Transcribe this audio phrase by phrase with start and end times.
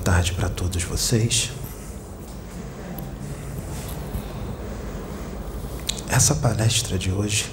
[0.00, 1.52] tarde para todos vocês.
[6.08, 7.52] Essa palestra de hoje,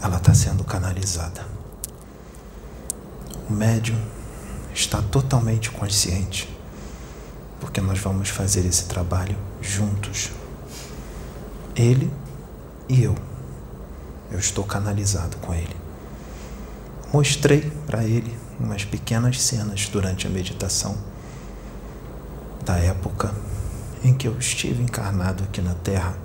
[0.00, 1.44] ela está sendo canalizada.
[3.50, 3.98] O médium
[4.72, 6.48] está totalmente consciente,
[7.60, 10.30] porque nós vamos fazer esse trabalho juntos.
[11.76, 12.10] Ele
[12.88, 13.14] e eu.
[14.30, 15.76] Eu estou canalizado com ele.
[17.12, 20.96] Mostrei para ele umas pequenas cenas durante a meditação
[22.64, 23.34] da época
[24.04, 26.16] em que eu estive encarnado aqui na Terra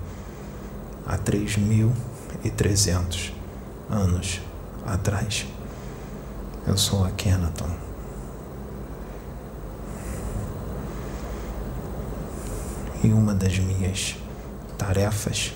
[1.06, 3.32] há 3.300
[3.90, 4.40] anos
[4.86, 5.46] atrás.
[6.66, 7.70] Eu sou a Kenaton.
[13.02, 14.16] E uma das minhas
[14.76, 15.52] tarefas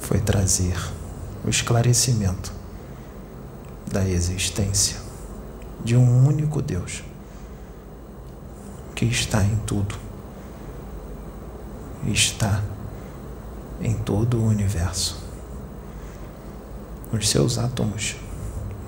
[0.00, 0.76] foi trazer
[1.44, 2.57] o esclarecimento
[3.88, 4.98] da existência
[5.82, 7.02] de um único Deus
[8.94, 9.94] que está em tudo,
[12.04, 12.62] está
[13.80, 15.22] em todo o universo,
[17.12, 18.16] nos seus átomos,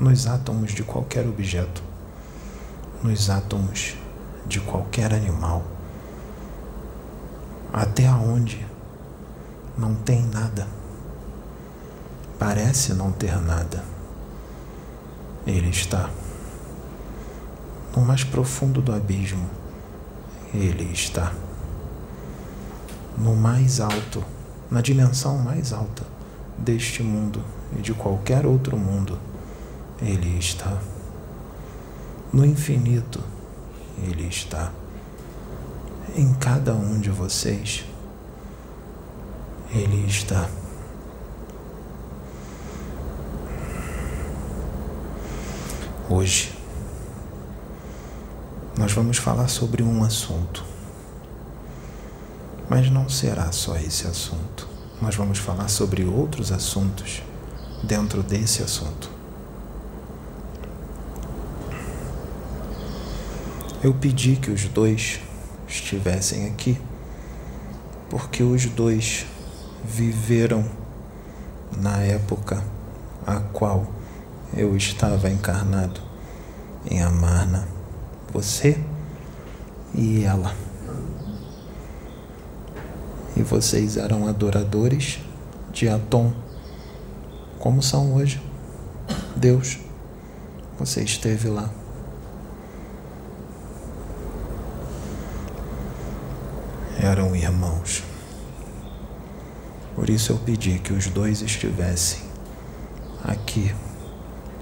[0.00, 1.82] nos átomos de qualquer objeto,
[3.02, 3.94] nos átomos
[4.46, 5.62] de qualquer animal,
[7.72, 8.66] até onde
[9.78, 10.66] não tem nada,
[12.38, 13.99] parece não ter nada
[15.46, 16.10] ele está
[17.96, 19.48] no mais profundo do abismo.
[20.52, 21.32] Ele está
[23.16, 24.24] no mais alto,
[24.70, 26.04] na dimensão mais alta
[26.58, 27.42] deste mundo
[27.78, 29.18] e de qualquer outro mundo.
[30.00, 30.78] Ele está
[32.32, 33.20] no infinito.
[34.02, 34.72] Ele está
[36.16, 37.84] em cada um de vocês.
[39.72, 40.48] Ele está.
[46.12, 46.52] Hoje,
[48.76, 50.64] nós vamos falar sobre um assunto,
[52.68, 54.66] mas não será só esse assunto.
[55.00, 57.22] Nós vamos falar sobre outros assuntos
[57.84, 59.08] dentro desse assunto.
[63.80, 65.20] Eu pedi que os dois
[65.68, 66.76] estivessem aqui,
[68.08, 69.26] porque os dois
[69.84, 70.68] viveram
[71.80, 72.64] na época
[73.24, 73.99] a qual
[74.56, 76.00] eu estava encarnado
[76.90, 77.68] em Amarna,
[78.32, 78.78] você
[79.94, 80.54] e ela.
[83.36, 85.20] E vocês eram adoradores
[85.72, 86.32] de Atom,
[87.58, 88.42] como são hoje.
[89.36, 89.78] Deus,
[90.78, 91.70] você esteve lá.
[97.00, 98.02] Eram irmãos.
[99.94, 102.20] Por isso eu pedi que os dois estivessem
[103.24, 103.74] aqui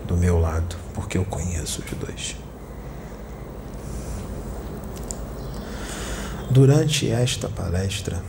[0.09, 2.37] do meu lado, porque eu conheço os dois.
[6.51, 8.21] Durante esta palestra,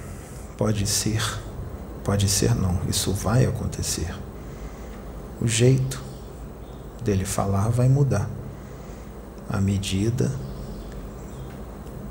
[0.58, 1.24] pode ser,
[2.04, 4.14] pode ser não, isso vai acontecer.
[5.42, 6.04] O jeito
[7.02, 8.30] dele falar vai mudar
[9.50, 10.30] à medida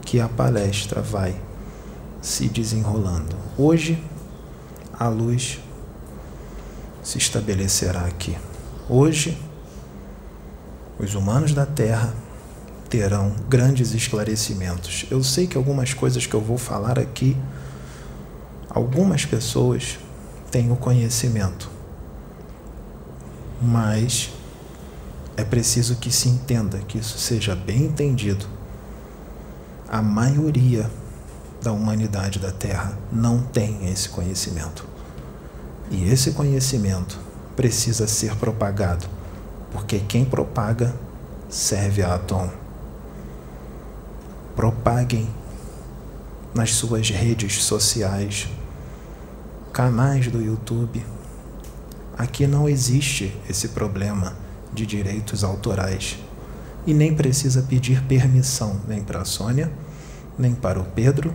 [0.00, 1.38] que a palestra vai
[2.22, 3.36] se desenrolando.
[3.58, 4.02] Hoje,
[4.98, 5.60] a luz
[7.02, 8.36] se estabelecerá aqui.
[8.88, 9.38] Hoje,
[10.98, 12.12] os humanos da Terra
[12.88, 15.06] terão grandes esclarecimentos.
[15.10, 17.36] Eu sei que algumas coisas que eu vou falar aqui,
[18.68, 19.98] algumas pessoas
[20.50, 21.70] têm o conhecimento,
[23.60, 24.30] mas
[25.36, 28.46] é preciso que se entenda, que isso seja bem entendido.
[29.88, 30.90] A maioria
[31.62, 34.86] da humanidade da Terra não tem esse conhecimento.
[35.90, 37.18] E esse conhecimento
[37.56, 39.17] precisa ser propagado
[39.72, 40.94] porque quem propaga
[41.48, 42.50] serve a Atom.
[44.54, 45.28] Propaguem
[46.54, 48.48] nas suas redes sociais,
[49.72, 51.04] canais do YouTube.
[52.16, 54.34] Aqui não existe esse problema
[54.72, 56.18] de direitos autorais
[56.86, 59.70] e nem precisa pedir permissão nem para a Sônia,
[60.38, 61.32] nem para o Pedro,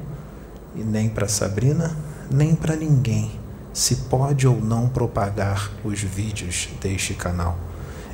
[0.76, 1.96] e nem para a Sabrina,
[2.30, 3.40] nem para ninguém
[3.74, 7.58] se pode ou não propagar os vídeos deste canal.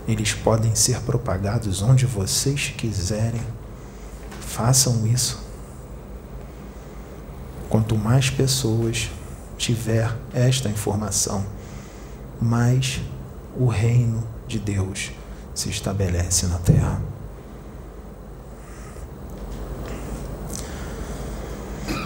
[0.07, 3.41] Eles podem ser propagados onde vocês quiserem.
[4.41, 5.47] Façam isso.
[7.69, 9.09] Quanto mais pessoas
[9.57, 11.45] tiver esta informação,
[12.41, 13.01] mais
[13.55, 15.11] o reino de Deus
[15.53, 17.01] se estabelece na terra.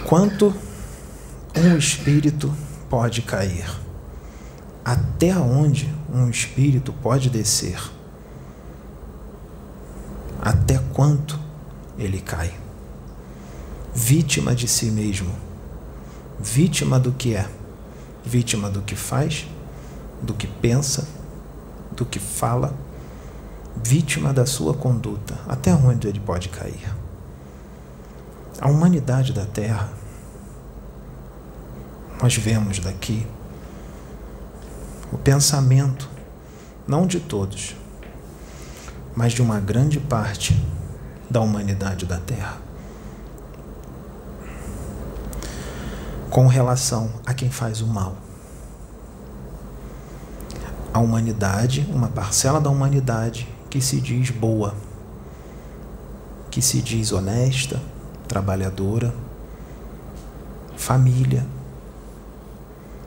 [0.05, 0.53] Quanto
[1.55, 2.53] um espírito
[2.89, 3.82] pode cair?
[4.83, 7.79] Até onde um espírito pode descer?
[10.41, 11.39] Até quanto
[11.97, 12.53] ele cai.
[13.95, 15.33] Vítima de si mesmo,
[16.39, 17.47] vítima do que é,
[18.25, 19.47] vítima do que faz,
[20.21, 21.07] do que pensa,
[21.91, 22.73] do que fala,
[23.75, 26.93] vítima da sua conduta, até onde ele pode cair.
[28.59, 29.93] A humanidade da Terra,
[32.21, 33.25] nós vemos daqui
[35.13, 36.09] o pensamento,
[36.87, 37.75] não de todos,
[39.15, 40.59] mas de uma grande parte
[41.29, 42.57] da humanidade da Terra.
[46.31, 48.17] Com relação a quem faz o mal.
[50.91, 54.73] A humanidade, uma parcela da humanidade que se diz boa,
[56.49, 57.79] que se diz honesta,
[58.27, 59.13] trabalhadora,
[60.75, 61.45] família.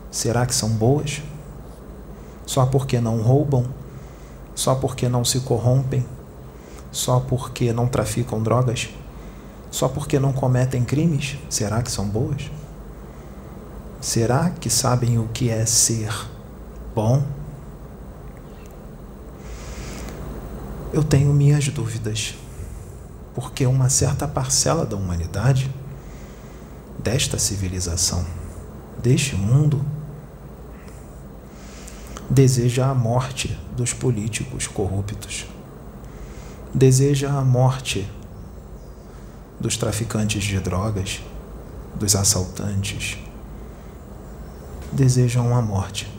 [0.08, 1.20] Será que são boas?
[2.46, 3.66] Só porque não roubam?
[4.54, 6.06] Só porque não se corrompem?
[6.92, 8.88] Só porque não traficam drogas?
[9.70, 11.36] Só porque não cometem crimes?
[11.50, 12.50] Será que são boas?
[14.00, 16.10] Será que sabem o que é ser
[16.94, 17.22] bom?
[20.92, 22.34] Eu tenho minhas dúvidas,
[23.34, 25.70] porque uma certa parcela da humanidade,
[26.98, 28.24] desta civilização,
[29.02, 29.84] deste mundo,
[32.28, 35.46] deseja a morte dos políticos corruptos,
[36.74, 38.08] deseja a morte
[39.60, 41.22] dos traficantes de drogas,
[41.94, 43.18] dos assaltantes,
[44.92, 46.12] desejam a morte.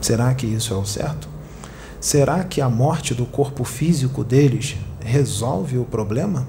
[0.00, 1.28] Será que isso é o certo?
[2.00, 6.46] Será que a morte do corpo físico deles resolve o problema?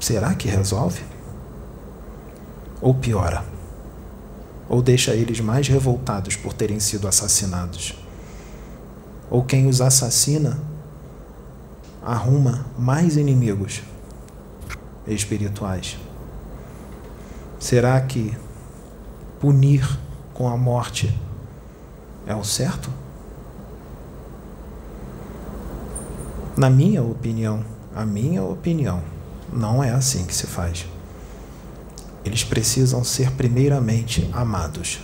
[0.00, 1.02] Será que resolve?
[2.80, 3.51] Ou piora?
[4.72, 7.94] Ou deixa eles mais revoltados por terem sido assassinados.
[9.30, 10.58] Ou quem os assassina
[12.02, 13.82] arruma mais inimigos
[15.06, 15.98] espirituais.
[17.60, 18.34] Será que
[19.38, 19.86] punir
[20.32, 21.14] com a morte
[22.26, 22.88] é o certo?
[26.56, 27.62] Na minha opinião,
[27.94, 29.02] a minha opinião,
[29.52, 30.86] não é assim que se faz
[32.24, 35.00] eles precisam ser primeiramente amados.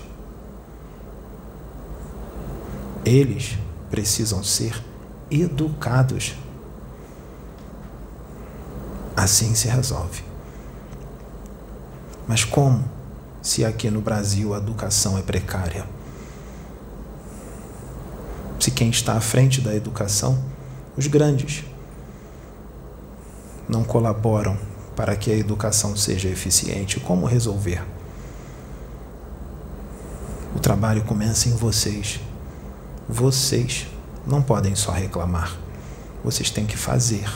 [3.04, 3.58] Eles
[3.90, 4.82] precisam ser
[5.30, 6.36] educados.
[9.16, 10.22] Assim se resolve.
[12.26, 12.84] Mas como
[13.42, 15.86] se aqui no Brasil a educação é precária?
[18.60, 20.38] Se quem está à frente da educação,
[20.96, 21.64] os grandes,
[23.68, 24.58] não colaboram
[24.98, 26.98] para que a educação seja eficiente.
[26.98, 27.86] Como resolver?
[30.56, 32.18] O trabalho começa em vocês.
[33.08, 33.86] Vocês
[34.26, 35.56] não podem só reclamar.
[36.24, 37.30] Vocês têm que fazer.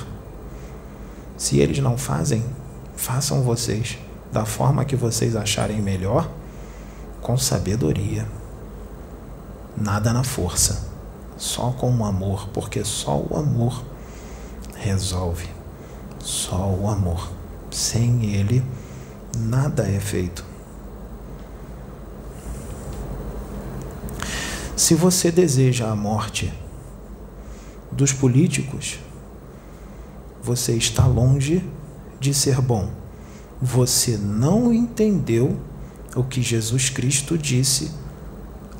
[1.37, 2.44] Se eles não fazem,
[2.97, 3.97] façam vocês
[4.32, 6.29] da forma que vocês acharem melhor,
[7.20, 8.26] com sabedoria.
[9.76, 10.88] Nada na força,
[11.37, 13.85] só com o amor, porque só o amor
[14.75, 15.49] resolve.
[16.19, 17.42] Só o amor.
[17.72, 18.62] Sem ele,
[19.38, 20.44] nada é feito.
[24.76, 26.52] Se você deseja a morte
[27.91, 28.98] dos políticos,
[30.43, 31.64] você está longe
[32.20, 32.91] de ser bom.
[33.60, 35.58] Você não entendeu
[36.14, 37.91] o que Jesus Cristo disse: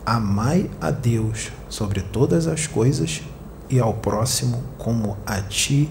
[0.05, 3.23] amai a Deus sobre todas as coisas
[3.71, 5.89] e ao próximo como a ti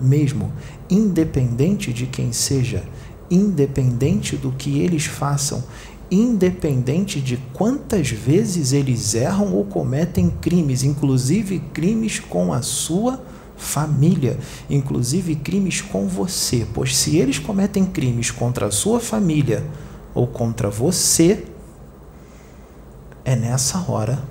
[0.00, 0.52] mesmo,
[0.90, 2.84] independente de quem seja,
[3.30, 5.62] independente do que eles façam,
[6.10, 13.22] independente de quantas vezes eles erram ou cometem crimes, inclusive crimes com a sua
[13.56, 19.64] família, inclusive crimes com você, pois se eles cometem crimes contra a sua família
[20.14, 21.44] ou contra você,
[23.24, 24.22] é nessa hora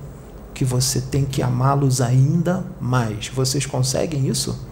[0.53, 3.27] que você tem que amá-los ainda mais.
[3.29, 4.67] Vocês conseguem isso?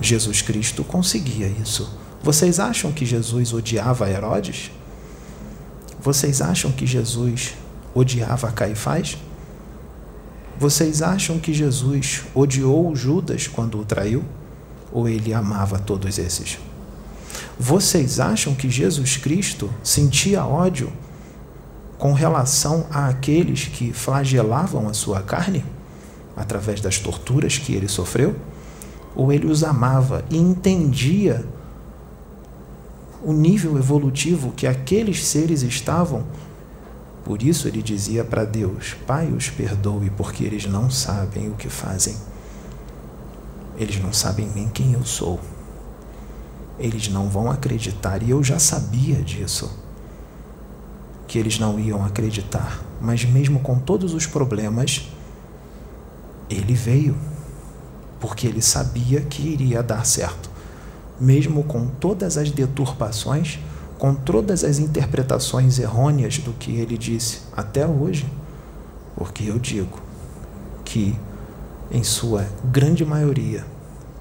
[0.00, 1.90] Jesus Cristo conseguia isso.
[2.22, 4.70] Vocês acham que Jesus odiava Herodes?
[6.00, 7.54] Vocês acham que Jesus
[7.94, 9.18] odiava Caifás?
[10.58, 14.24] Vocês acham que Jesus odiou Judas quando o traiu?
[14.92, 16.58] Ou ele amava todos esses?
[17.58, 20.92] Vocês acham que Jesus Cristo sentia ódio
[21.98, 25.64] com relação àqueles que flagelavam a sua carne
[26.36, 28.34] através das torturas que ele sofreu?
[29.14, 31.44] Ou ele os amava e entendia
[33.22, 36.24] o nível evolutivo que aqueles seres estavam.
[37.24, 41.68] Por isso ele dizia para Deus: Pai, os perdoe, porque eles não sabem o que
[41.68, 42.16] fazem.
[43.76, 45.40] eles não sabem nem quem eu sou.
[46.78, 49.70] Eles não vão acreditar, e eu já sabia disso,
[51.26, 55.10] que eles não iam acreditar, mas mesmo com todos os problemas,
[56.48, 57.14] ele veio,
[58.20, 60.50] porque ele sabia que iria dar certo,
[61.18, 63.58] mesmo com todas as deturpações,
[63.98, 68.30] com todas as interpretações errôneas do que ele disse até hoje,
[69.16, 70.00] porque eu digo
[70.84, 71.14] que,
[71.90, 73.64] em sua grande maioria,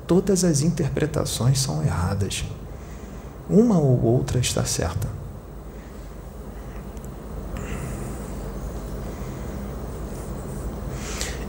[0.05, 2.43] todas as interpretações são erradas.
[3.49, 5.07] Uma ou outra está certa.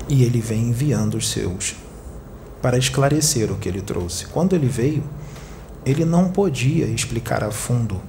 [0.09, 1.79] E ele vem enviando os seus
[2.61, 4.26] para esclarecer o que ele trouxe.
[4.26, 5.02] Quando ele veio,
[5.85, 8.00] ele não podia explicar a fundo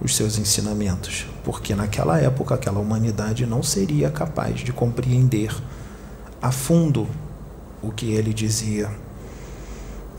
[0.00, 5.54] os seus ensinamentos, porque naquela época aquela humanidade não seria capaz de compreender
[6.42, 7.08] a fundo
[7.82, 8.90] o que ele dizia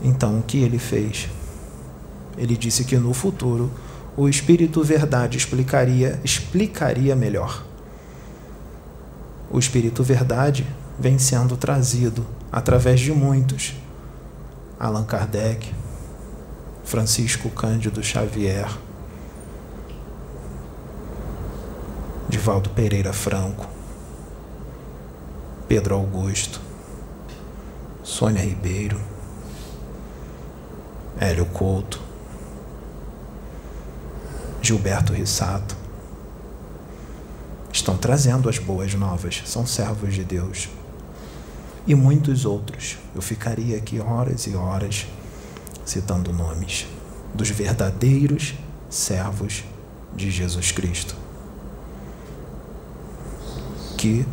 [0.02, 1.28] então, o que ele fez?
[2.36, 3.70] Ele disse que no futuro
[4.16, 7.64] o Espírito Verdade explicaria, explicaria melhor.
[9.50, 10.66] O Espírito Verdade
[10.98, 13.74] vem sendo trazido através de muitos.
[14.78, 15.74] Allan Kardec,
[16.84, 18.68] Francisco Cândido Xavier,
[22.28, 23.66] Divaldo Pereira Franco,
[25.66, 26.60] Pedro Augusto,
[28.02, 29.00] Sônia Ribeiro,
[31.20, 32.00] Hélio Couto,
[34.62, 35.76] Gilberto Rissato,
[37.72, 40.68] estão trazendo as boas novas, são servos de Deus.
[41.88, 42.98] E muitos outros.
[43.14, 45.06] Eu ficaria aqui horas e horas
[45.84, 46.86] citando nomes
[47.34, 48.54] dos verdadeiros
[48.88, 49.64] servos
[50.14, 51.16] de Jesus Cristo,
[53.96, 54.24] que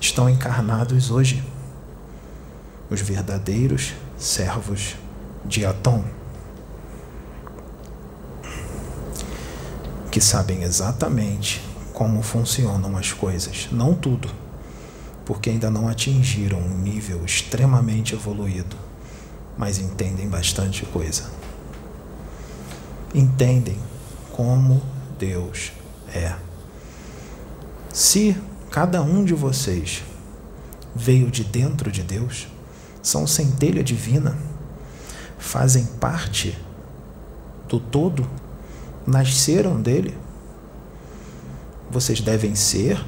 [0.00, 1.44] estão encarnados hoje.
[2.88, 4.96] Os verdadeiros servos
[5.44, 6.04] de Atom.
[10.16, 11.60] que sabem exatamente
[11.92, 14.30] como funcionam as coisas, não tudo,
[15.26, 18.76] porque ainda não atingiram um nível extremamente evoluído,
[19.58, 21.30] mas entendem bastante coisa.
[23.14, 23.78] Entendem
[24.32, 24.80] como
[25.18, 25.72] Deus
[26.14, 26.34] é.
[27.92, 28.36] Se
[28.70, 30.02] cada um de vocês
[30.94, 32.46] veio de dentro de Deus,
[33.02, 34.38] são centelha divina,
[35.38, 36.56] fazem parte
[37.68, 38.26] do todo
[39.06, 40.16] nasceram dele,
[41.90, 43.02] vocês devem ser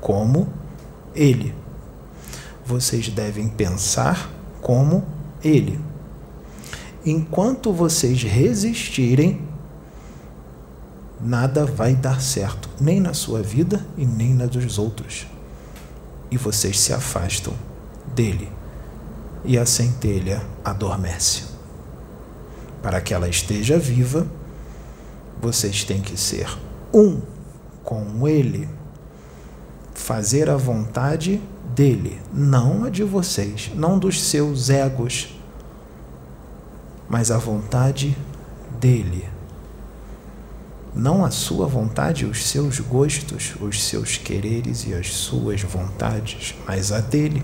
[0.00, 0.61] como
[1.14, 1.54] ele.
[2.64, 5.04] Vocês devem pensar como
[5.42, 5.80] ele.
[7.04, 9.42] Enquanto vocês resistirem,
[11.20, 15.26] nada vai dar certo, nem na sua vida e nem na dos outros.
[16.30, 17.52] E vocês se afastam
[18.14, 18.48] dele,
[19.44, 21.44] e a centelha adormece.
[22.80, 24.26] Para que ela esteja viva,
[25.40, 26.46] vocês têm que ser
[26.94, 27.20] um
[27.82, 28.68] com Ele,
[29.94, 31.40] fazer a vontade
[31.74, 35.34] dele, não a de vocês, não dos seus egos,
[37.08, 38.16] mas a vontade
[38.80, 39.28] dele.
[40.94, 46.92] Não a sua vontade, os seus gostos, os seus quereres e as suas vontades, mas
[46.92, 47.42] a dele.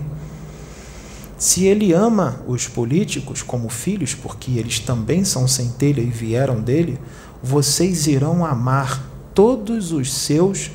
[1.37, 6.99] Se ele ama os políticos como filhos, porque eles também são centelha e vieram dele,
[7.41, 9.03] vocês irão amar
[9.33, 10.69] todos os seus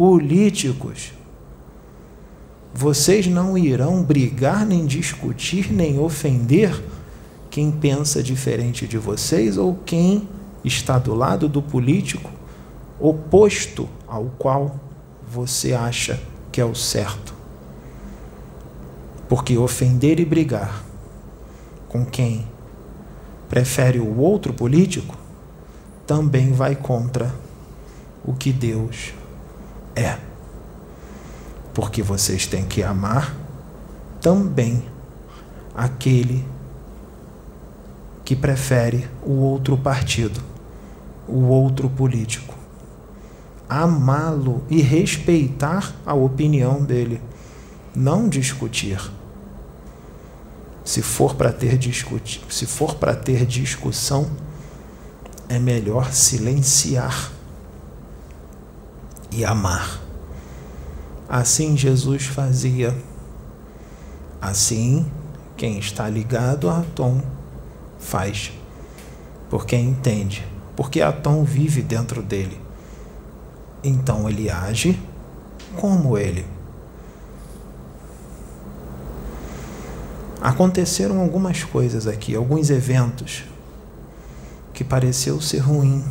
[0.00, 1.12] políticos.
[2.72, 6.82] Vocês não irão brigar, nem discutir, nem ofender
[7.50, 10.26] quem pensa diferente de vocês ou quem
[10.64, 12.30] está do lado do político
[12.98, 14.76] oposto ao qual
[15.30, 16.18] você acha
[16.50, 17.34] que é o certo.
[19.28, 20.82] Porque ofender e brigar
[21.90, 22.46] com quem
[23.50, 25.14] prefere o outro político
[26.06, 27.34] também vai contra
[28.24, 29.19] o que Deus
[29.94, 30.18] é.
[31.74, 33.34] Porque vocês têm que amar
[34.20, 34.84] também
[35.74, 36.44] aquele
[38.24, 40.40] que prefere o outro partido,
[41.26, 42.54] o outro político.
[43.68, 47.20] Amá-lo e respeitar a opinião dele,
[47.94, 49.00] não discutir.
[50.84, 54.28] Se for para ter discutir, se for para ter discussão,
[55.48, 57.32] é melhor silenciar
[59.32, 60.00] e amar.
[61.28, 62.96] Assim Jesus fazia.
[64.40, 65.06] Assim,
[65.56, 67.20] quem está ligado a Tom
[67.98, 68.52] faz.
[69.48, 70.46] Porque entende.
[70.74, 72.60] Porque Atom vive dentro dele.
[73.84, 74.98] Então ele age
[75.76, 76.46] como ele.
[80.40, 83.44] Aconteceram algumas coisas aqui, alguns eventos
[84.72, 86.02] que pareceu ser ruim,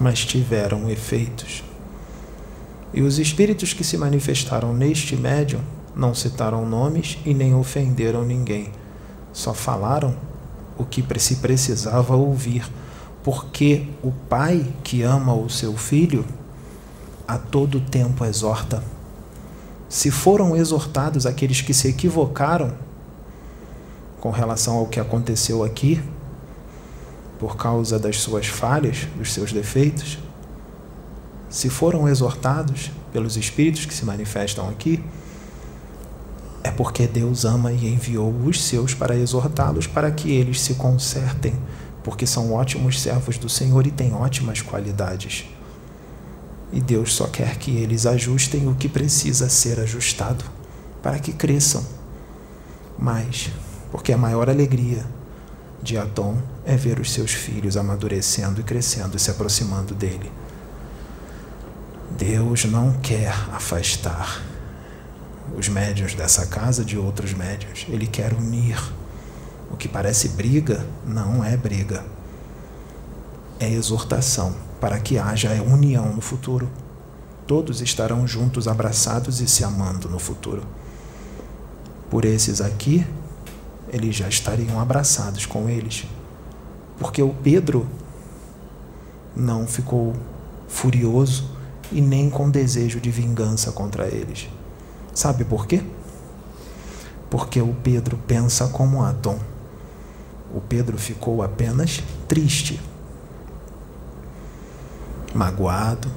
[0.00, 1.62] mas tiveram efeitos.
[2.92, 5.60] E os espíritos que se manifestaram neste médium
[5.94, 8.72] não citaram nomes e nem ofenderam ninguém,
[9.32, 10.14] só falaram
[10.78, 12.66] o que se precisava ouvir,
[13.22, 16.24] porque o pai que ama o seu filho
[17.28, 18.82] a todo tempo exorta.
[19.88, 22.72] Se foram exortados aqueles que se equivocaram
[24.20, 26.02] com relação ao que aconteceu aqui,
[27.40, 30.18] por causa das suas falhas, dos seus defeitos,
[31.48, 35.02] se foram exortados pelos espíritos que se manifestam aqui,
[36.62, 41.54] é porque Deus ama e enviou os seus para exortá-los para que eles se consertem,
[42.04, 45.46] porque são ótimos servos do Senhor e têm ótimas qualidades.
[46.70, 50.44] E Deus só quer que eles ajustem o que precisa ser ajustado
[51.02, 51.82] para que cresçam
[52.98, 53.50] mais,
[53.90, 55.06] porque a maior alegria
[55.82, 56.36] de Adão
[56.70, 60.30] é ver os seus filhos amadurecendo e crescendo e se aproximando dele.
[62.16, 64.40] Deus não quer afastar
[65.58, 67.86] os médios dessa casa de outros médios.
[67.88, 68.80] Ele quer unir.
[69.68, 72.04] O que parece briga não é briga.
[73.58, 76.70] É exortação para que haja união no futuro.
[77.48, 80.62] Todos estarão juntos, abraçados e se amando no futuro.
[82.08, 83.04] Por esses aqui,
[83.88, 86.06] eles já estariam abraçados com eles.
[87.00, 87.86] Porque o Pedro
[89.34, 90.14] não ficou
[90.68, 91.50] furioso
[91.90, 94.48] e nem com desejo de vingança contra eles.
[95.14, 95.82] Sabe por quê?
[97.30, 99.38] Porque o Pedro pensa como Adão.
[100.54, 102.78] O Pedro ficou apenas triste,
[105.34, 106.08] magoado.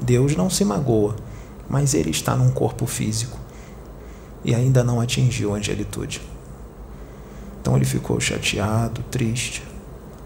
[0.00, 1.16] Deus não se magoa,
[1.68, 3.38] mas ele está num corpo físico
[4.42, 6.29] e ainda não atingiu a angelitude.
[7.60, 9.62] Então ele ficou chateado, triste,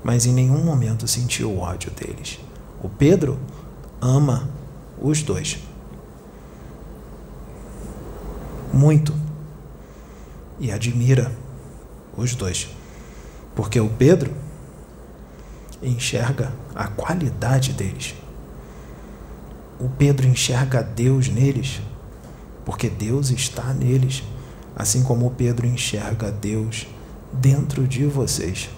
[0.03, 2.39] mas em nenhum momento sentiu o ódio deles.
[2.83, 3.39] O Pedro
[4.01, 4.49] ama
[5.01, 5.59] os dois.
[8.73, 9.15] Muito.
[10.61, 11.33] E admira
[12.17, 12.69] os dois.
[13.55, 14.33] Porque o Pedro
[15.83, 18.15] enxerga a qualidade deles.
[19.81, 21.81] O Pedro enxerga Deus neles,
[22.65, 24.23] porque Deus está neles,
[24.77, 26.87] assim como o Pedro enxerga Deus
[27.41, 28.71] dentro de vocês.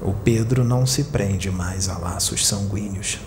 [0.00, 3.18] O Pedro não se prende mais a laços sanguíneos.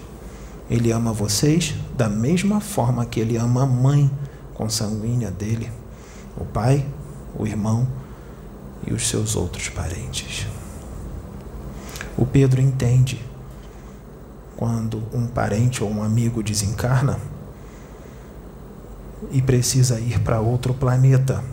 [0.70, 4.10] Ele ama vocês da mesma forma que ele ama a mãe
[4.54, 5.72] consanguínea dele,
[6.38, 6.86] o pai,
[7.38, 7.88] o irmão
[8.86, 10.48] e os seus outros parentes.
[12.18, 13.24] O Pedro entende
[14.56, 17.20] quando um parente ou um amigo desencarna
[19.32, 21.44] e precisa ir para outro planeta.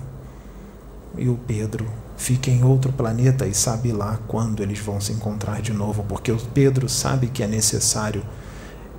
[1.16, 5.62] E o Pedro fica em outro planeta e sabe lá quando eles vão se encontrar
[5.62, 8.22] de novo, porque o Pedro sabe que é necessário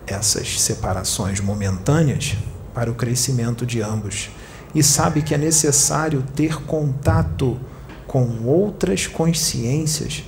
[0.08, 2.36] essas separações momentâneas
[2.74, 4.30] para o crescimento de ambos
[4.74, 7.60] e sabe que é necessário ter contato
[8.08, 10.24] com outras consciências,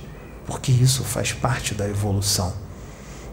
[0.46, 2.52] porque isso faz parte da evolução.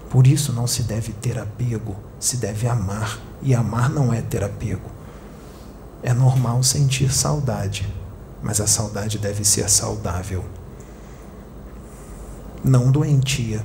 [0.09, 4.43] Por isso não se deve ter apego, se deve amar, e amar não é ter
[4.43, 4.89] apego.
[6.01, 7.87] É normal sentir saudade,
[8.41, 10.43] mas a saudade deve ser saudável,
[12.63, 13.63] não doentia,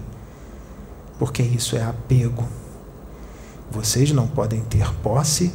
[1.19, 2.47] porque isso é apego.
[3.71, 5.53] Vocês não podem ter posse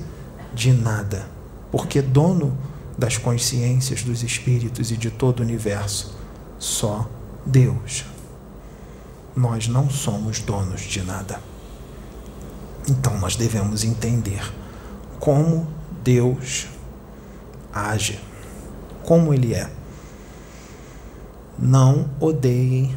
[0.54, 1.28] de nada,
[1.72, 2.58] porque dono
[2.98, 6.16] das consciências dos espíritos e de todo o universo,
[6.58, 7.10] só
[7.46, 8.06] Deus.
[9.36, 11.42] Nós não somos donos de nada.
[12.88, 14.42] Então nós devemos entender
[15.20, 15.68] como
[16.04, 16.68] Deus
[17.72, 18.20] age
[19.10, 19.68] como ele é.
[21.58, 22.96] Não odeiem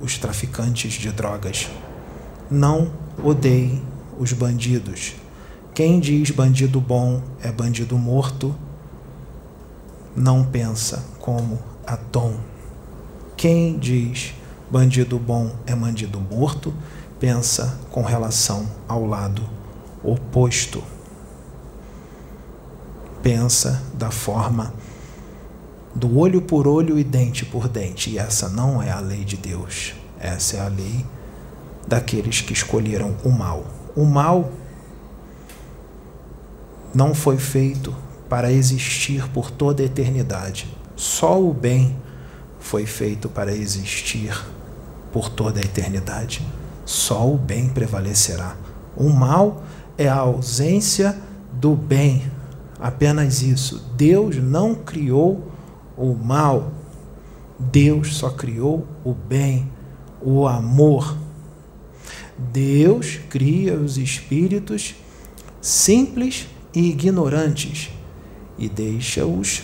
[0.00, 1.70] os traficantes de drogas.
[2.50, 2.90] Não
[3.22, 3.80] odeiem
[4.18, 5.14] os bandidos.
[5.72, 8.52] Quem diz bandido bom é bandido morto,
[10.16, 12.34] não pensa como Adão.
[13.36, 14.34] Quem diz
[14.68, 16.74] bandido bom é bandido morto,
[17.20, 19.48] pensa com relação ao lado
[20.02, 20.82] oposto.
[23.22, 24.74] Pensa da forma
[25.94, 28.10] do olho por olho e dente por dente.
[28.10, 29.94] E essa não é a lei de Deus.
[30.18, 31.04] Essa é a lei
[31.86, 33.64] daqueles que escolheram o mal.
[33.94, 34.50] O mal
[36.94, 37.94] não foi feito
[38.28, 40.66] para existir por toda a eternidade.
[40.96, 41.96] Só o bem
[42.58, 44.34] foi feito para existir
[45.12, 46.44] por toda a eternidade.
[46.84, 48.56] Só o bem prevalecerá.
[48.96, 49.62] O mal
[49.96, 51.16] é a ausência
[51.52, 52.22] do bem.
[52.80, 53.84] Apenas isso.
[53.96, 55.53] Deus não criou
[55.96, 56.72] o mal.
[57.58, 59.70] Deus só criou o bem,
[60.20, 61.16] o amor.
[62.36, 64.94] Deus cria os espíritos
[65.60, 67.90] simples e ignorantes
[68.58, 69.62] e deixa-os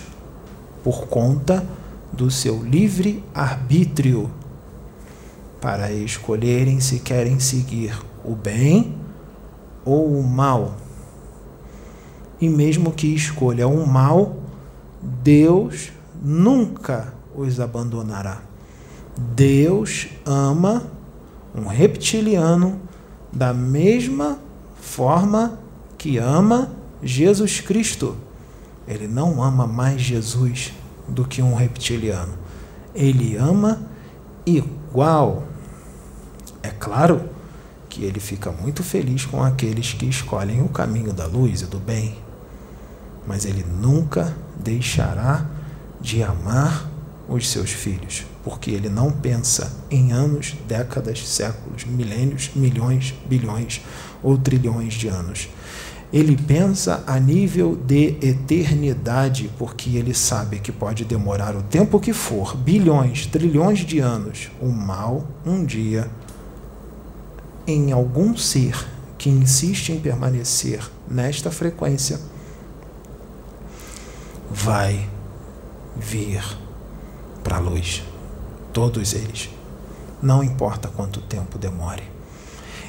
[0.82, 1.66] por conta
[2.12, 4.30] do seu livre arbítrio
[5.60, 8.94] para escolherem se querem seguir o bem
[9.84, 10.76] ou o mal.
[12.40, 14.36] E mesmo que escolha o mal,
[15.02, 18.42] Deus nunca os abandonará.
[19.16, 20.84] Deus ama
[21.54, 22.80] um reptiliano
[23.32, 24.38] da mesma
[24.80, 25.58] forma
[25.96, 26.70] que ama
[27.02, 28.16] Jesus Cristo.
[28.86, 30.72] Ele não ama mais Jesus
[31.08, 32.32] do que um reptiliano.
[32.94, 33.80] Ele ama
[34.44, 35.44] igual.
[36.62, 37.28] É claro
[37.88, 41.78] que ele fica muito feliz com aqueles que escolhem o caminho da luz e do
[41.78, 42.16] bem,
[43.26, 45.44] mas ele nunca deixará
[46.00, 46.90] de amar
[47.28, 53.80] os seus filhos, porque ele não pensa em anos, décadas, séculos, milênios, milhões, bilhões
[54.22, 55.48] ou trilhões de anos.
[56.12, 62.12] Ele pensa a nível de eternidade, porque ele sabe que pode demorar o tempo que
[62.12, 66.10] for bilhões, trilhões de anos o mal um dia
[67.64, 68.74] em algum ser
[69.16, 72.18] que insiste em permanecer nesta frequência
[74.50, 75.08] vai
[75.96, 76.42] vir
[77.42, 78.02] para a luz.
[78.72, 79.50] Todos eles.
[80.22, 82.02] Não importa quanto tempo demore.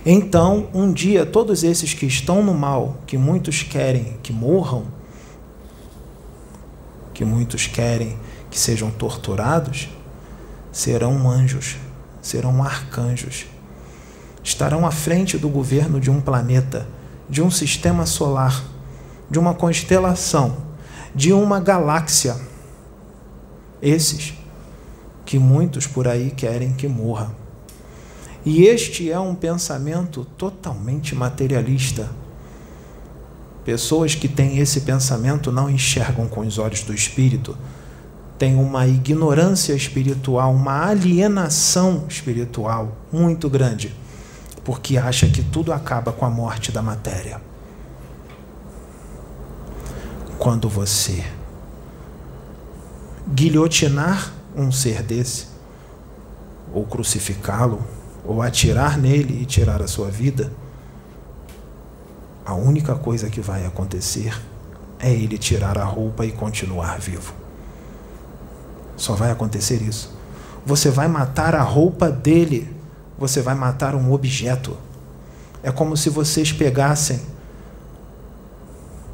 [0.06, 4.86] Então, um dia, todos esses que estão no mal, que muitos querem que morram,
[7.14, 8.18] que muitos querem
[8.50, 9.90] que sejam torturados,
[10.72, 11.78] serão anjos,
[12.22, 13.46] serão arcanjos.
[14.44, 16.88] Estarão à frente do governo de um planeta,
[17.30, 18.64] de um sistema solar,
[19.30, 20.58] de uma constelação,
[21.14, 22.36] de uma galáxia.
[23.82, 24.34] Esses
[25.26, 27.34] que muitos por aí querem que morra.
[28.46, 32.10] E este é um pensamento totalmente materialista.
[33.64, 37.56] Pessoas que têm esse pensamento não enxergam com os olhos do espírito,
[38.38, 43.96] têm uma ignorância espiritual, uma alienação espiritual muito grande,
[44.64, 47.40] porque acha que tudo acaba com a morte da matéria.
[50.40, 51.24] Quando você
[53.34, 55.48] guilhotinar um ser desse,
[56.74, 57.82] ou crucificá-lo,
[58.24, 60.52] ou atirar nele e tirar a sua vida,
[62.46, 64.40] a única coisa que vai acontecer
[65.00, 67.34] é ele tirar a roupa e continuar vivo.
[68.96, 70.16] Só vai acontecer isso.
[70.66, 72.76] Você vai matar a roupa dele,
[73.18, 74.78] você vai matar um objeto.
[75.64, 77.22] É como se vocês pegassem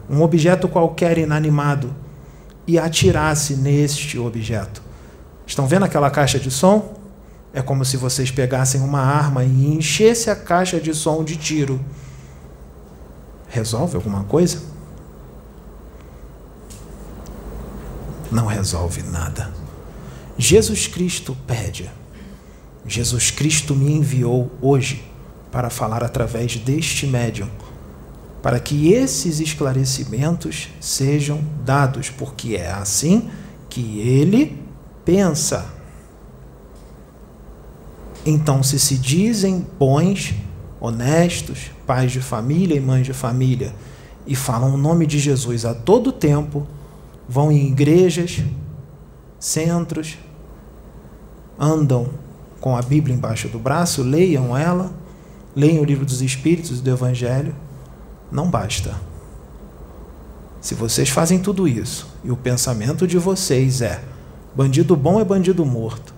[0.09, 1.93] um objeto qualquer inanimado
[2.67, 4.81] e atirasse neste objeto.
[5.47, 6.97] Estão vendo aquela caixa de som?
[7.53, 11.79] É como se vocês pegassem uma arma e enchessem a caixa de som de tiro.
[13.47, 14.61] Resolve alguma coisa?
[18.29, 19.53] Não resolve nada.
[20.37, 21.89] Jesus Cristo pede.
[22.85, 25.03] Jesus Cristo me enviou hoje
[25.51, 27.49] para falar através deste médium,
[28.41, 33.29] para que esses esclarecimentos sejam dados, porque é assim
[33.69, 34.61] que ele
[35.03, 35.65] pensa.
[38.25, 40.33] Então, se se dizem bons,
[40.79, 43.73] honestos, pais de família e mães de família,
[44.25, 46.67] e falam o nome de Jesus a todo tempo,
[47.27, 48.43] vão em igrejas,
[49.39, 50.17] centros,
[51.57, 52.09] andam
[52.59, 54.91] com a Bíblia embaixo do braço, leiam ela,
[55.55, 57.55] leiam o livro dos Espíritos do Evangelho,
[58.31, 58.95] não basta.
[60.59, 64.03] Se vocês fazem tudo isso e o pensamento de vocês é
[64.55, 66.13] bandido bom é bandido morto,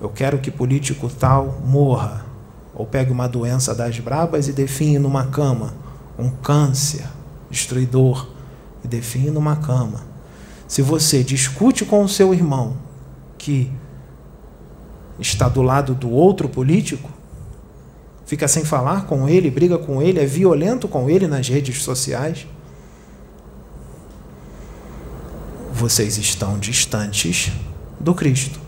[0.00, 2.24] eu quero que político tal morra,
[2.74, 5.72] ou pegue uma doença das brabas e define numa cama,
[6.18, 7.04] um câncer
[7.50, 8.28] destruidor
[8.82, 10.00] e define numa cama.
[10.66, 12.76] Se você discute com o seu irmão
[13.38, 13.70] que
[15.18, 17.10] está do lado do outro político,
[18.24, 22.46] fica sem falar com ele, briga com ele, é violento com ele nas redes sociais,
[25.72, 27.52] vocês estão distantes
[28.00, 28.64] do Cristo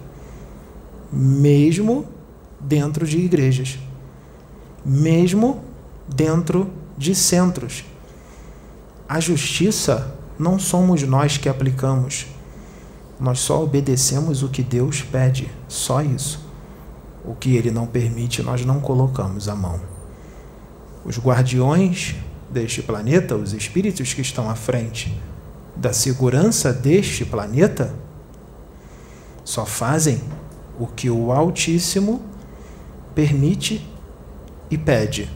[1.13, 2.07] mesmo
[2.61, 3.79] dentro de igrejas,
[4.85, 5.63] mesmo
[6.07, 7.85] dentro de centros.
[9.09, 12.27] A justiça não somos nós que aplicamos,
[13.19, 16.46] nós só obedecemos o que Deus pede, só isso.
[17.27, 19.81] O que Ele não permite, nós não colocamos a mão.
[21.05, 22.15] Os guardiões
[22.51, 25.17] deste planeta, os espíritos que estão à frente
[25.75, 27.95] da segurança deste planeta,
[29.45, 30.21] só fazem
[30.79, 32.23] o que o Altíssimo
[33.15, 33.87] permite
[34.71, 35.31] e pede.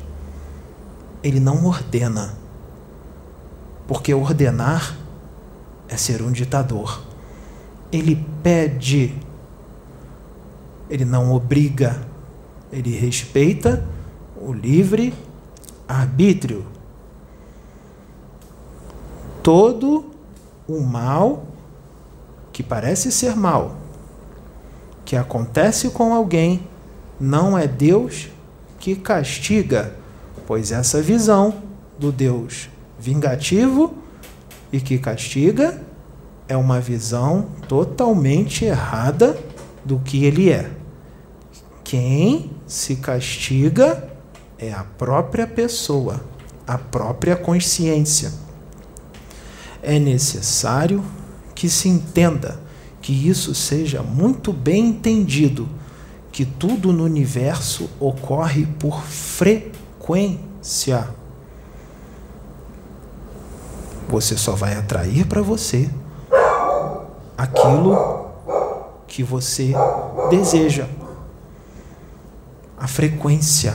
[1.22, 2.34] Ele não ordena.
[3.86, 4.96] Porque ordenar
[5.88, 7.02] é ser um ditador.
[7.92, 9.14] Ele pede.
[10.90, 12.02] Ele não obriga.
[12.72, 13.82] Ele respeita
[14.36, 15.14] o livre
[15.88, 16.66] arbítrio.
[19.42, 20.10] Todo
[20.68, 21.46] o mal
[22.52, 23.76] que parece ser mal,
[25.04, 26.66] que acontece com alguém,
[27.18, 28.28] não é Deus
[28.78, 29.94] que castiga,
[30.46, 31.54] pois essa visão
[31.98, 33.94] do Deus vingativo
[34.72, 35.80] e que castiga
[36.48, 39.38] é uma visão totalmente errada
[39.84, 40.70] do que ele é.
[41.90, 44.08] Quem se castiga
[44.56, 46.20] é a própria pessoa,
[46.64, 48.32] a própria consciência.
[49.82, 51.02] É necessário
[51.52, 52.60] que se entenda
[53.02, 55.68] que isso seja muito bem entendido,
[56.30, 60.38] que tudo no universo ocorre por frequência.
[64.08, 65.90] Você só vai atrair para você
[67.36, 68.30] aquilo
[69.08, 69.72] que você
[70.30, 70.86] deseja.
[72.80, 73.74] A frequência.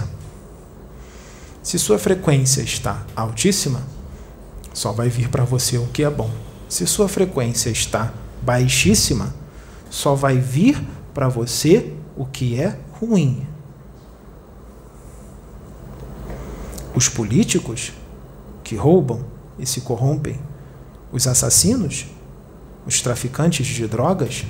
[1.62, 3.84] Se sua frequência está altíssima,
[4.74, 6.32] só vai vir para você o que é bom.
[6.68, 9.34] Se sua frequência está baixíssima,
[9.92, 13.48] só vai vir para você o que é ruim.
[16.96, 17.94] Os políticos
[18.64, 19.24] que roubam
[19.60, 20.40] e se corrompem,
[21.12, 22.08] os assassinos,
[22.88, 24.46] os traficantes de drogas,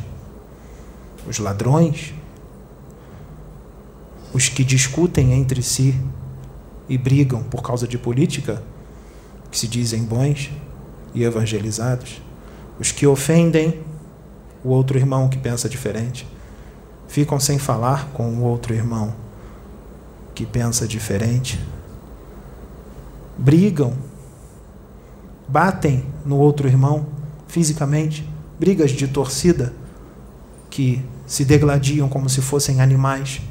[1.28, 2.14] os ladrões,
[4.36, 5.96] os que discutem entre si
[6.90, 8.62] e brigam por causa de política,
[9.50, 10.52] que se dizem bons
[11.14, 12.22] e evangelizados,
[12.78, 13.80] os que ofendem
[14.62, 16.28] o outro irmão que pensa diferente,
[17.08, 19.16] ficam sem falar com o outro irmão
[20.34, 21.58] que pensa diferente,
[23.38, 23.94] brigam,
[25.48, 27.06] batem no outro irmão
[27.48, 29.72] fisicamente, brigas de torcida
[30.70, 33.42] que se degladiam como se fossem animais,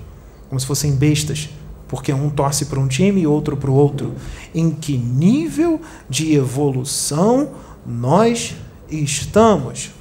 [0.49, 1.49] como se fossem bestas
[1.95, 4.15] porque um torce para um time e outro para o outro.
[4.55, 7.51] Em que nível de evolução
[7.87, 8.55] nós
[8.91, 9.93] estamos?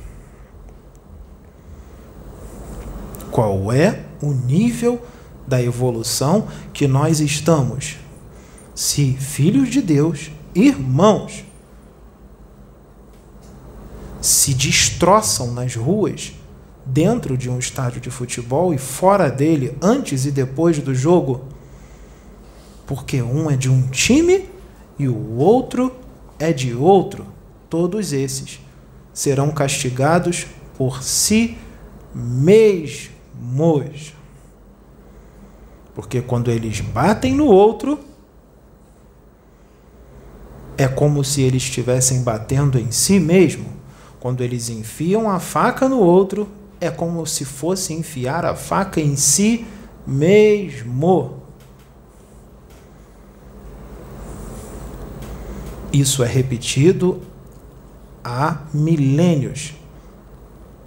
[3.29, 5.05] Qual é o nível
[5.47, 7.97] da evolução que nós estamos?
[8.73, 11.45] Se filhos de Deus, irmãos,
[14.21, 16.33] se destroçam nas ruas,
[16.85, 21.45] dentro de um estádio de futebol e fora dele, antes e depois do jogo,
[22.85, 24.49] porque um é de um time
[24.99, 25.95] e o outro
[26.37, 27.25] é de outro.
[27.69, 28.59] Todos esses
[29.13, 31.57] serão castigados por si
[32.13, 32.93] mesmos.
[35.95, 37.99] Porque quando eles batem no outro,
[40.77, 43.71] é como se eles estivessem batendo em si mesmo.
[44.19, 46.49] Quando eles enfiam a faca no outro,
[46.83, 49.65] é como se fosse enfiar a faca em si
[50.05, 51.41] mesmo.
[55.93, 57.21] Isso é repetido
[58.21, 59.73] há milênios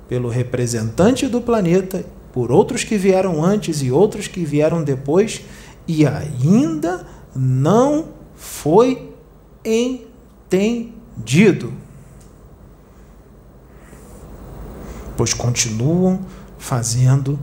[0.06, 5.40] pelo representante do planeta, por outros que vieram antes e outros que vieram depois,
[5.88, 9.14] e ainda não foi
[9.64, 10.92] entendido.
[15.16, 16.20] Pois continuam
[16.58, 17.38] fazendo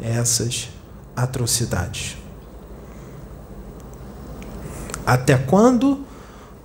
[0.00, 0.68] essas
[1.16, 2.16] atrocidades.
[5.06, 6.04] Até quando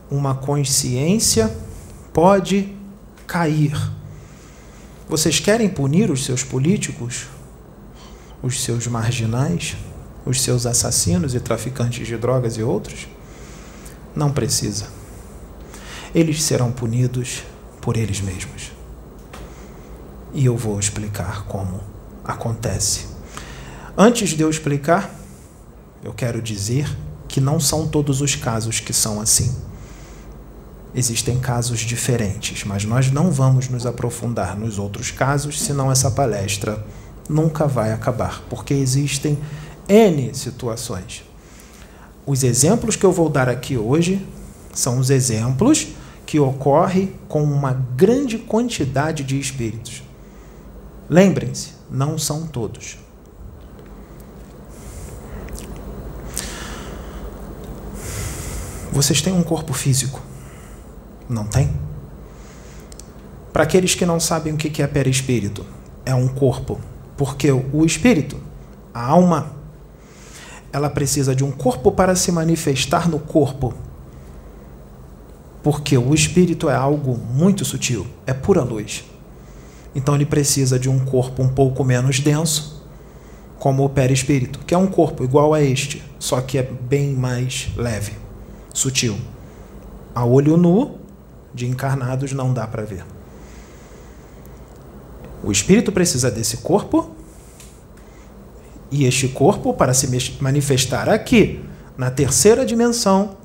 [0.10, 1.56] uma consciência
[2.13, 2.76] pode
[3.28, 3.78] cair.
[5.08, 7.28] Vocês querem punir os seus políticos,
[8.41, 9.76] os seus marginais,
[10.26, 13.08] os seus assassinos e traficantes de drogas e outros?
[14.15, 14.88] Não precisa.
[16.13, 17.43] Eles serão punidos
[17.82, 18.79] por eles mesmos.
[20.34, 21.80] E eu vou explicar como
[22.24, 23.08] acontece.
[23.98, 25.13] Antes de eu explicar,
[26.04, 26.89] eu quero dizer
[27.28, 29.56] que não são todos os casos que são assim.
[30.94, 36.84] Existem casos diferentes, mas nós não vamos nos aprofundar nos outros casos, senão essa palestra
[37.28, 39.38] nunca vai acabar, porque existem
[39.88, 41.24] N situações.
[42.26, 44.26] Os exemplos que eu vou dar aqui hoje
[44.74, 45.88] são os exemplos
[46.26, 50.04] que ocorrem com uma grande quantidade de espíritos.
[51.10, 53.00] Lembrem-se, não são todos.
[58.91, 60.22] Vocês têm um corpo físico?
[61.28, 61.72] Não tem?
[63.52, 65.65] Para aqueles que não sabem o que é perispírito,
[66.06, 66.80] é um corpo,
[67.17, 68.39] porque o espírito,
[68.93, 69.52] a alma,
[70.72, 73.74] ela precisa de um corpo para se manifestar no corpo.
[75.63, 79.04] Porque o espírito é algo muito sutil, é pura luz.
[79.93, 82.86] Então ele precisa de um corpo um pouco menos denso,
[83.58, 87.69] como o perispírito, que é um corpo igual a este, só que é bem mais
[87.75, 88.13] leve,
[88.73, 89.17] sutil.
[90.15, 90.97] A olho nu,
[91.54, 93.04] de encarnados, não dá para ver.
[95.43, 97.12] O espírito precisa desse corpo
[98.91, 100.08] e este corpo, para se
[100.41, 101.63] manifestar aqui,
[101.97, 103.38] na terceira dimensão,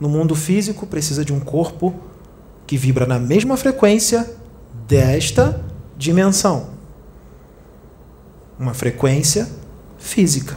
[0.00, 1.94] no mundo físico, precisa de um corpo
[2.66, 4.28] que vibra na mesma frequência
[4.86, 5.67] desta
[5.98, 6.70] dimensão.
[8.58, 9.48] Uma frequência
[9.98, 10.56] física,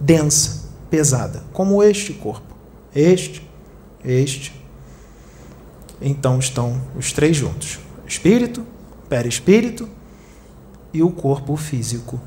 [0.00, 2.54] densa, pesada, como este corpo.
[2.94, 3.46] Este,
[4.04, 4.54] este.
[6.00, 8.64] Então estão os três juntos: espírito,
[9.08, 9.88] perispírito
[10.92, 12.20] e o corpo físico.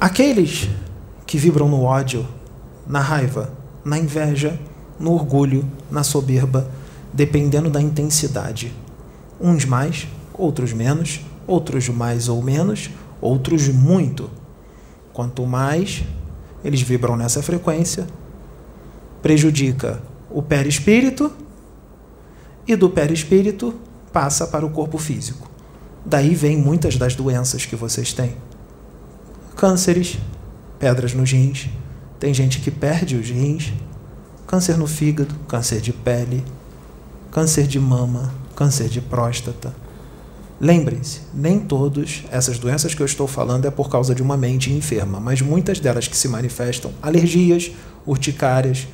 [0.00, 0.68] Aqueles
[1.26, 2.26] que vibram no ódio,
[2.86, 3.52] na raiva,
[3.84, 4.58] na inveja,
[4.98, 6.70] no orgulho, na soberba,
[7.12, 8.72] dependendo da intensidade.
[9.40, 14.30] Uns mais, outros menos, outros mais ou menos, outros muito.
[15.12, 16.02] Quanto mais
[16.64, 18.06] eles vibram nessa frequência,
[19.22, 21.32] prejudica o perispírito
[22.66, 23.74] e do perispírito
[24.12, 25.50] passa para o corpo físico.
[26.04, 28.34] Daí vem muitas das doenças que vocês têm
[29.56, 30.18] cânceres,
[30.78, 31.70] pedras nos rins,
[32.20, 33.72] tem gente que perde os rins,
[34.46, 36.44] câncer no fígado, câncer de pele,
[37.30, 39.72] câncer de mama, câncer de próstata.
[40.58, 44.72] Lembrem-se, nem todas essas doenças que eu estou falando é por causa de uma mente
[44.72, 47.70] enferma, mas muitas delas que se manifestam alergias,
[48.06, 48.88] urticárias,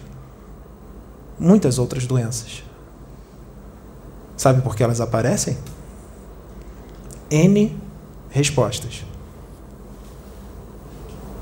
[1.39, 2.65] muitas outras doenças.
[4.37, 5.57] Sabe por que elas aparecem?
[7.31, 7.77] N
[8.29, 9.05] respostas.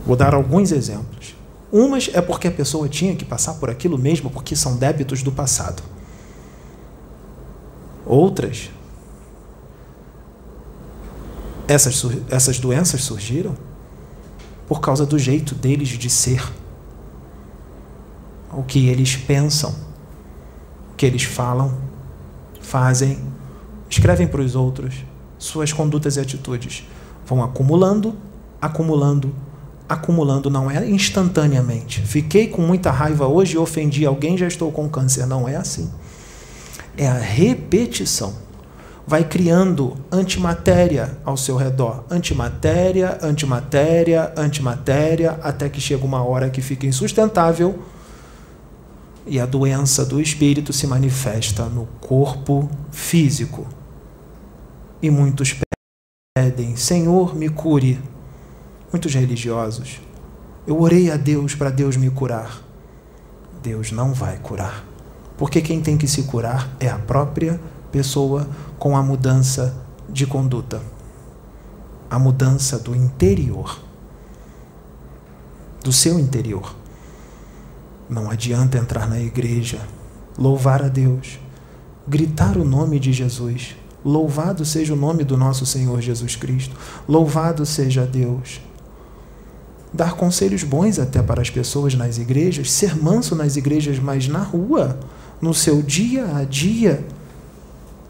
[0.05, 1.35] Vou dar alguns exemplos.
[1.73, 5.33] Umas é porque a pessoa tinha que passar por aquilo mesmo, porque são débitos do
[5.33, 5.83] passado.
[8.11, 8.71] Outras,
[11.69, 13.57] essas, essas doenças surgiram
[14.67, 16.43] por causa do jeito deles de ser,
[18.53, 19.73] o que eles pensam,
[20.93, 21.73] o que eles falam,
[22.61, 23.17] fazem,
[23.89, 25.05] escrevem para os outros,
[25.39, 26.83] suas condutas e atitudes
[27.25, 28.17] vão acumulando,
[28.61, 29.33] acumulando,
[29.89, 32.01] acumulando, não é instantaneamente.
[32.01, 35.27] Fiquei com muita raiva hoje e ofendi alguém, já estou com câncer.
[35.27, 35.89] Não é assim.
[37.01, 38.35] É a repetição.
[39.07, 42.05] Vai criando antimatéria ao seu redor.
[42.11, 47.83] Antimatéria, antimatéria, antimatéria, até que chega uma hora que fica insustentável
[49.27, 53.67] e a doença do espírito se manifesta no corpo físico.
[55.01, 55.57] E muitos
[56.37, 57.99] pedem: Senhor, me cure
[58.93, 60.03] muitos religiosos.
[60.67, 62.63] Eu orei a Deus para Deus me curar.
[63.63, 64.90] Deus não vai curar.
[65.41, 67.59] Porque quem tem que se curar é a própria
[67.91, 68.47] pessoa
[68.79, 69.75] com a mudança
[70.07, 70.83] de conduta.
[72.11, 73.81] A mudança do interior.
[75.83, 76.77] Do seu interior.
[78.07, 79.81] Não adianta entrar na igreja,
[80.37, 81.41] louvar a Deus,
[82.07, 83.75] gritar o nome de Jesus.
[84.05, 86.77] Louvado seja o nome do nosso Senhor Jesus Cristo.
[87.09, 88.61] Louvado seja Deus
[89.93, 94.41] dar conselhos bons até para as pessoas nas igrejas, ser manso nas igrejas, mas na
[94.41, 94.99] rua,
[95.41, 97.05] no seu dia a dia,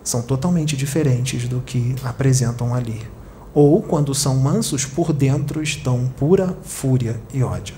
[0.02, 3.06] são totalmente diferentes do que apresentam ali.
[3.54, 7.76] Ou, quando são mansos, por dentro estão pura fúria e ódio.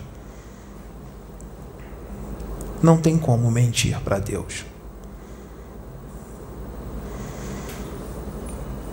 [2.82, 4.64] Não tem como mentir para Deus.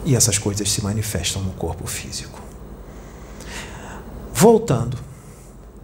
[0.05, 2.39] E essas coisas se manifestam no corpo físico.
[4.34, 4.97] Voltando.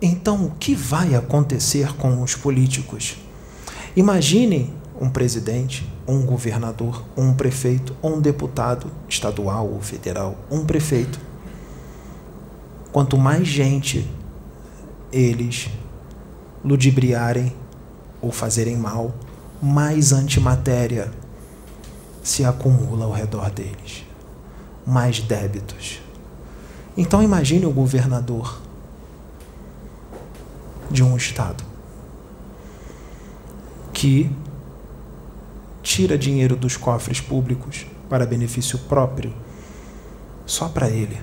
[0.02, 3.18] Então, o que vai acontecer com os políticos?
[3.96, 11.18] Imaginem um presidente, um governador, um prefeito, um deputado estadual ou federal, um prefeito.
[12.91, 14.06] Quanto mais gente
[15.14, 15.70] eles
[16.64, 17.54] ludibriarem
[18.22, 19.14] ou fazerem mal,
[19.62, 21.10] mais antimatéria
[22.22, 24.04] se acumula ao redor deles,
[24.86, 26.02] mais débitos.
[26.98, 28.62] Então imagine o governador
[30.91, 31.75] de um estado
[33.96, 34.30] que
[35.82, 39.34] tira dinheiro dos cofres públicos para benefício próprio,
[40.46, 41.18] só para ele.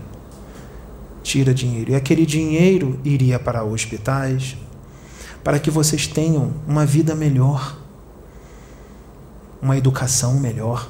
[1.23, 1.93] Tira dinheiro.
[1.93, 4.57] E aquele dinheiro iria para hospitais,
[5.45, 7.77] para que vocês tenham uma vida melhor,
[9.61, 10.89] uma educação melhor,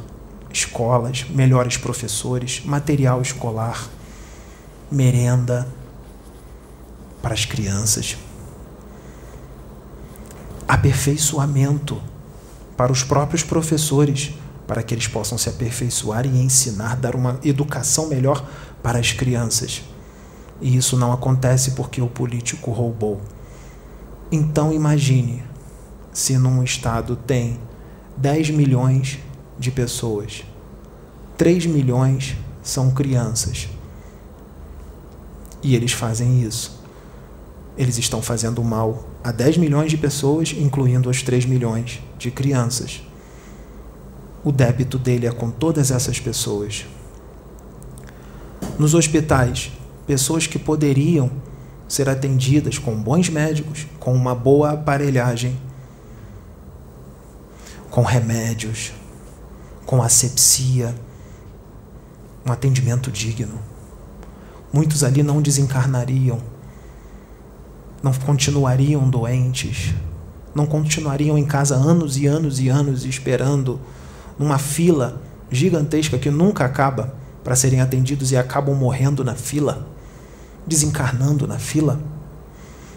[0.52, 3.88] escolas, melhores professores, material escolar,
[4.90, 5.66] merenda
[7.20, 8.16] para as crianças,
[10.72, 12.00] aperfeiçoamento
[12.78, 14.32] para os próprios professores,
[14.66, 18.42] para que eles possam se aperfeiçoar e ensinar, dar uma educação melhor
[18.82, 19.82] para as crianças.
[20.62, 23.20] E isso não acontece porque o político roubou.
[24.30, 25.44] Então imagine
[26.10, 27.60] se num estado tem
[28.16, 29.18] 10 milhões
[29.58, 30.42] de pessoas,
[31.36, 33.68] 3 milhões são crianças.
[35.62, 36.80] E eles fazem isso.
[37.76, 43.02] Eles estão fazendo mal a 10 milhões de pessoas, incluindo os 3 milhões de crianças.
[44.44, 46.84] O débito dele é com todas essas pessoas.
[48.78, 49.70] Nos hospitais,
[50.06, 51.30] pessoas que poderiam
[51.86, 55.56] ser atendidas com bons médicos, com uma boa aparelhagem,
[57.90, 58.92] com remédios,
[59.84, 60.94] com asepsia,
[62.44, 63.58] um atendimento digno.
[64.72, 66.40] Muitos ali não desencarnariam,
[68.02, 69.94] não continuariam doentes,
[70.54, 73.80] não continuariam em casa anos e anos e anos esperando
[74.38, 79.92] numa fila gigantesca que nunca acaba para serem atendidos e acabam morrendo na fila
[80.66, 82.00] desencarnando na fila,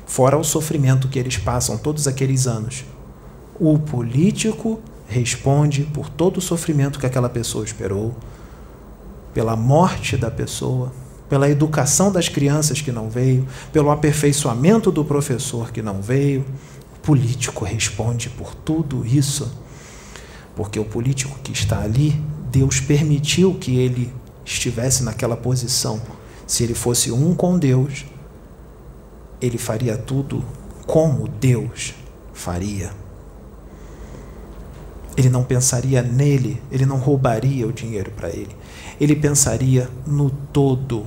[0.06, 2.86] fora o sofrimento que eles passam todos aqueles anos.
[3.60, 8.16] O político responde por todo o sofrimento que aquela pessoa esperou,
[9.34, 10.92] pela morte da pessoa,
[11.30, 16.46] pela educação das crianças que não veio, pelo aperfeiçoamento do professor que não veio.
[16.96, 19.52] O político responde por tudo isso,
[20.56, 22.22] porque o político que está ali,
[22.52, 24.14] Deus permitiu que ele
[24.46, 26.02] estivesse naquela posição
[26.48, 28.06] se ele fosse um com Deus,
[29.42, 30.44] ele faria tudo
[30.86, 31.96] como Deus
[32.34, 32.92] faria.
[35.18, 38.56] Ele não pensaria nele, ele não roubaria o dinheiro para ele.
[39.00, 41.06] Ele pensaria no todo.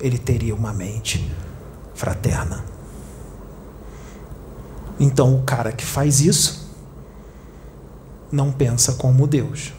[0.00, 1.30] Ele teria uma mente
[1.94, 2.64] fraterna.
[4.98, 6.70] Então, o cara que faz isso
[8.30, 9.72] não pensa como Deus.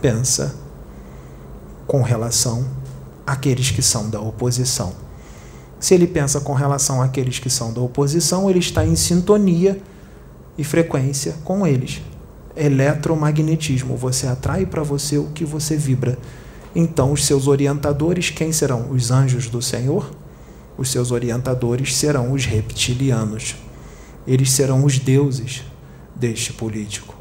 [0.00, 0.54] Pensa
[1.86, 2.66] com relação
[3.26, 4.92] àqueles que são da oposição.
[5.80, 9.80] Se ele pensa com relação àqueles que são da oposição, ele está em sintonia
[10.56, 12.02] e frequência com eles.
[12.58, 16.18] Eletromagnetismo, você atrai para você o que você vibra.
[16.74, 18.90] Então, os seus orientadores, quem serão?
[18.90, 20.10] Os anjos do Senhor?
[20.76, 23.56] Os seus orientadores serão os reptilianos.
[24.26, 25.62] Eles serão os deuses
[26.14, 27.16] deste político.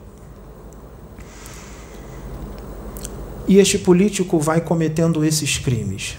[3.48, 6.18] E este político vai cometendo esses crimes.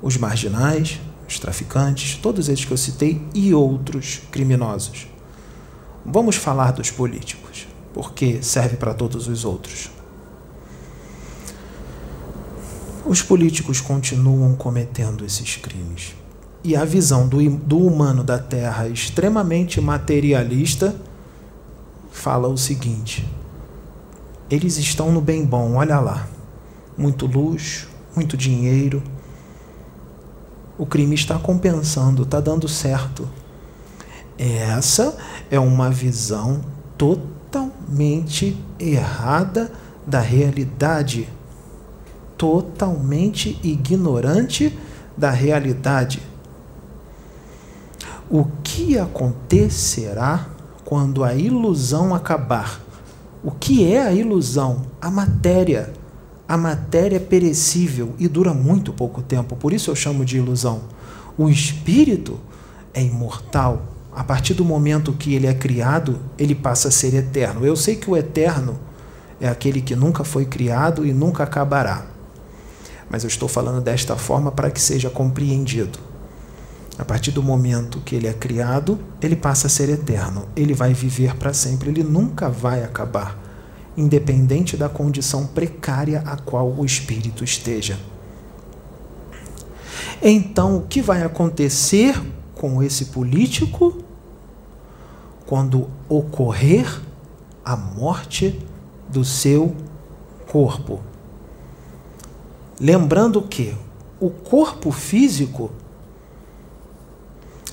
[0.00, 5.06] Os marginais, os traficantes, todos esses que eu citei e outros criminosos.
[6.04, 9.90] Vamos falar dos políticos, porque serve para todos os outros.
[13.04, 16.14] Os políticos continuam cometendo esses crimes.
[16.62, 20.94] E a visão do, do humano da Terra extremamente materialista
[22.10, 23.26] fala o seguinte:
[24.50, 26.28] eles estão no bem bom, olha lá.
[26.96, 29.02] Muito luxo, muito dinheiro.
[30.76, 33.28] O crime está compensando, está dando certo.
[34.38, 35.16] Essa
[35.50, 36.60] é uma visão
[37.50, 39.72] totalmente errada
[40.06, 41.28] da realidade.
[42.36, 44.78] Totalmente ignorante
[45.16, 46.22] da realidade.
[48.30, 50.46] O que acontecerá
[50.84, 52.80] quando a ilusão acabar?
[53.42, 54.82] O que é a ilusão?
[55.00, 55.92] A matéria.
[56.46, 60.82] A matéria é perecível e dura muito pouco tempo, por isso eu chamo de ilusão.
[61.36, 62.38] O espírito
[62.94, 63.82] é imortal.
[64.18, 67.64] A partir do momento que ele é criado, ele passa a ser eterno.
[67.64, 68.76] Eu sei que o eterno
[69.40, 72.04] é aquele que nunca foi criado e nunca acabará.
[73.08, 76.00] Mas eu estou falando desta forma para que seja compreendido.
[76.98, 80.48] A partir do momento que ele é criado, ele passa a ser eterno.
[80.56, 83.38] Ele vai viver para sempre, ele nunca vai acabar,
[83.96, 87.96] independente da condição precária a qual o espírito esteja.
[90.20, 92.20] Então, o que vai acontecer
[92.56, 94.07] com esse político
[95.48, 97.00] quando ocorrer
[97.64, 98.60] a morte
[99.08, 99.74] do seu
[100.46, 101.00] corpo?
[102.78, 103.74] Lembrando que
[104.20, 105.70] o corpo físico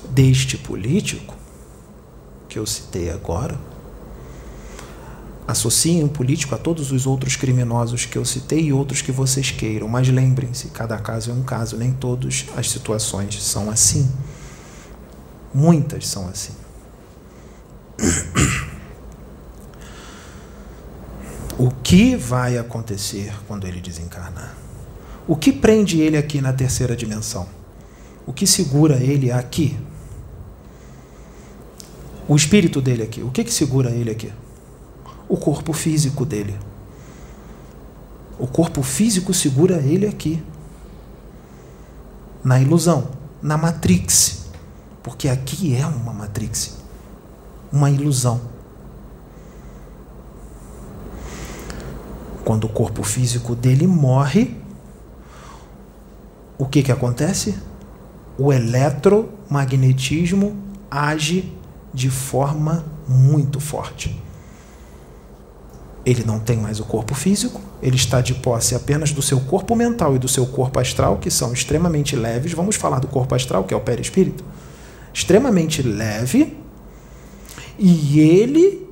[0.08, 1.34] deste político,
[2.48, 3.60] que eu citei agora,
[5.46, 9.50] associem o político a todos os outros criminosos que eu citei e outros que vocês
[9.50, 14.10] queiram, mas lembrem-se, cada caso é um caso, nem todas as situações são assim.
[15.52, 16.54] Muitas são assim.
[21.58, 24.54] O que vai acontecer quando ele desencarnar?
[25.26, 27.48] O que prende ele aqui na terceira dimensão?
[28.26, 29.78] O que segura ele aqui?
[32.28, 33.22] O espírito dele aqui.
[33.22, 34.30] O que, que segura ele aqui?
[35.28, 36.54] O corpo físico dele.
[38.38, 40.42] O corpo físico segura ele aqui.
[42.44, 43.08] Na ilusão,
[43.40, 44.44] na matrix.
[45.02, 46.76] Porque aqui é uma matrix.
[47.76, 48.40] Uma ilusão.
[52.42, 54.56] Quando o corpo físico dele morre,
[56.56, 57.58] o que, que acontece?
[58.38, 60.56] O eletromagnetismo
[60.90, 61.54] age
[61.92, 64.18] de forma muito forte.
[66.06, 69.76] Ele não tem mais o corpo físico, ele está de posse apenas do seu corpo
[69.76, 72.54] mental e do seu corpo astral, que são extremamente leves.
[72.54, 74.42] Vamos falar do corpo astral, que é o perispírito.
[75.12, 76.64] Extremamente leve,
[77.78, 78.88] e ele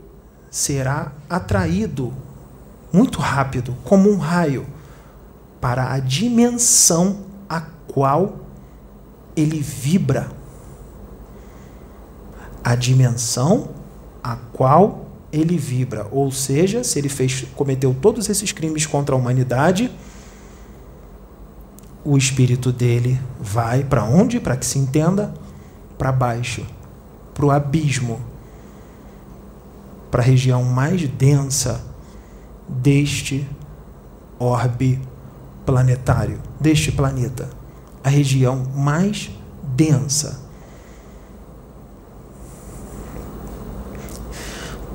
[0.51, 2.13] será atraído
[2.93, 4.67] muito rápido, como um raio,
[5.61, 8.37] para a dimensão a qual
[9.35, 10.31] ele vibra.
[12.63, 13.71] A dimensão
[14.23, 19.19] a qual ele vibra, ou seja, se ele fez, cometeu todos esses crimes contra a
[19.19, 19.91] humanidade,
[22.05, 24.39] o espírito dele vai para onde?
[24.39, 25.35] Para que se entenda,
[25.99, 26.65] para baixo,
[27.35, 28.21] para o abismo,
[30.15, 31.85] para a região mais densa
[32.69, 33.45] deste
[34.39, 35.01] orbe
[35.67, 37.51] planetário, deste planeta,
[38.05, 39.29] a região mais
[39.75, 40.41] densa.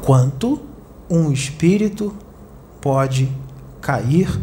[0.06, 0.62] Quanto
[1.10, 2.16] um espírito
[2.80, 3.30] pode
[3.82, 4.40] cair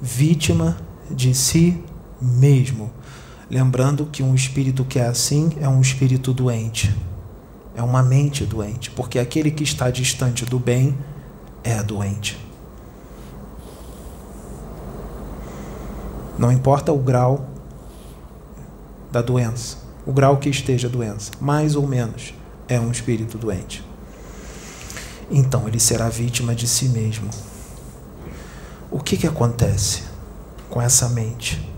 [0.00, 0.78] vítima
[1.10, 1.84] de si
[2.22, 2.90] mesmo.
[3.50, 6.90] Lembrando que um espírito que é assim é um espírito doente,
[7.76, 10.96] é uma mente doente, porque aquele que está distante do bem
[11.62, 12.40] é doente.
[16.38, 17.46] Não importa o grau
[19.12, 22.32] da doença, o grau que esteja a doença, mais ou menos,
[22.66, 23.84] é um espírito doente.
[25.30, 27.28] Então ele será vítima de si mesmo.
[28.90, 30.04] O que, que acontece
[30.70, 31.70] com essa mente?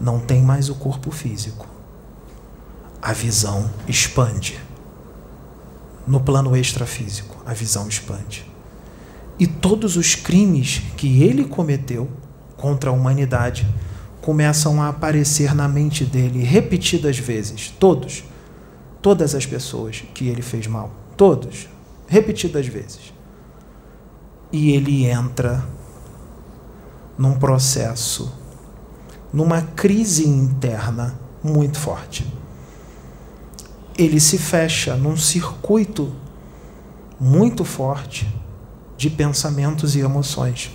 [0.00, 1.66] Não tem mais o corpo físico.
[3.00, 4.63] A visão expande.
[6.06, 8.44] No plano extrafísico, a visão expande.
[9.38, 12.08] E todos os crimes que ele cometeu
[12.56, 13.66] contra a humanidade
[14.20, 17.68] começam a aparecer na mente dele repetidas vezes.
[17.78, 18.24] Todos.
[19.02, 20.90] Todas as pessoas que ele fez mal.
[21.16, 21.68] Todos.
[22.06, 23.12] Repetidas vezes.
[24.52, 25.64] E ele entra
[27.18, 28.32] num processo,
[29.32, 32.26] numa crise interna muito forte.
[33.96, 36.12] Ele se fecha num circuito
[37.20, 38.28] muito forte
[38.96, 40.70] de pensamentos e emoções,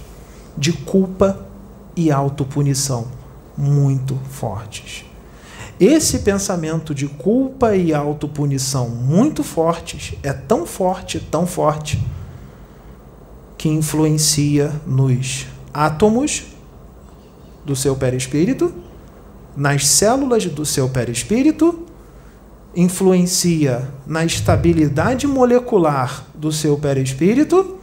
[0.57, 1.45] de culpa
[1.95, 3.07] e autopunição
[3.57, 5.03] muito fortes.
[5.79, 12.01] Esse pensamento de culpa e autopunição muito fortes é tão forte, tão forte,
[13.57, 16.45] que influencia nos átomos
[17.65, 18.73] do seu perispírito,
[19.55, 21.85] nas células do seu perispírito,
[22.75, 27.77] influencia na estabilidade molecular do seu perispírito,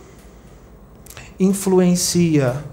[1.38, 2.64] influencia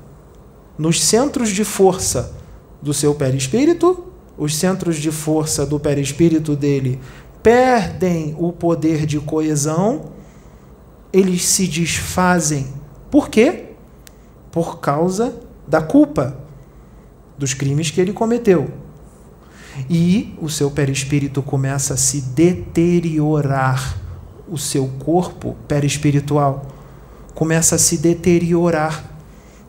[0.78, 2.34] nos centros de força
[2.82, 4.05] do seu perispírito,
[4.38, 6.99] os centros de força do perispírito dele
[7.41, 10.11] perdem o poder de coesão,
[11.11, 12.68] eles se desfazem.
[13.11, 13.66] Por quê?
[14.51, 15.36] Por causa
[15.68, 16.38] da culpa
[17.38, 18.82] dos crimes que ele cometeu.
[19.89, 23.97] E o seu perispírito começa a se deteriorar,
[24.47, 26.74] o seu corpo perispiritual
[27.34, 29.03] começa a se deteriorar.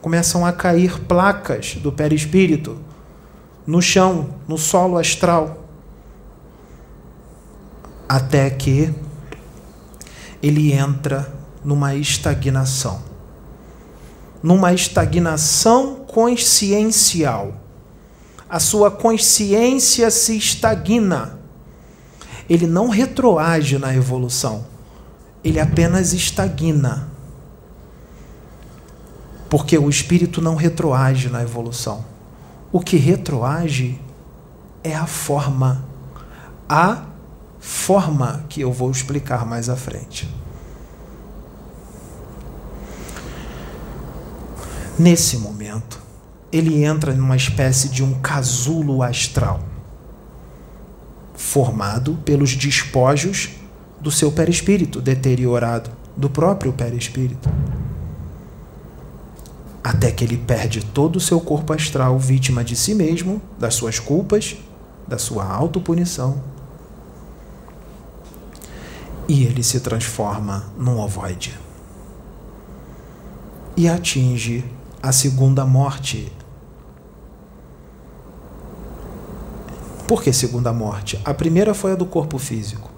[0.01, 2.79] Começam a cair placas do perispírito
[3.67, 5.65] no chão, no solo astral,
[8.07, 8.93] até que
[10.43, 11.33] ele entra
[11.65, 13.01] numa estagnação.
[14.43, 17.64] Numa estagnação consciencial.
[18.55, 21.39] A sua consciência se estagna.
[22.49, 24.65] Ele não retroage na evolução.
[25.43, 27.09] Ele apenas estagna.
[29.51, 32.15] Porque o espírito não retroage na evolução
[32.75, 34.01] o que retroage
[34.83, 35.85] é a forma.
[36.69, 37.05] A
[37.61, 40.29] forma que eu vou explicar mais à frente.
[44.99, 46.04] Nesse momento,
[46.57, 49.61] ele entra numa espécie de um casulo astral.
[51.35, 53.51] formado pelos despojos
[54.01, 57.49] do seu perispírito deteriorado, do próprio perispírito.
[59.83, 63.99] Até que ele perde todo o seu corpo astral, vítima de si mesmo, das suas
[63.99, 64.57] culpas,
[65.09, 66.41] da sua autopunição.
[69.27, 71.59] E ele se transforma num ovoide.
[73.77, 74.65] E atinge
[75.03, 76.33] a segunda morte.
[80.07, 81.19] Por que segunda morte?
[81.25, 82.91] A primeira foi a do corpo físico.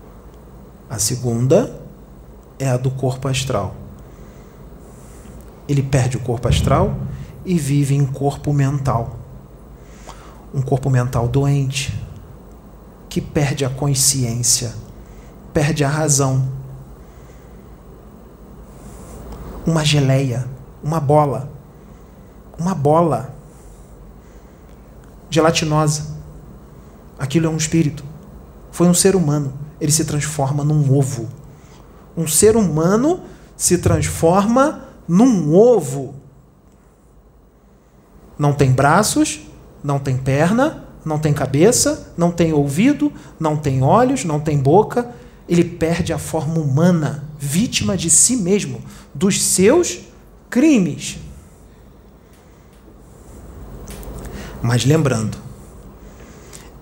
[0.91, 1.81] A segunda
[2.59, 3.77] é a do corpo astral.
[5.69, 6.97] Ele perde o corpo astral
[7.45, 9.17] e vive em corpo mental.
[10.53, 11.97] Um corpo mental doente,
[13.09, 14.75] que perde a consciência,
[15.53, 16.49] perde a razão.
[19.65, 20.49] Uma geleia,
[20.83, 21.51] uma bola,
[22.59, 23.33] uma bola
[25.31, 26.16] gelatinosa.
[27.19, 28.05] Aquilo é um espírito.
[28.71, 31.29] Foi um ser humano ele se transforma num ovo.
[32.17, 33.21] Um ser humano
[33.57, 36.15] se transforma num ovo.
[38.39, 39.41] Não tem braços,
[39.83, 45.15] não tem perna, não tem cabeça, não tem ouvido, não tem olhos, não tem boca.
[45.49, 48.81] Ele perde a forma humana, vítima de si mesmo,
[49.15, 50.01] dos seus
[50.51, 51.19] crimes.
[54.63, 55.39] Mas lembrando,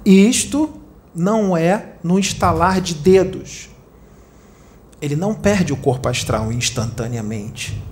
[0.05, 0.71] isto
[1.15, 3.71] não é no estalar de dedos.
[5.01, 7.83] Ele não perde o corpo astral instantaneamente.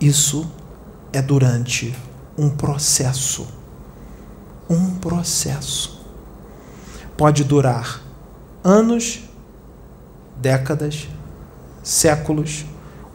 [0.00, 0.50] Isso
[1.12, 1.94] é durante
[2.36, 3.46] um processo.
[4.68, 6.00] Um processo.
[7.16, 8.00] Pode durar
[8.64, 9.20] anos,
[10.36, 11.08] décadas,
[11.82, 12.64] séculos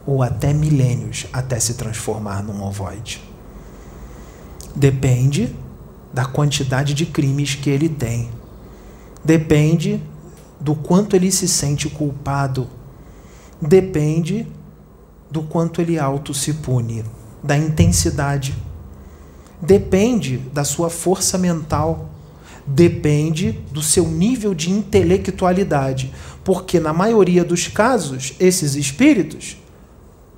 [0.06, 3.22] ou até milênios até se transformar num ovoide.
[4.74, 5.54] Depende
[6.16, 8.30] da quantidade de crimes que ele tem.
[9.22, 10.00] Depende
[10.58, 12.66] do quanto ele se sente culpado.
[13.60, 14.46] Depende
[15.30, 17.04] do quanto ele auto se pune,
[17.42, 18.54] da intensidade.
[19.60, 22.08] Depende da sua força mental.
[22.66, 26.14] Depende do seu nível de intelectualidade.
[26.42, 29.58] Porque, na maioria dos casos, esses espíritos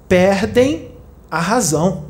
[0.09, 0.91] perdem
[1.31, 2.08] a razão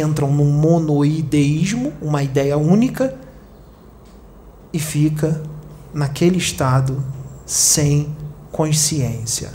[0.00, 3.16] entram num monoideísmo, uma ideia única,
[4.72, 5.42] e fica
[5.92, 7.02] naquele estado
[7.46, 8.14] sem
[8.50, 9.52] consciência.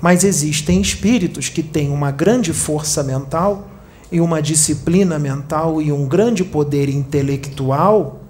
[0.00, 3.68] Mas existem espíritos que têm uma grande força mental
[4.10, 8.20] e uma disciplina mental e um grande poder intelectual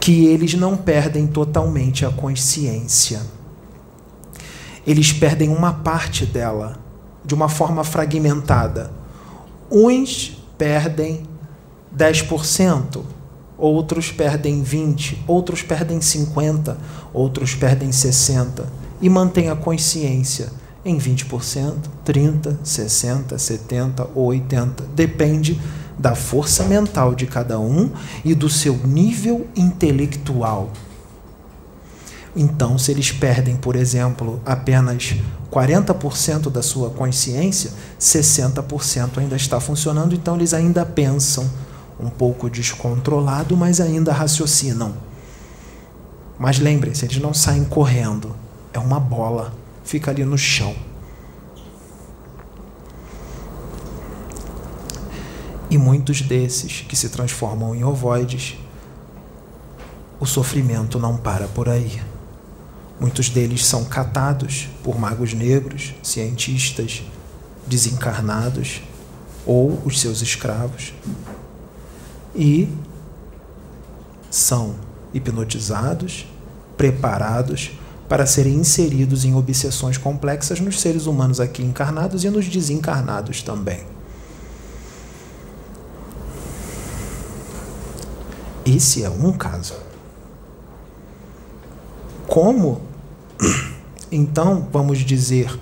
[0.00, 3.20] que eles não perdem totalmente a consciência.
[4.86, 6.87] Eles perdem uma parte dela
[7.24, 8.90] de uma forma fragmentada.
[9.70, 11.22] Uns perdem
[11.96, 13.02] 10%,
[13.56, 16.76] outros perdem 20%, outros perdem 50%,
[17.12, 18.64] outros perdem 60%,
[19.00, 20.50] e mantém a consciência
[20.84, 21.74] em 20%,
[22.06, 24.82] 30%, 60%, 70% ou 80%.
[24.94, 25.60] Depende
[25.98, 27.90] da força mental de cada um
[28.24, 30.70] e do seu nível intelectual.
[32.40, 35.16] Então, se eles perdem, por exemplo, apenas
[35.50, 41.50] 40% da sua consciência, 60% ainda está funcionando, então eles ainda pensam
[41.98, 44.94] um pouco descontrolado, mas ainda raciocinam.
[46.38, 48.36] Mas lembrem-se, eles não saem correndo,
[48.72, 50.76] é uma bola, fica ali no chão.
[55.68, 58.56] E muitos desses que se transformam em ovoides,
[60.20, 62.00] o sofrimento não para por aí.
[63.00, 67.02] Muitos deles são catados por magos negros, cientistas
[67.66, 68.82] desencarnados
[69.46, 70.92] ou os seus escravos
[72.34, 72.68] e
[74.30, 74.74] são
[75.14, 76.26] hipnotizados,
[76.76, 77.72] preparados
[78.08, 83.86] para serem inseridos em obsessões complexas nos seres humanos aqui encarnados e nos desencarnados também.
[88.64, 89.74] Esse é um caso.
[92.26, 92.87] Como
[94.10, 95.58] então, vamos dizer,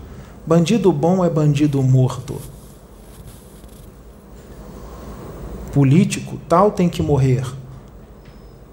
[0.47, 2.41] bandido bom é bandido morto.
[5.73, 7.45] Político tal tem que morrer.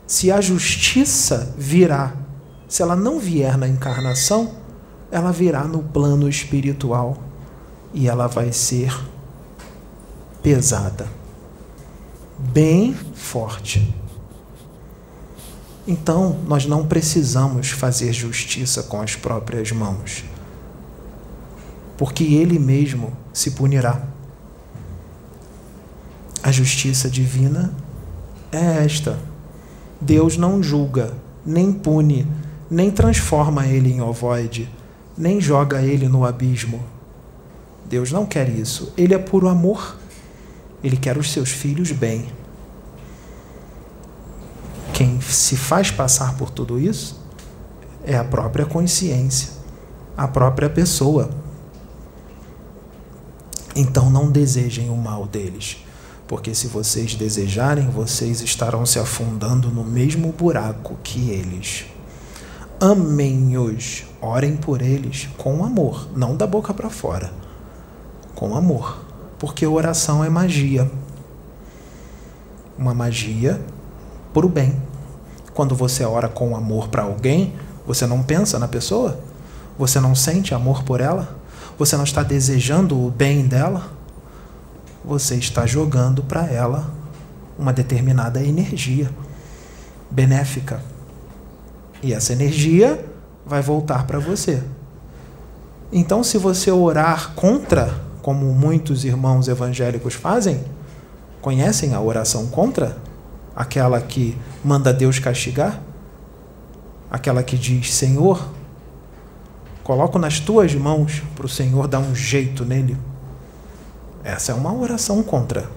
[0.08, 2.14] Se a justiça virá,
[2.68, 4.52] se ela não vier na encarnação,
[5.12, 7.18] ela virá no plano espiritual
[7.94, 8.94] e ela vai ser
[10.42, 11.08] pesada,
[12.38, 13.94] bem forte.
[15.88, 20.24] Então, nós não precisamos fazer justiça com as próprias mãos,
[21.98, 24.02] porque Ele mesmo se punirá.
[26.42, 27.74] A justiça divina
[28.52, 29.20] é esta.
[30.00, 31.14] Deus não julga,
[31.46, 32.28] nem pune,
[32.70, 34.70] nem transforma ele em ovoide,
[35.18, 36.84] nem joga ele no abismo.
[37.86, 38.92] Deus não quer isso.
[38.98, 39.98] Ele é puro amor.
[40.84, 42.26] Ele quer os seus filhos bem.
[44.94, 47.20] Quem se faz passar por tudo isso
[48.06, 49.50] é a própria consciência,
[50.16, 51.32] a própria pessoa.
[53.76, 55.78] Então não desejem o mal deles,
[56.28, 61.86] porque se vocês desejarem, vocês estarão se afundando no mesmo buraco que eles.
[62.80, 67.34] Amem-os, orem por eles com amor, não da boca para fora,
[68.36, 69.04] com amor,
[69.40, 70.90] porque oração é magia.
[72.78, 73.60] Uma magia
[74.34, 74.83] para o bem.
[75.54, 77.54] Quando você ora com amor para alguém,
[77.86, 79.20] você não pensa na pessoa?
[79.78, 81.36] Você não sente amor por ela?
[81.78, 83.92] Você não está desejando o bem dela?
[85.04, 86.90] Você está jogando para ela
[87.58, 89.10] uma determinada energia
[90.10, 90.82] benéfica.
[92.02, 93.04] E essa energia
[93.46, 94.62] vai voltar para você.
[95.92, 100.64] Então, se você orar contra, como muitos irmãos evangélicos fazem,
[101.42, 102.98] conhecem a oração contra?
[103.56, 105.80] Aquela que manda Deus castigar?
[107.10, 108.50] Aquela que diz: Senhor,
[109.84, 112.98] coloco nas tuas mãos para o Senhor dar um jeito nele.
[114.24, 115.70] Essa é uma oração contra.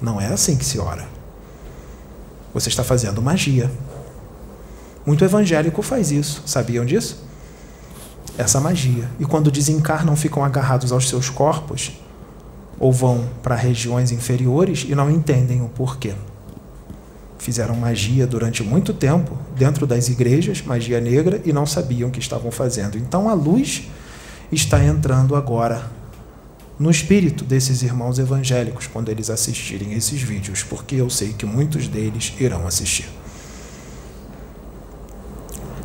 [0.00, 1.06] Não é assim que se ora.
[2.52, 3.70] Você está fazendo magia.
[5.06, 6.42] Muito evangélico faz isso.
[6.46, 7.24] Sabiam disso?
[8.36, 9.08] Essa magia.
[9.20, 11.92] E quando desencarnam, ficam agarrados aos seus corpos
[12.80, 16.14] ou vão para regiões inferiores e não entendem o porquê
[17.42, 22.20] fizeram magia durante muito tempo dentro das igrejas, magia negra, e não sabiam o que
[22.20, 22.96] estavam fazendo.
[22.96, 23.88] Então a luz
[24.52, 25.90] está entrando agora
[26.78, 31.88] no espírito desses irmãos evangélicos quando eles assistirem esses vídeos, porque eu sei que muitos
[31.88, 33.08] deles irão assistir.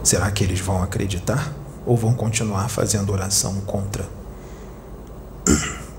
[0.03, 1.51] Será que eles vão acreditar
[1.87, 4.07] ou vão continuar fazendo oração contra,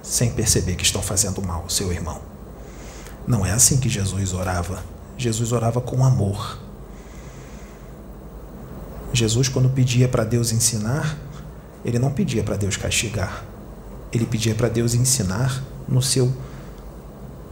[0.04, 2.20] sem perceber que estão fazendo mal ao seu irmão?
[3.26, 6.60] Não é assim que Jesus orava Jesus orava com amor.
[9.12, 11.18] Jesus, quando pedia para Deus ensinar,
[11.84, 13.44] ele não pedia para Deus castigar.
[14.12, 16.32] Ele pedia para Deus ensinar no seu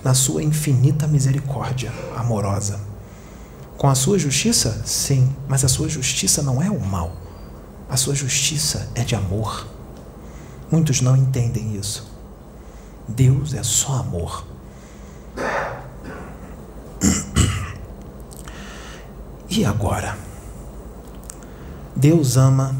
[0.04, 2.78] na sua infinita misericórdia amorosa.
[3.76, 4.82] Com a sua justiça?
[4.84, 7.16] Sim, mas a sua justiça não é o mal.
[7.90, 9.66] A sua justiça é de amor.
[10.70, 12.08] Muitos não entendem isso.
[13.08, 14.46] Deus é só amor.
[19.48, 20.16] E agora?
[21.94, 22.74] Deus ama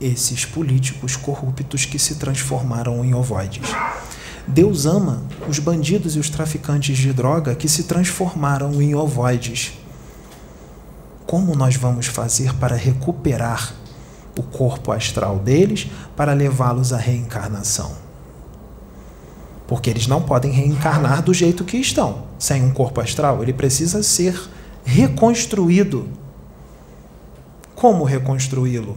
[0.00, 3.70] esses políticos corruptos que se transformaram em ovoides.
[4.46, 9.72] Deus ama os bandidos e os traficantes de droga que se transformaram em ovoides.
[11.26, 13.72] Como nós vamos fazer para recuperar
[14.36, 17.92] o corpo astral deles para levá-los à reencarnação?
[19.68, 23.40] Porque eles não podem reencarnar do jeito que estão, sem um corpo astral.
[23.42, 24.36] Ele precisa ser
[24.84, 26.08] reconstruído.
[27.74, 28.96] Como reconstruí-lo?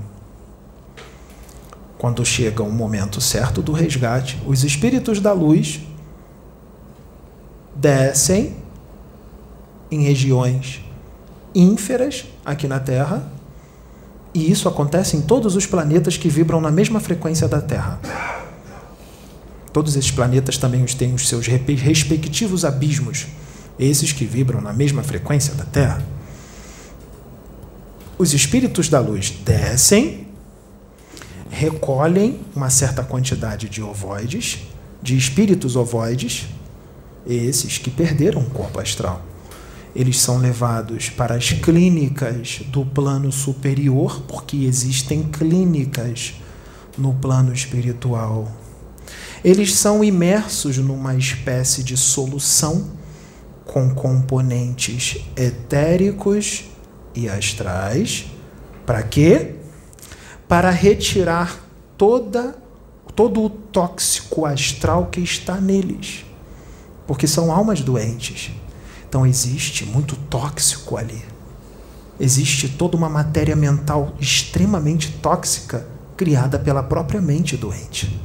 [1.98, 5.80] Quando chega o momento certo do resgate, os espíritos da luz
[7.76, 8.58] descem
[9.90, 10.82] em regiões
[11.56, 13.32] ínferas aqui na Terra,
[14.34, 18.02] e isso acontece em todos os planetas que vibram na mesma frequência da Terra.
[19.72, 23.28] Todos esses planetas também têm os seus respectivos abismos
[23.78, 26.06] esses que vibram na mesma frequência da Terra.
[28.18, 30.28] Os espíritos da luz descem,
[31.50, 34.60] recolhem uma certa quantidade de ovoides,
[35.02, 36.48] de espíritos ovoides,
[37.26, 39.22] esses que perderam o corpo astral.
[39.96, 46.34] Eles são levados para as clínicas do plano superior, porque existem clínicas
[46.98, 48.52] no plano espiritual.
[49.44, 53.03] Eles são imersos numa espécie de solução
[53.66, 56.66] com componentes etéricos
[57.16, 58.26] e astrais.
[58.86, 59.56] Para quê?
[60.48, 61.60] Para retirar
[61.98, 62.62] toda
[63.16, 66.26] todo o tóxico astral que está neles.
[67.06, 68.52] Porque são almas doentes.
[69.08, 71.24] Então existe muito tóxico ali.
[72.20, 75.88] Existe toda uma matéria mental extremamente tóxica
[76.18, 78.20] criada pela própria mente doente.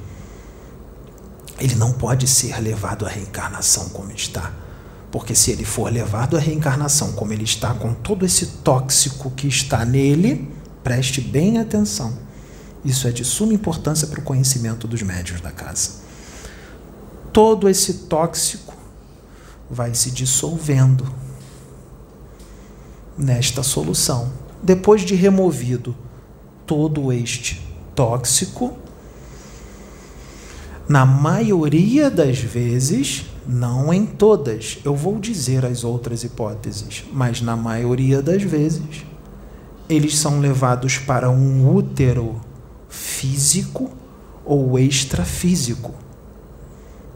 [1.59, 4.53] Ele não pode ser levado à reencarnação como está
[5.11, 9.48] porque se ele for levado à reencarnação, como ele está com todo esse tóxico que
[9.48, 10.50] está nele,
[10.84, 12.18] preste bem atenção.
[12.84, 15.90] Isso é de suma importância para o conhecimento dos médios da casa.
[17.32, 18.74] Todo esse tóxico
[19.70, 21.11] vai se dissolvendo
[23.16, 24.32] nesta solução.
[24.62, 25.96] Depois de removido
[26.66, 28.76] todo este tóxico,
[30.88, 37.57] na maioria das vezes, não em todas, eu vou dizer as outras hipóteses, mas na
[37.57, 39.07] maioria das vezes,
[39.88, 42.38] eles são levados para um útero
[42.90, 43.90] físico
[44.44, 45.94] ou extrafísico.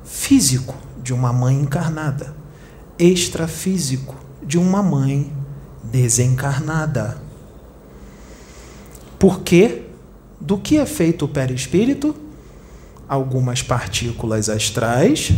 [0.03, 2.35] Físico, de uma mãe encarnada,
[2.99, 5.31] extrafísico, de uma mãe
[5.85, 7.21] desencarnada.
[9.19, 9.83] Por quê?
[10.41, 12.17] Do que é feito o perispírito?
[13.07, 15.31] Algumas partículas astrais,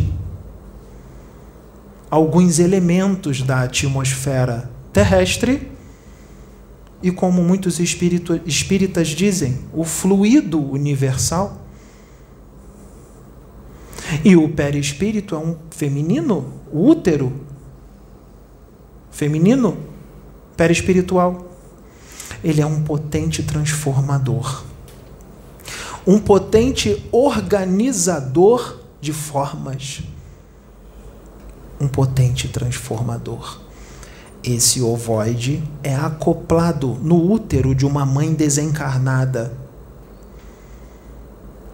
[2.10, 5.72] alguns elementos da atmosfera terrestre
[7.02, 11.60] e, como muitos espírito, espíritas dizem, o fluido universal.
[14.24, 17.32] E o perispírito é um feminino, o útero
[19.10, 19.76] feminino,
[20.56, 21.50] perispiritual.
[22.42, 24.64] Ele é um potente transformador,
[26.06, 30.02] um potente organizador de formas,
[31.80, 33.60] um potente transformador.
[34.42, 39.56] Esse ovoide é acoplado no útero de uma mãe desencarnada.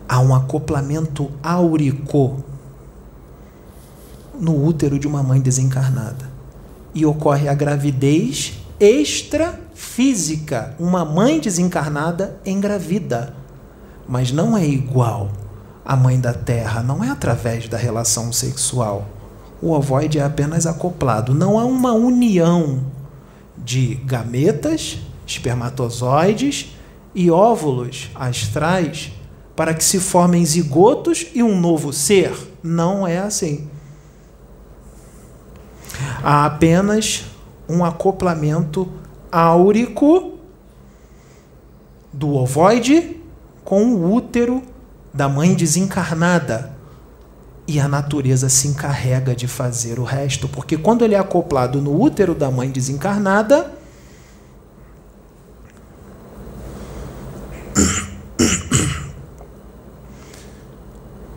[0.08, 2.44] Há um acoplamento áurico
[4.38, 6.30] no útero de uma mãe desencarnada.
[6.94, 10.74] E ocorre a gravidez extrafísica.
[10.78, 13.34] Uma mãe desencarnada engravida.
[14.08, 15.30] Mas não é igual
[15.84, 19.06] à mãe da terra, não é através da relação sexual
[19.62, 21.34] o ovoide é apenas acoplado.
[21.34, 22.84] Não há uma união
[23.56, 26.74] de gametas, espermatozoides
[27.14, 29.12] e óvulos astrais
[29.54, 32.32] para que se formem zigotos e um novo ser.
[32.62, 33.68] Não é assim.
[36.22, 37.24] Há apenas
[37.68, 38.88] um acoplamento
[39.30, 40.38] áurico
[42.12, 43.16] do ovoide
[43.64, 44.62] com o útero
[45.12, 46.79] da mãe desencarnada
[47.70, 52.02] e a natureza se encarrega de fazer o resto, porque quando ele é acoplado no
[52.02, 53.72] útero da mãe desencarnada,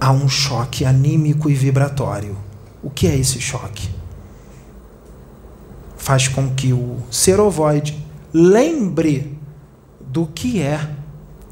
[0.02, 2.36] há um choque anímico e vibratório.
[2.82, 3.88] O que é esse choque?
[5.96, 8.04] Faz com que o ser ovoide
[8.34, 9.38] lembre
[10.00, 10.96] do que é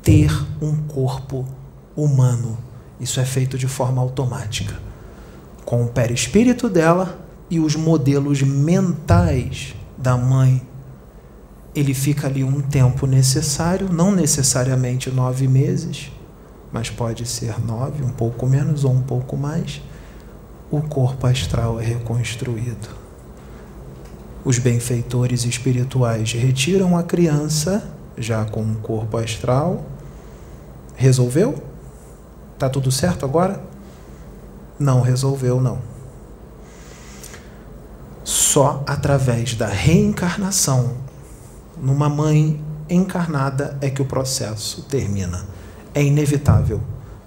[0.01, 1.45] ter um corpo
[1.95, 2.70] humano
[3.02, 4.80] isso é feito de forma automática,
[5.66, 10.62] com o perispírito dela e os modelos mentais da mãe.
[11.74, 16.12] Ele fica ali um tempo necessário, não necessariamente nove meses,
[16.72, 19.82] mas pode ser nove, um pouco menos ou um pouco mais.
[20.70, 22.88] O corpo astral é reconstruído.
[24.45, 29.84] Os benfeitores espirituais retiram a criança já com um corpo astral.
[30.95, 31.70] Resolveu?
[32.62, 33.59] Tá tudo certo agora?
[34.78, 35.80] Não resolveu, não.
[38.24, 40.91] Só através da reencarnação
[41.82, 45.43] numa mãe encarnada é que o processo termina.
[45.91, 46.80] É inevitável.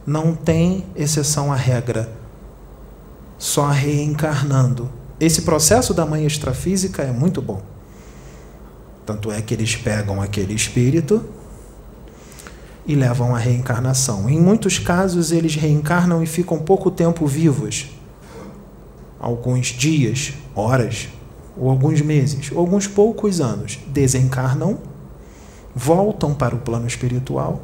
[0.06, 2.12] Não tem exceção à regra.
[3.36, 4.88] Só reencarnando.
[5.18, 7.60] Esse processo da mãe extrafísica é muito bom.
[9.04, 11.28] Tanto é que eles pegam aquele espírito
[12.86, 14.28] e levam à reencarnação.
[14.28, 17.88] Em muitos casos, eles reencarnam e ficam pouco tempo vivos
[19.24, 21.08] alguns dias, horas,
[21.56, 23.78] ou alguns meses, ou alguns poucos anos.
[23.86, 24.78] Desencarnam,
[25.74, 27.62] voltam para o plano espiritual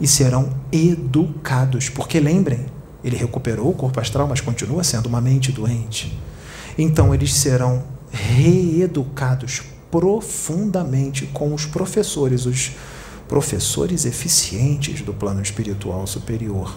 [0.00, 1.88] e serão educados.
[1.88, 2.66] Porque lembrem,
[3.02, 6.16] ele recuperou o corpo astral, mas continua sendo uma mente doente.
[6.78, 7.82] Então, eles serão
[8.12, 12.72] reeducados profundamente com os professores, os
[13.28, 16.74] professores eficientes do plano espiritual superior.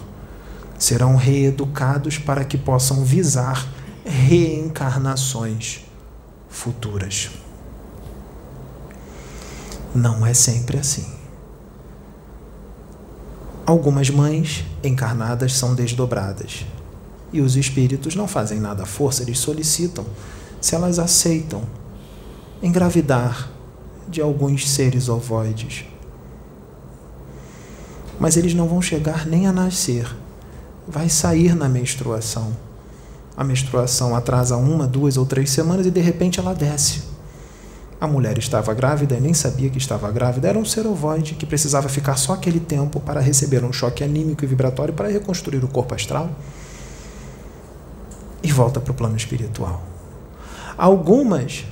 [0.78, 3.66] Serão reeducados para que possam visar
[4.04, 5.80] reencarnações
[6.48, 7.30] futuras.
[9.94, 11.06] Não é sempre assim.
[13.64, 16.66] Algumas mães encarnadas são desdobradas
[17.32, 20.04] e os espíritos não fazem nada à força, eles solicitam,
[20.60, 21.62] se elas aceitam,
[22.62, 23.50] engravidar
[24.08, 25.86] de alguns seres ovoides
[28.18, 30.06] mas eles não vão chegar nem a nascer.
[30.86, 32.56] Vai sair na menstruação.
[33.36, 37.02] A menstruação atrasa uma, duas ou três semanas e de repente ela desce.
[38.00, 40.48] A mulher estava grávida e nem sabia que estava grávida.
[40.48, 44.44] Era um ser ovoide que precisava ficar só aquele tempo para receber um choque anímico
[44.44, 46.30] e vibratório para reconstruir o corpo astral.
[48.42, 49.80] e volta para o plano espiritual.
[50.76, 51.64] Algumas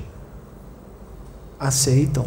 [1.58, 2.26] aceitam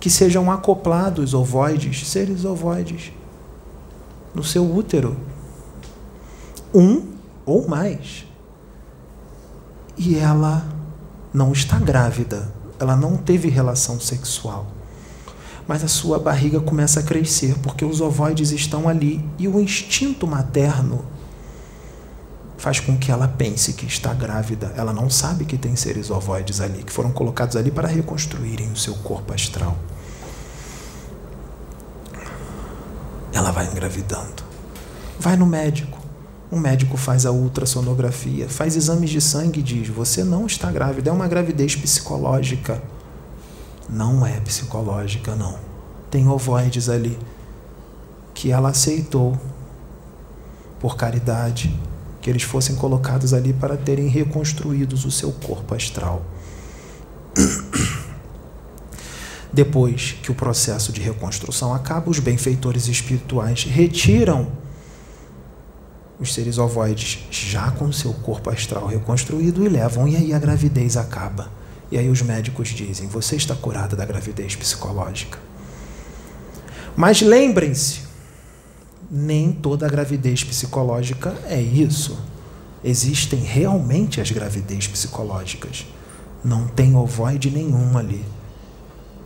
[0.00, 3.12] que sejam acoplados ovoides, seres ovoides,
[4.34, 5.16] no seu útero.
[6.74, 7.14] Um
[7.44, 8.26] ou mais.
[9.96, 10.66] E ela
[11.32, 14.66] não está grávida, ela não teve relação sexual.
[15.66, 20.26] Mas a sua barriga começa a crescer porque os ovoides estão ali e o instinto
[20.26, 21.04] materno
[22.56, 24.72] faz com que ela pense que está grávida.
[24.76, 28.76] Ela não sabe que tem seres ovoides ali, que foram colocados ali para reconstruírem o
[28.76, 29.76] seu corpo astral.
[33.32, 34.42] Ela vai engravidando.
[35.18, 35.98] Vai no médico.
[36.50, 41.10] O médico faz a ultrassonografia, faz exames de sangue e diz: Você não está grávida,
[41.10, 42.82] é uma gravidez psicológica.
[43.88, 45.58] Não é psicológica, não.
[46.10, 47.18] Tem ovoides ali
[48.32, 49.38] que ela aceitou
[50.80, 51.74] por caridade
[52.20, 56.22] que eles fossem colocados ali para terem reconstruídos o seu corpo astral.
[59.52, 64.48] Depois que o processo de reconstrução acaba, os benfeitores espirituais retiram
[66.20, 70.96] os seres ovoides já com seu corpo astral reconstruído e levam, e aí a gravidez
[70.96, 71.50] acaba.
[71.90, 75.38] E aí os médicos dizem: Você está curada da gravidez psicológica.
[76.96, 78.00] Mas lembrem-se,
[79.10, 82.18] nem toda gravidez psicológica é isso.
[82.82, 85.86] Existem realmente as gravidez psicológicas.
[86.44, 88.24] Não tem ovoide nenhum ali.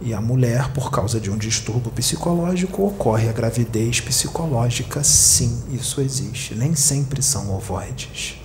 [0.04, 6.00] E a mulher, por causa de um distúrbio psicológico, ocorre a gravidez psicológica, sim, isso
[6.00, 6.56] existe.
[6.56, 8.40] Nem sempre são ovoides.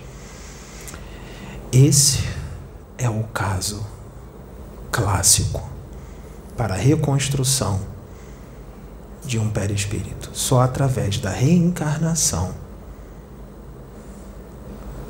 [1.72, 2.22] Esse
[2.96, 3.84] é o caso
[4.92, 5.68] clássico
[6.56, 7.80] para a reconstrução
[9.24, 10.30] de um perispírito.
[10.32, 12.54] Só através da reencarnação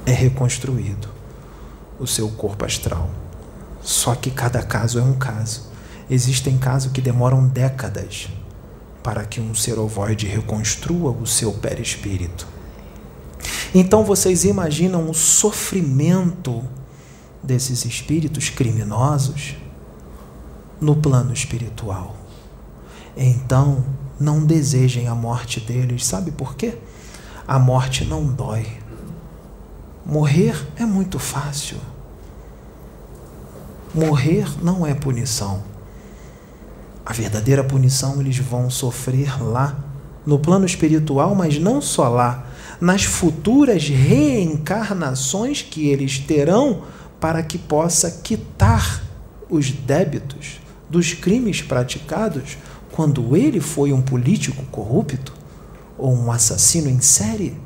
[0.07, 1.09] é reconstruído
[2.01, 3.11] o seu corpo astral.
[3.83, 5.68] Só que cada caso é um caso.
[6.11, 8.29] Existem casos que demoram décadas
[9.03, 12.47] para que um ser ovoide reconstrua o seu perispírito.
[13.75, 16.65] Então vocês imaginam o sofrimento
[17.43, 19.57] desses espíritos criminosos
[20.81, 22.17] no plano espiritual.
[23.17, 23.85] Então,
[24.19, 26.07] não desejem a morte deles.
[26.07, 26.79] Sabe por quê?
[27.47, 28.67] A morte não dói.
[30.05, 31.79] Morrer é muito fácil.
[33.95, 35.63] Morrer não é punição.
[37.09, 39.83] A verdadeira punição eles vão sofrer lá,
[40.27, 42.47] no plano espiritual, mas não só lá,
[42.79, 46.83] nas futuras reencarnações que eles terão
[47.19, 49.03] para que possa quitar
[49.49, 52.59] os débitos dos crimes praticados
[52.93, 55.33] quando ele foi um político corrupto,
[55.97, 57.57] ou um assassino em série,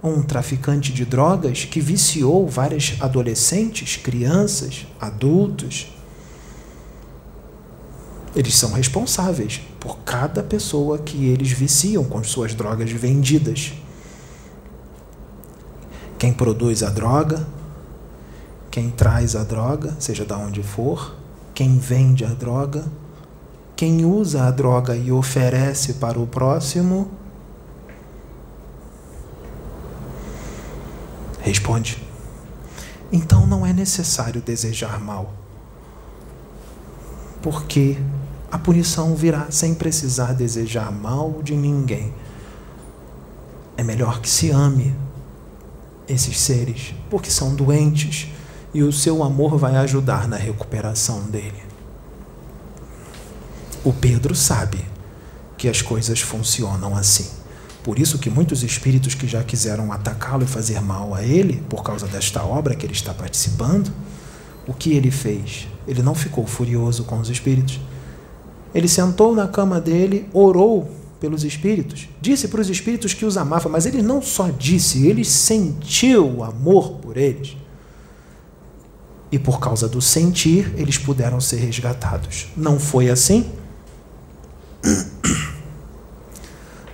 [0.00, 5.88] ou um traficante de drogas que viciou várias adolescentes, crianças, adultos.
[8.34, 13.72] Eles são responsáveis por cada pessoa que eles viciam com suas drogas vendidas.
[16.18, 17.46] Quem produz a droga,
[18.70, 21.16] quem traz a droga, seja de onde for,
[21.54, 22.84] quem vende a droga,
[23.74, 27.10] quem usa a droga e oferece para o próximo,
[31.40, 32.00] responde.
[33.10, 35.32] Então não é necessário desejar mal,
[37.42, 37.98] porque
[38.50, 42.12] a punição virá sem precisar desejar mal de ninguém.
[43.76, 44.94] É melhor que se ame
[46.08, 48.28] esses seres, porque são doentes
[48.74, 51.62] e o seu amor vai ajudar na recuperação dele.
[53.84, 54.84] O Pedro sabe
[55.56, 57.28] que as coisas funcionam assim.
[57.82, 61.82] Por isso que muitos espíritos que já quiseram atacá-lo e fazer mal a ele, por
[61.82, 63.90] causa desta obra que ele está participando,
[64.66, 65.66] o que ele fez?
[65.88, 67.80] Ele não ficou furioso com os espíritos.
[68.74, 70.90] Ele sentou na cama dele, orou
[71.20, 75.24] pelos espíritos, disse para os espíritos que os amava, mas ele não só disse, ele
[75.24, 77.56] sentiu amor por eles.
[79.30, 82.48] E por causa do sentir, eles puderam ser resgatados.
[82.56, 83.52] Não foi assim?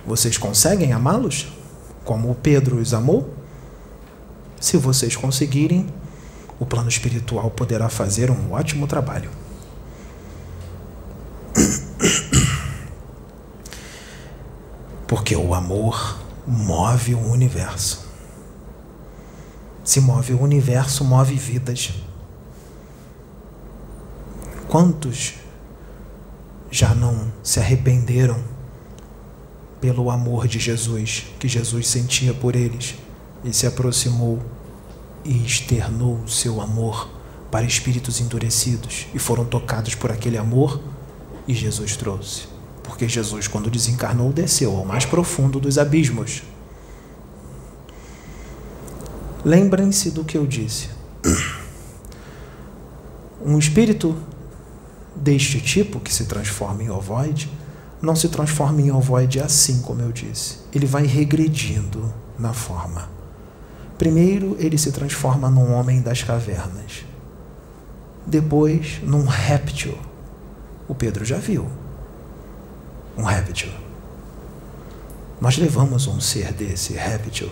[0.05, 1.47] Vocês conseguem amá-los
[2.03, 3.33] como o Pedro os amou?
[4.59, 5.85] Se vocês conseguirem,
[6.59, 9.29] o plano espiritual poderá fazer um ótimo trabalho.
[15.07, 18.07] Porque o amor move o universo.
[19.83, 21.93] Se move o universo, move vidas.
[24.67, 25.35] Quantos
[26.69, 28.37] já não se arrependeram
[29.79, 32.95] pelo amor de Jesus que Jesus sentia por eles
[33.43, 34.41] e se aproximou
[35.23, 37.09] e externou o seu amor
[37.49, 40.81] para espíritos endurecidos e foram tocados por aquele amor
[41.47, 42.47] e Jesus trouxe.
[42.83, 46.43] Porque Jesus, quando desencarnou, desceu ao mais profundo dos abismos.
[49.43, 50.89] Lembrem-se do que eu disse.
[53.43, 54.15] Um espírito
[55.15, 57.49] deste tipo, que se transforma em ovoide,
[58.01, 60.59] não se transforma em ovoide assim, como eu disse.
[60.73, 63.09] Ele vai regredindo na forma.
[63.97, 67.03] Primeiro, ele se transforma num homem das cavernas.
[68.25, 69.97] Depois, num réptil.
[70.87, 71.67] O Pedro já viu.
[73.17, 73.69] Um réptil.
[75.41, 77.49] Nós levamos um ser desse réptil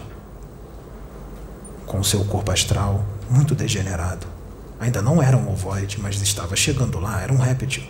[1.85, 4.27] com seu corpo astral muito degenerado.
[4.79, 7.83] Ainda não era um ovoide, mas estava chegando lá, era um réptil.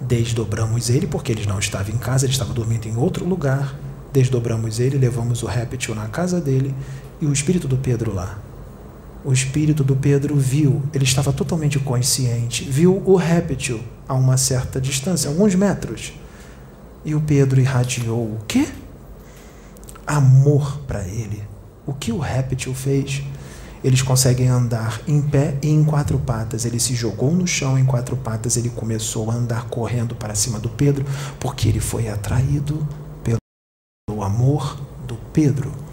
[0.00, 3.74] Desdobramos ele porque ele não estava em casa, ele estava dormindo em outro lugar.
[4.12, 6.74] Desdobramos ele, levamos o réptil na casa dele
[7.20, 8.38] e o espírito do Pedro lá.
[9.24, 14.78] O espírito do Pedro viu, ele estava totalmente consciente, viu o réptil a uma certa
[14.78, 16.12] distância, alguns metros.
[17.04, 18.68] E o Pedro irradiou o quê?
[20.06, 21.42] Amor para ele.
[21.86, 23.22] O que o réptil fez?
[23.82, 26.66] Eles conseguem andar em pé e em quatro patas.
[26.66, 30.58] Ele se jogou no chão em quatro patas, ele começou a andar correndo para cima
[30.58, 31.04] do Pedro,
[31.40, 32.86] porque ele foi atraído
[33.22, 35.83] pelo amor do Pedro.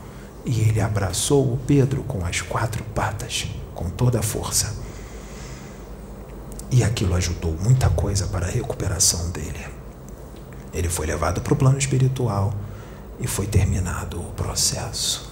[0.45, 4.75] E ele abraçou o Pedro com as quatro patas, com toda a força.
[6.71, 9.65] E aquilo ajudou muita coisa para a recuperação dele.
[10.73, 12.53] Ele foi levado para o plano espiritual
[13.19, 15.31] e foi terminado o processo.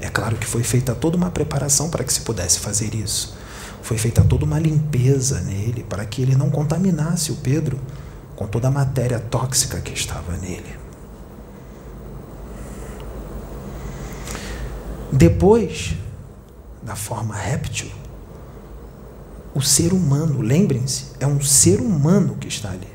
[0.00, 3.36] É claro que foi feita toda uma preparação para que se pudesse fazer isso.
[3.82, 7.78] Foi feita toda uma limpeza nele para que ele não contaminasse o Pedro
[8.34, 10.79] com toda a matéria tóxica que estava nele.
[15.12, 15.96] Depois
[16.82, 17.90] da forma réptil,
[19.52, 22.88] o ser humano, lembrem-se, é um ser humano que está ali.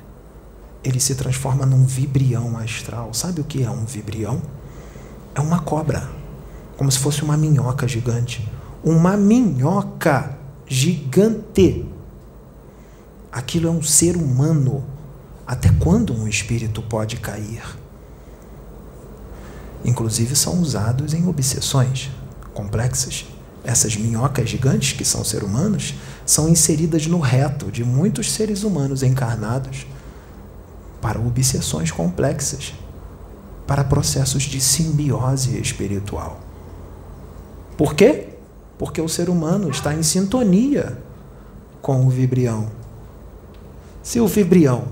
[0.84, 3.14] Ele se transforma num vibrião astral.
[3.14, 4.42] Sabe o que é um vibrião?
[5.34, 6.10] É uma cobra
[6.78, 8.48] como se fosse uma minhoca gigante.
[8.84, 11.86] Uma minhoca gigante.
[13.32, 14.84] Aquilo é um ser humano.
[15.46, 17.64] Até quando um espírito pode cair?
[19.86, 22.10] Inclusive são usados em obsessões
[22.54, 23.26] complexas.
[23.64, 25.94] Essas minhocas gigantes, que são seres humanos,
[26.26, 29.86] são inseridas no reto de muitos seres humanos encarnados
[31.00, 32.74] para obsessões complexas,
[33.68, 36.40] para processos de simbiose espiritual.
[37.78, 38.30] Por quê?
[38.78, 40.98] Porque o ser humano está em sintonia
[41.82, 42.70] com o vibrião.
[44.02, 44.86] Se o vibrião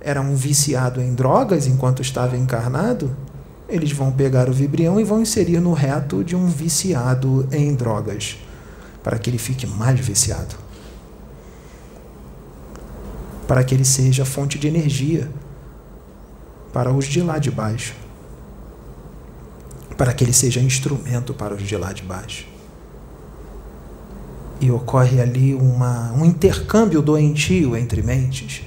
[0.00, 3.14] era um viciado em drogas enquanto estava encarnado,
[3.70, 8.36] eles vão pegar o vibrião e vão inserir no reto de um viciado em drogas,
[9.02, 10.56] para que ele fique mais viciado.
[13.46, 15.30] Para que ele seja fonte de energia
[16.72, 17.94] para os de lá de baixo
[20.00, 22.46] para que ele seja instrumento para os de lá de baixo.
[24.58, 28.62] E ocorre ali uma, um intercâmbio doentio entre mentes.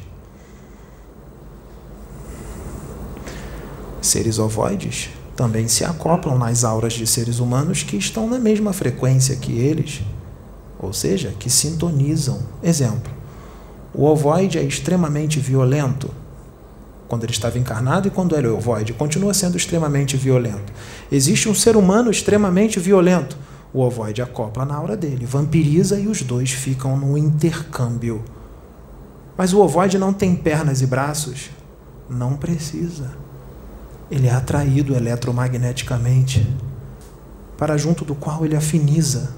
[4.03, 9.37] Seres ovoides também se acoplam nas auras de seres humanos que estão na mesma frequência
[9.37, 10.03] que eles,
[10.77, 12.39] ou seja, que sintonizam.
[12.61, 13.09] Exemplo:
[13.93, 16.11] o ovoide é extremamente violento
[17.07, 20.73] quando ele estava encarnado e quando ele é ovoide, continua sendo extremamente violento.
[21.09, 23.37] Existe um ser humano extremamente violento.
[23.73, 28.21] O ovoide acopla na aura dele, vampiriza e os dois ficam no intercâmbio.
[29.37, 31.51] Mas o ovoide não tem pernas e braços?
[32.09, 33.22] Não precisa.
[34.13, 36.47] Ele é atraído eletromagneticamente,
[37.57, 39.35] para junto do qual ele afiniza.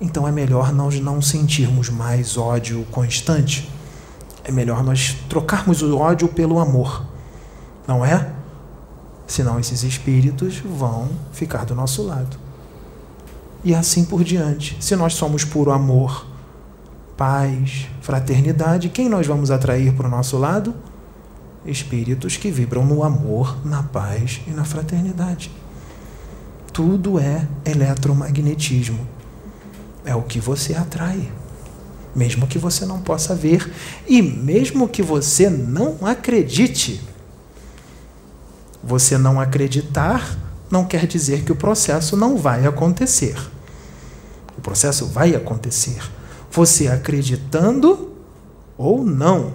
[0.00, 3.70] Então é melhor nós não sentirmos mais ódio constante
[4.44, 7.04] é melhor nós trocarmos o ódio pelo amor,
[7.86, 8.32] não é?
[9.26, 12.36] Senão esses espíritos vão ficar do nosso lado.
[13.62, 14.76] E assim por diante.
[14.80, 16.26] Se nós somos puro amor,
[17.16, 20.74] paz, fraternidade, quem nós vamos atrair para o nosso lado?
[21.64, 25.50] Espíritos que vibram no amor, na paz e na fraternidade.
[26.72, 29.06] Tudo é eletromagnetismo.
[30.04, 31.30] É o que você atrai
[32.14, 33.72] mesmo que você não possa ver
[34.06, 37.00] e mesmo que você não acredite.
[38.82, 40.38] Você não acreditar
[40.70, 43.36] não quer dizer que o processo não vai acontecer.
[44.56, 46.00] O processo vai acontecer.
[46.50, 48.12] Você acreditando
[48.78, 49.52] ou não.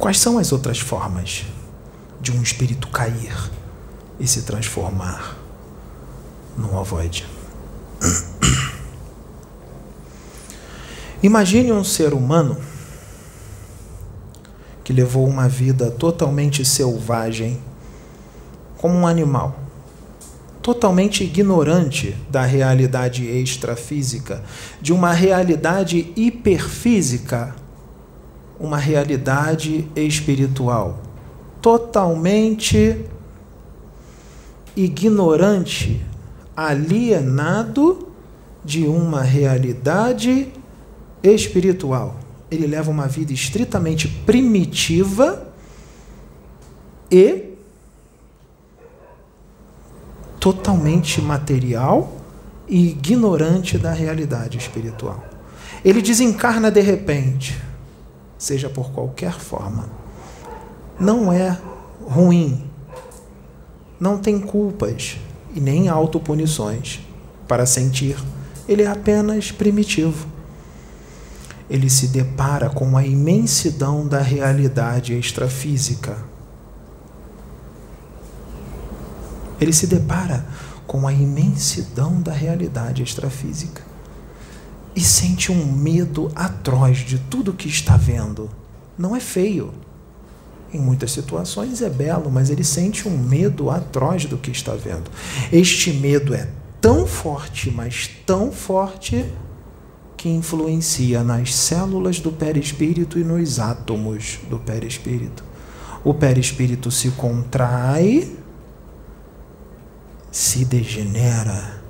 [0.00, 1.44] Quais são as outras formas?
[2.20, 3.50] de um espírito cair
[4.18, 5.38] e se transformar
[6.56, 7.26] num ovoide.
[11.22, 12.56] Imagine um ser humano
[14.84, 17.62] que levou uma vida totalmente selvagem,
[18.76, 19.58] como um animal,
[20.62, 24.42] totalmente ignorante da realidade extrafísica,
[24.80, 27.54] de uma realidade hiperfísica,
[28.60, 31.00] uma realidade espiritual,
[31.62, 33.02] totalmente
[34.76, 36.04] ignorante,
[36.54, 38.08] alienado
[38.62, 40.52] de uma realidade
[41.22, 42.16] espiritual.
[42.50, 45.48] Ele leva uma vida estritamente primitiva
[47.10, 47.54] e
[50.38, 52.16] totalmente material
[52.68, 55.24] e ignorante da realidade espiritual.
[55.84, 57.69] Ele desencarna de repente,
[58.40, 59.88] seja por qualquer forma.
[60.98, 61.56] Não é
[62.02, 62.64] ruim,
[64.00, 65.18] não tem culpas
[65.54, 67.00] e nem autopunições
[67.46, 68.16] para sentir.
[68.66, 70.26] Ele é apenas primitivo
[71.70, 76.18] ele se depara com a imensidão da realidade extrafísica.
[79.60, 80.44] Ele se depara
[80.84, 83.89] com a imensidão da realidade extrafísica
[84.94, 88.50] e sente um medo atroz de tudo que está vendo.
[88.98, 89.72] Não é feio.
[90.72, 95.10] Em muitas situações é belo, mas ele sente um medo atroz do que está vendo.
[95.52, 96.48] Este medo é
[96.80, 99.24] tão forte, mas tão forte
[100.16, 105.42] que influencia nas células do perispírito e nos átomos do perispírito.
[106.04, 108.36] O perispírito se contrai,
[110.30, 111.82] se degenera,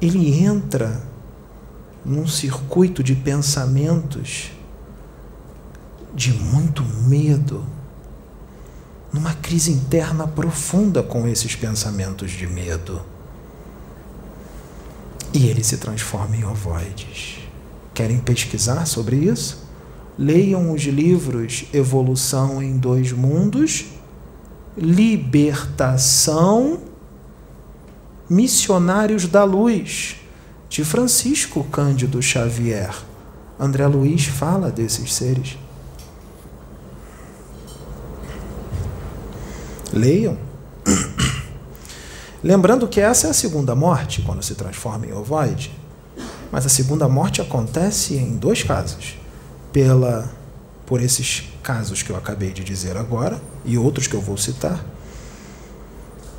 [0.00, 1.09] ele entra
[2.04, 4.50] num circuito de pensamentos
[6.14, 7.64] de muito medo,
[9.12, 13.02] numa crise interna profunda com esses pensamentos de medo
[15.32, 17.38] e ele se transforma em ovoides.
[17.94, 19.68] Querem pesquisar sobre isso?
[20.18, 23.86] Leiam os livros Evolução em Dois Mundos,
[24.76, 26.80] Libertação,
[28.28, 30.16] Missionários da Luz,
[30.70, 32.94] de Francisco Cândido Xavier.
[33.58, 35.58] André Luiz fala desses seres.
[39.92, 40.38] Leiam.
[42.42, 45.76] Lembrando que essa é a segunda morte, quando se transforma em ovoide.
[46.52, 49.18] Mas a segunda morte acontece em dois casos.
[49.72, 50.32] Pela,
[50.86, 54.84] por esses casos que eu acabei de dizer agora, e outros que eu vou citar,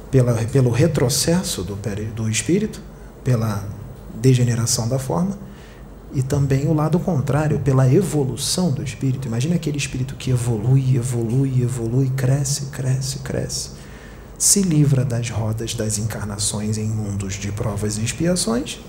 [0.09, 1.77] pela, pelo retrocesso do,
[2.15, 2.81] do espírito,
[3.23, 3.80] pela
[4.21, 5.37] degeneração da forma,
[6.13, 9.27] e também o lado contrário, pela evolução do espírito.
[9.27, 13.81] Imagina aquele espírito que evolui, evolui, evolui, cresce, cresce, cresce
[14.41, 18.79] se livra das rodas das encarnações em mundos de provas e expiações,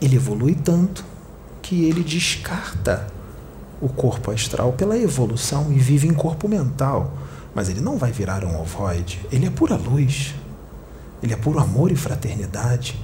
[0.00, 1.04] ele evolui tanto
[1.60, 3.06] que ele descarta
[3.82, 7.12] o corpo astral pela evolução e vive em corpo mental.
[7.54, 10.34] Mas ele não vai virar um ovoide, ele é pura luz,
[11.22, 12.98] ele é puro amor e fraternidade.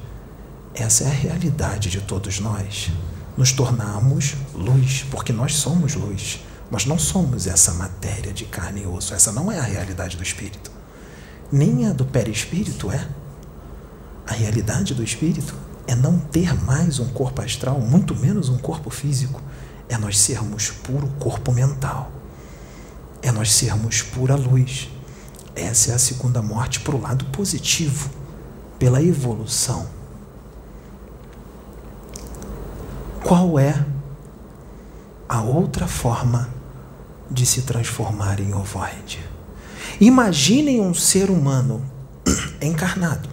[0.75, 2.91] Essa é a realidade de todos nós.
[3.37, 6.41] Nos tornamos luz, porque nós somos luz.
[6.71, 9.13] Nós não somos essa matéria de carne e osso.
[9.13, 10.71] Essa não é a realidade do espírito.
[11.51, 13.09] Nem a do perispírito é.
[14.27, 15.55] A realidade do espírito
[15.89, 19.43] é não ter mais um corpo astral, muito menos um corpo físico.
[19.89, 22.13] É nós sermos puro corpo mental.
[23.21, 24.89] É nós sermos pura luz.
[25.57, 28.09] Essa é a segunda morte para o lado positivo,
[28.79, 29.99] pela evolução.
[33.25, 33.87] Qual é
[35.31, 36.51] a outra forma
[37.31, 39.21] de se transformar em ovoide.
[40.01, 41.89] Imaginem um ser humano
[42.61, 43.29] encarnado,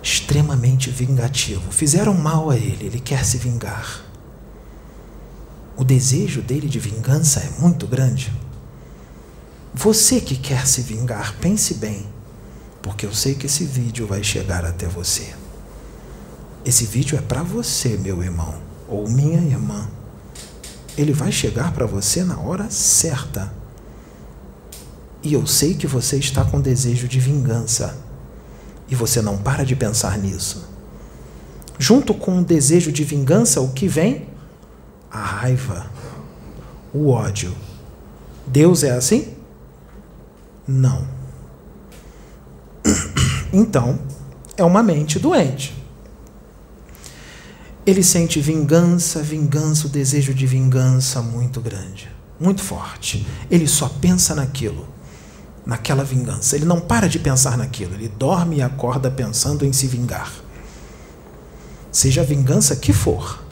[0.00, 1.72] extremamente vingativo.
[1.72, 4.04] Fizeram mal a ele, ele quer se vingar.
[5.76, 8.32] O desejo dele de vingança é muito grande.
[9.74, 12.06] Você que quer se vingar, pense bem,
[12.80, 15.34] porque eu sei que esse vídeo vai chegar até você.
[16.66, 18.54] Esse vídeo é para você, meu irmão
[18.88, 19.88] ou minha irmã
[20.96, 23.52] ele vai chegar para você na hora certa.
[25.22, 27.98] E eu sei que você está com desejo de vingança.
[28.88, 30.68] E você não para de pensar nisso.
[31.78, 34.28] Junto com o desejo de vingança, o que vem?
[35.10, 35.90] A raiva,
[36.94, 37.54] o ódio.
[38.46, 39.34] Deus é assim?
[40.66, 41.06] Não.
[43.52, 43.98] Então,
[44.56, 45.72] é uma mente doente.
[47.86, 52.10] Ele sente vingança, vingança, o desejo de vingança muito grande.
[52.38, 53.26] muito forte.
[53.50, 54.86] Ele só pensa naquilo,
[55.64, 56.54] naquela vingança.
[56.56, 57.94] Ele não para de pensar naquilo.
[57.94, 60.30] Ele dorme e acorda pensando em se vingar.
[61.90, 63.42] Seja a vingança que for.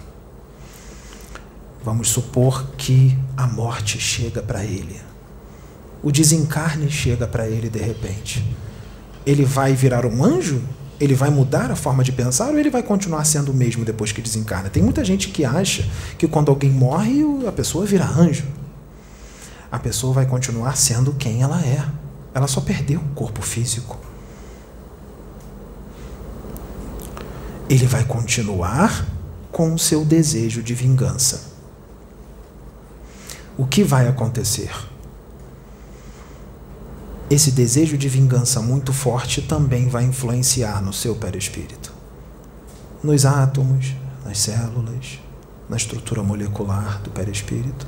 [1.82, 5.00] Vamos supor que a morte chega para ele.
[6.02, 8.44] O desencarne chega para ele de repente.
[9.24, 10.60] Ele vai virar um anjo?
[11.00, 14.12] Ele vai mudar a forma de pensar ou ele vai continuar sendo o mesmo depois
[14.12, 14.70] que desencarna?
[14.70, 15.84] Tem muita gente que acha
[16.16, 18.44] que quando alguém morre, a pessoa vira anjo
[19.74, 21.84] a pessoa vai continuar sendo quem ela é.
[22.32, 23.98] Ela só perdeu o corpo físico.
[27.68, 29.04] Ele vai continuar
[29.50, 31.54] com o seu desejo de vingança.
[33.58, 34.70] O que vai acontecer?
[37.30, 41.92] Esse desejo de vingança muito forte também vai influenciar no seu perispírito,
[43.02, 43.94] nos átomos,
[44.24, 45.18] nas células,
[45.68, 47.86] na estrutura molecular do perispírito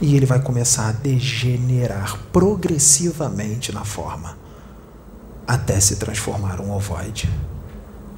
[0.00, 4.36] e ele vai começar a degenerar progressivamente na forma,
[5.46, 7.30] até se transformar um ovoide.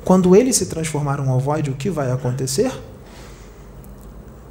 [0.05, 2.73] Quando ele se transformar um ovoide, o que vai acontecer?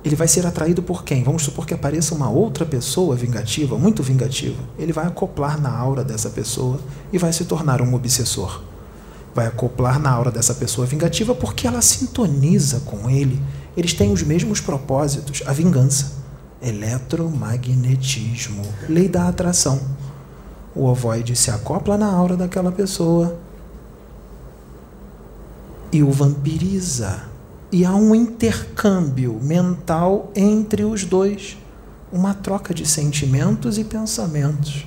[0.07, 1.21] Ele vai ser atraído por quem?
[1.21, 4.63] Vamos supor que apareça uma outra pessoa vingativa, muito vingativa.
[4.79, 6.79] Ele vai acoplar na aura dessa pessoa
[7.11, 8.61] e vai se tornar um obsessor.
[9.35, 13.37] Vai acoplar na aura dessa pessoa vingativa porque ela sintoniza com ele.
[13.75, 16.13] Eles têm os mesmos propósitos, a vingança.
[16.61, 19.81] Eletromagnetismo, lei da atração.
[20.73, 23.37] O ovoide se acopla na aura daquela pessoa
[25.91, 27.23] e o vampiriza.
[27.71, 31.57] E há um intercâmbio mental entre os dois,
[32.11, 34.85] uma troca de sentimentos e pensamentos.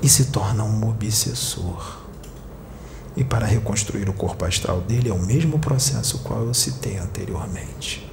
[0.00, 1.98] E se torna um obsessor.
[3.16, 8.08] E para reconstruir o corpo astral dele é o mesmo processo qual eu citei anteriormente.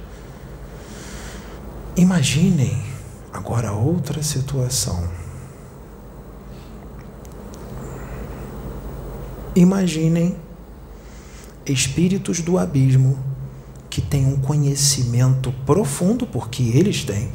[1.96, 2.82] Imaginem
[3.32, 5.08] agora outra situação.
[9.54, 10.36] Imaginem
[11.66, 13.18] espíritos do abismo
[13.88, 17.30] que têm um conhecimento profundo, porque eles têm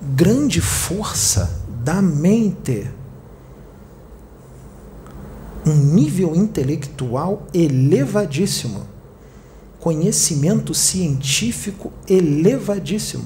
[0.00, 2.88] grande força da mente
[5.66, 8.86] um nível intelectual elevadíssimo,
[9.80, 13.24] conhecimento científico elevadíssimo,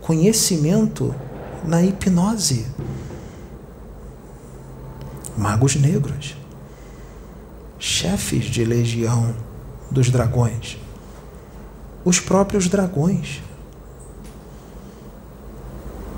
[0.00, 1.14] conhecimento
[1.64, 2.66] na hipnose.
[5.36, 6.36] Magos negros,
[7.84, 9.34] chefes de legião
[9.90, 10.78] dos dragões,
[12.04, 13.42] os próprios dragões.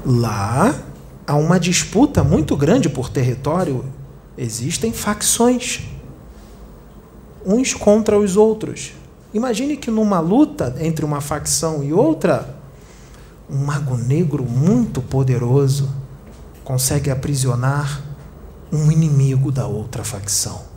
[0.05, 0.79] Lá
[1.27, 3.83] há uma disputa muito grande por território
[4.37, 5.83] Existem facções,
[7.47, 8.93] uns contra os outros.
[9.33, 12.57] Imagine que numa luta entre uma facção e outra,
[13.49, 15.89] um mago negro muito poderoso
[16.65, 18.03] consegue aprisionar
[18.73, 20.74] um inimigo da outra facção.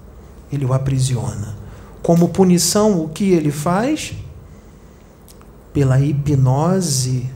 [0.51, 1.55] Ele o aprisiona.
[2.01, 4.13] Como punição, o que ele faz?
[5.73, 7.29] Pela hipnose,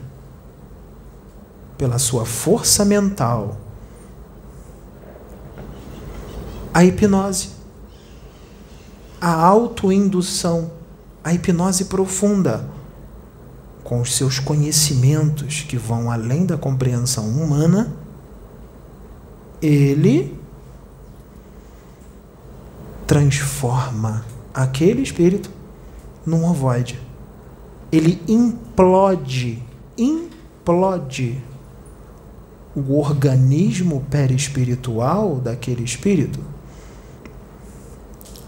[1.76, 3.56] pela sua força mental,
[6.72, 7.50] a hipnose,
[9.20, 10.70] a autoindução,
[11.22, 12.68] a hipnose profunda,
[13.84, 17.92] com os seus conhecimentos que vão além da compreensão humana,
[19.60, 20.40] ele
[23.06, 25.50] transforma aquele espírito
[26.24, 27.00] num ovoide.
[27.90, 29.62] Ele implode,
[29.96, 31.42] implode
[32.74, 36.40] o organismo perispiritual daquele espírito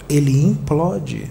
[0.08, 1.30] ele implode.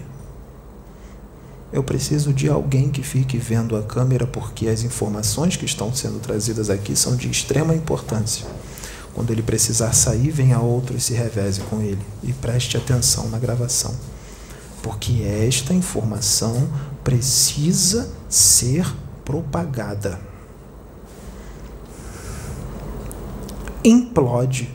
[1.72, 6.20] Eu preciso de alguém que fique vendo a câmera porque as informações que estão sendo
[6.20, 8.46] trazidas aqui são de extrema importância.
[9.14, 12.04] Quando ele precisar sair, venha outro e se reveze com ele.
[12.22, 13.94] E preste atenção na gravação.
[14.82, 16.68] Porque esta informação
[17.04, 18.84] precisa ser
[19.24, 20.20] propagada.
[23.84, 24.68] Implode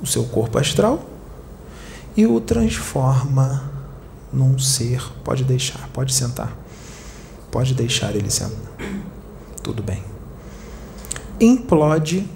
[0.00, 1.08] o seu corpo astral
[2.16, 3.70] e o transforma
[4.32, 5.00] num ser.
[5.22, 6.56] Pode deixar, pode sentar.
[7.50, 8.58] Pode deixar ele sentar.
[9.62, 10.02] Tudo bem.
[11.40, 12.28] Implode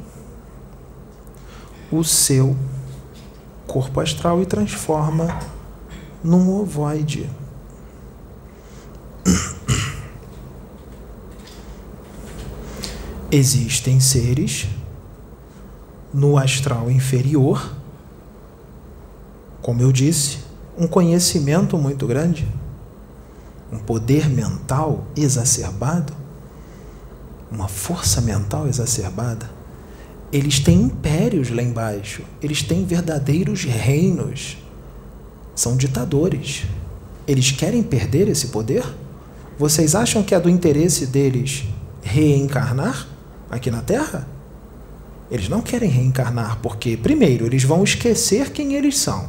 [1.96, 2.54] o seu
[3.66, 5.40] corpo astral e transforma
[6.22, 7.30] num ovoide.
[13.30, 14.66] Existem seres
[16.12, 17.80] no astral inferior
[19.62, 20.38] como eu disse,
[20.76, 22.46] um conhecimento muito grande,
[23.72, 26.12] um poder mental exacerbado,
[27.48, 29.48] uma força mental exacerbada.
[30.32, 34.56] Eles têm impérios lá embaixo, eles têm verdadeiros reinos.
[35.54, 36.64] São ditadores.
[37.28, 38.82] Eles querem perder esse poder?
[39.58, 41.64] Vocês acham que é do interesse deles
[42.02, 43.06] reencarnar
[43.50, 44.26] aqui na Terra?
[45.30, 49.28] Eles não querem reencarnar porque, primeiro, eles vão esquecer quem eles são.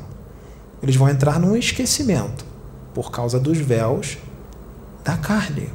[0.82, 2.46] Eles vão entrar num esquecimento
[2.94, 4.18] por causa dos véus
[5.04, 5.70] da carne.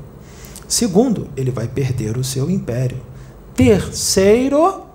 [0.66, 2.98] Segundo, ele vai perder o seu império.
[3.54, 4.87] Terceiro,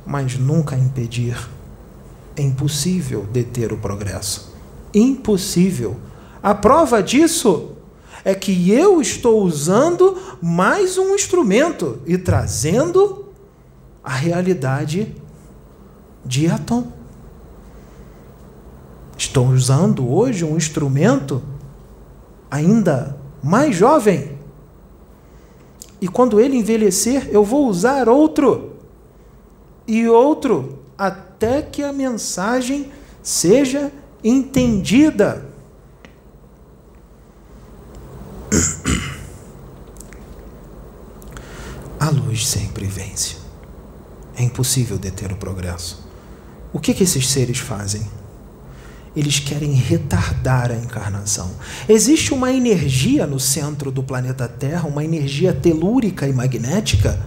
[0.05, 1.38] mas nunca impedir.
[2.35, 4.53] É impossível deter o progresso.
[4.93, 5.99] Impossível.
[6.41, 7.72] A prova disso
[8.23, 13.26] é que eu estou usando mais um instrumento e trazendo
[14.03, 15.15] a realidade
[16.26, 16.88] de Atom.
[19.18, 21.43] Estou usando hoje um instrumento
[22.49, 24.38] ainda mais jovem.
[26.02, 28.73] E quando ele envelhecer, eu vou usar outro
[29.88, 32.91] e outro até que a mensagem
[33.22, 33.91] seja
[34.23, 35.45] entendida.
[41.99, 43.38] A luz sempre vence.
[44.35, 46.10] É impossível deter o progresso.
[46.73, 48.02] O que, que esses seres fazem?
[49.15, 51.52] Eles querem retardar a encarnação.
[51.88, 57.19] Existe uma energia no centro do planeta Terra, uma energia telúrica e magnética,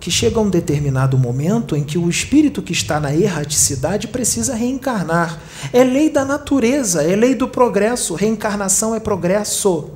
[0.00, 4.54] que chega a um determinado momento em que o espírito que está na erraticidade precisa
[4.54, 5.38] reencarnar.
[5.72, 8.14] É lei da natureza, é lei do progresso.
[8.14, 9.90] Reencarnação é progresso.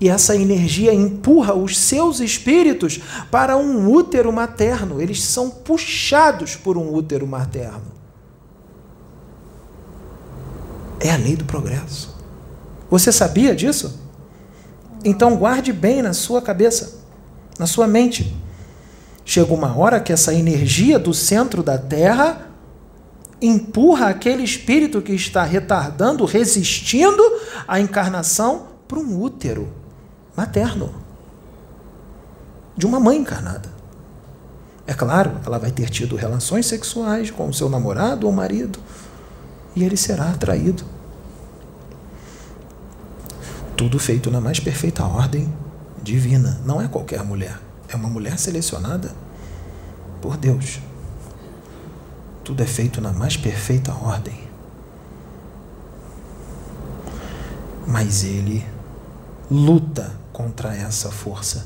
[0.00, 3.00] E essa energia empurra os seus espíritos
[3.30, 5.00] para um útero materno.
[5.00, 7.92] Eles são puxados por um útero materno.
[11.00, 12.14] É a lei do progresso.
[12.90, 14.00] Você sabia disso?
[15.04, 17.00] Então guarde bem na sua cabeça,
[17.58, 18.34] na sua mente.
[19.24, 22.48] Chega uma hora que essa energia do centro da Terra
[23.40, 27.22] empurra aquele espírito que está retardando, resistindo
[27.66, 29.83] à encarnação para um útero
[30.36, 30.94] materno
[32.76, 33.72] de uma mãe encarnada.
[34.86, 38.78] É claro, ela vai ter tido relações sexuais com o seu namorado ou marido
[39.74, 40.84] e ele será atraído.
[43.76, 45.52] Tudo feito na mais perfeita ordem
[46.02, 46.60] divina.
[46.64, 47.58] Não é qualquer mulher,
[47.88, 49.10] é uma mulher selecionada
[50.20, 50.80] por Deus.
[52.44, 54.44] Tudo é feito na mais perfeita ordem.
[57.86, 58.64] Mas ele
[59.50, 61.64] luta contra essa força.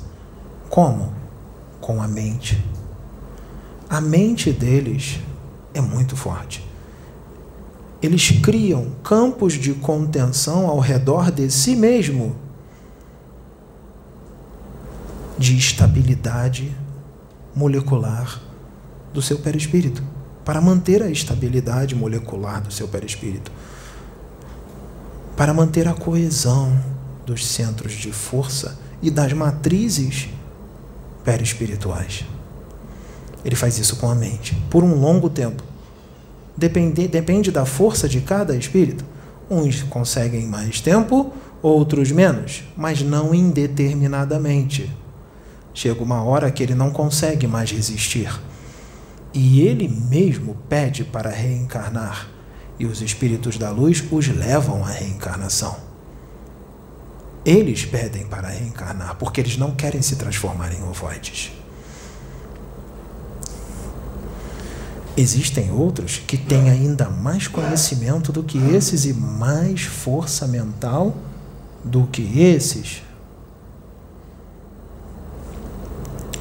[0.68, 1.10] Como?
[1.80, 2.62] Com a mente.
[3.88, 5.20] A mente deles
[5.72, 6.64] é muito forte.
[8.02, 12.36] Eles criam campos de contenção ao redor de si mesmo,
[15.38, 16.76] de estabilidade
[17.56, 18.40] molecular
[19.14, 20.02] do seu perispírito,
[20.44, 23.50] para manter a estabilidade molecular do seu perispírito,
[25.36, 26.97] para manter a coesão
[27.28, 30.30] dos centros de força e das matrizes
[31.22, 32.24] perispirituais.
[33.44, 35.62] Ele faz isso com a mente, por um longo tempo.
[36.56, 39.04] Depende, depende da força de cada espírito.
[39.50, 41.30] Uns conseguem mais tempo,
[41.62, 44.90] outros menos, mas não indeterminadamente.
[45.74, 48.40] Chega uma hora que ele não consegue mais resistir.
[49.34, 52.26] E ele mesmo pede para reencarnar.
[52.78, 55.87] E os espíritos da luz os levam à reencarnação.
[57.44, 61.52] Eles pedem para reencarnar, porque eles não querem se transformar em ovoides.
[65.16, 71.16] Existem outros que têm ainda mais conhecimento do que esses e mais força mental
[71.84, 73.02] do que esses.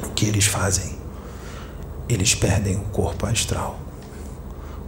[0.04, 0.96] O que eles fazem?
[2.08, 3.80] Eles perdem o corpo astral.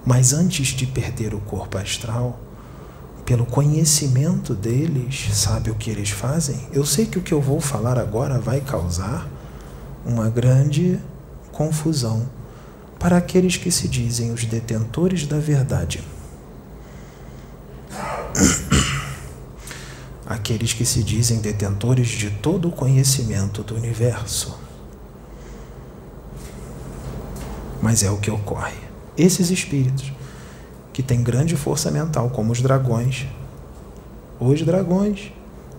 [0.06, 2.40] Mas antes de perder o corpo astral,
[3.30, 6.60] pelo conhecimento deles, sabe o que eles fazem?
[6.74, 9.30] Eu sei que o que eu vou falar agora vai causar
[10.04, 11.00] uma grande
[11.52, 12.28] confusão
[12.98, 16.04] para aqueles que se dizem os detentores da verdade.
[20.26, 24.58] Aqueles que se dizem detentores de todo o conhecimento do universo.
[27.80, 28.80] Mas é o que ocorre.
[29.16, 30.12] Esses espíritos
[31.00, 33.26] que têm grande força mental, como os dragões,
[34.38, 35.32] os dragões,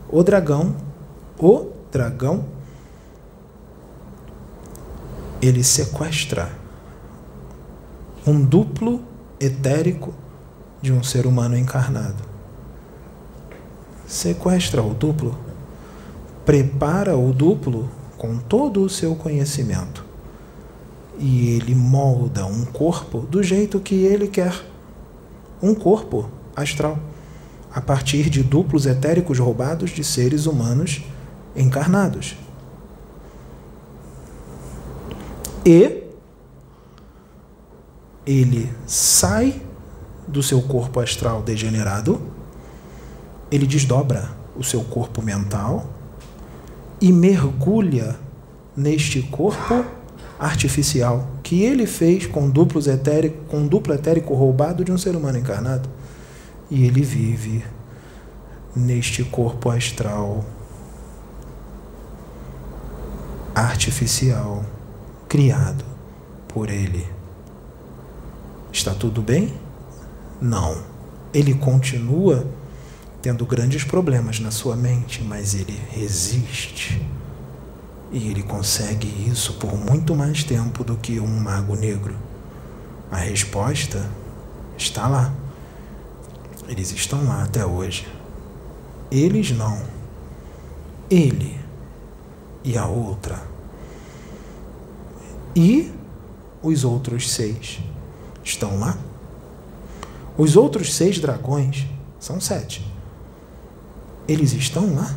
[0.09, 0.75] o dragão,
[1.39, 2.47] o dragão,
[5.43, 6.51] ele sequestra
[8.27, 9.03] um duplo
[9.39, 10.15] etérico
[10.81, 12.25] de um ser humano encarnado.
[14.07, 15.37] Sequestra o duplo,
[16.47, 20.03] prepara o duplo com todo o seu conhecimento.
[21.19, 24.70] E ele molda um corpo do jeito que ele quer.
[25.63, 26.99] Um corpo astral,
[27.73, 31.03] a partir de duplos etéricos roubados de seres humanos
[31.55, 32.37] encarnados.
[35.65, 36.05] E
[38.27, 39.61] ele sai
[40.27, 42.21] do seu corpo astral degenerado,
[43.51, 45.91] ele desdobra o seu corpo mental
[47.01, 48.17] e mergulha
[48.77, 49.85] neste corpo
[50.41, 55.37] artificial que ele fez com duplos etérico, com duplo etérico roubado de um ser humano
[55.37, 55.87] encarnado.
[56.71, 57.63] E ele vive
[58.75, 60.43] neste corpo astral
[63.55, 64.65] artificial
[65.29, 65.85] criado
[66.49, 67.07] por ele.
[68.73, 69.53] Está tudo bem?
[70.41, 70.83] Não.
[71.35, 72.47] Ele continua
[73.21, 77.01] tendo grandes problemas na sua mente, mas ele resiste.
[78.13, 82.17] E ele consegue isso por muito mais tempo do que um mago negro.
[83.11, 84.09] A resposta
[84.77, 85.33] está lá.
[86.69, 88.09] Eles estão lá até hoje.
[89.11, 89.81] Eles não.
[91.09, 91.59] Ele
[92.65, 93.43] e a outra.
[95.55, 95.93] E
[96.63, 97.81] os outros seis
[98.45, 98.97] estão lá?
[100.37, 101.87] Os outros seis dragões,
[102.19, 102.87] são sete,
[104.29, 105.15] eles estão lá?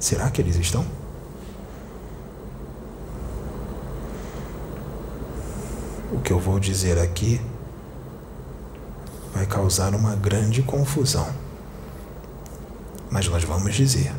[0.00, 0.84] Será que eles estão?
[6.12, 7.40] O que eu vou dizer aqui
[9.32, 11.26] vai causar uma grande confusão.
[13.10, 14.12] Mas nós vamos dizer,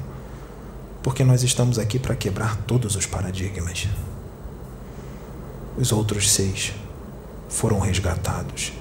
[1.03, 3.88] porque nós estamos aqui para quebrar todos os paradigmas.
[5.78, 6.74] Os outros seis
[7.48, 8.74] foram resgatados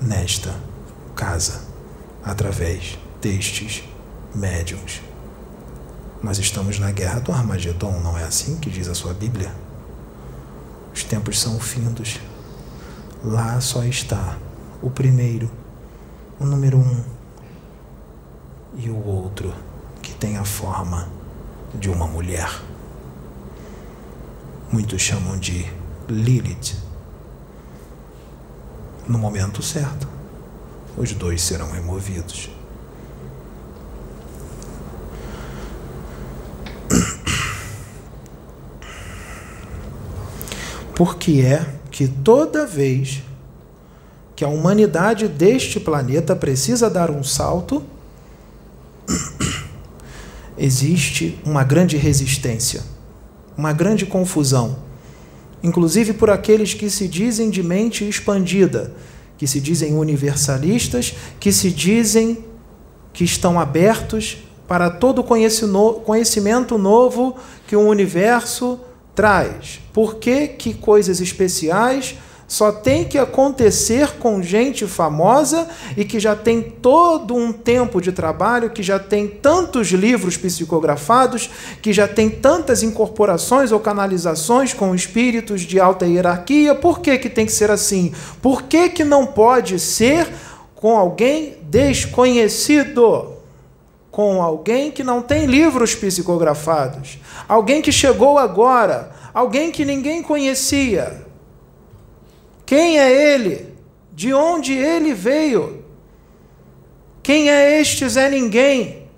[0.00, 0.58] nesta
[1.14, 1.60] casa
[2.24, 3.84] através destes
[4.34, 5.02] médiums.
[6.22, 9.63] Nós estamos na guerra do Armagedon, não é assim que diz a sua Bíblia?
[10.94, 12.20] Os tempos são findos.
[13.22, 14.38] Lá só está
[14.80, 15.50] o primeiro,
[16.38, 17.02] o número um,
[18.76, 19.52] e o outro
[20.00, 21.08] que tem a forma
[21.74, 22.48] de uma mulher.
[24.70, 25.66] Muitos chamam de
[26.08, 26.84] Lilith
[29.06, 30.08] no momento certo,
[30.96, 32.50] os dois serão removidos.
[40.94, 43.22] Porque é que toda vez
[44.36, 47.82] que a humanidade deste planeta precisa dar um salto,
[50.58, 52.82] existe uma grande resistência,
[53.56, 54.84] uma grande confusão
[55.64, 58.92] inclusive por aqueles que se dizem de mente expandida,
[59.38, 62.44] que se dizem universalistas, que se dizem
[63.14, 64.36] que estão abertos
[64.68, 67.34] para todo conhecimento novo
[67.66, 68.78] que o universo
[69.14, 69.80] traz.
[69.92, 72.16] Por que, que coisas especiais
[72.46, 75.66] só tem que acontecer com gente famosa
[75.96, 81.50] e que já tem todo um tempo de trabalho, que já tem tantos livros psicografados,
[81.80, 86.74] que já tem tantas incorporações ou canalizações com espíritos de alta hierarquia.
[86.74, 88.12] Por que, que tem que ser assim?
[88.42, 90.28] Por que, que não pode ser
[90.74, 93.33] com alguém desconhecido?
[94.14, 97.18] Com alguém que não tem livros psicografados,
[97.48, 101.26] alguém que chegou agora, alguém que ninguém conhecia.
[102.64, 103.74] Quem é ele?
[104.12, 105.82] De onde ele veio?
[107.24, 109.08] Quem é este Zé Ninguém?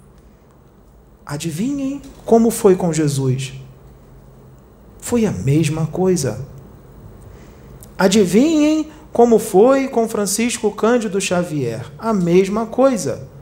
[1.27, 3.53] Adivinhem como foi com Jesus?
[4.99, 6.49] Foi a mesma coisa.
[7.99, 11.85] Adivinhem como foi com Francisco Cândido Xavier?
[11.99, 13.36] A mesma coisa.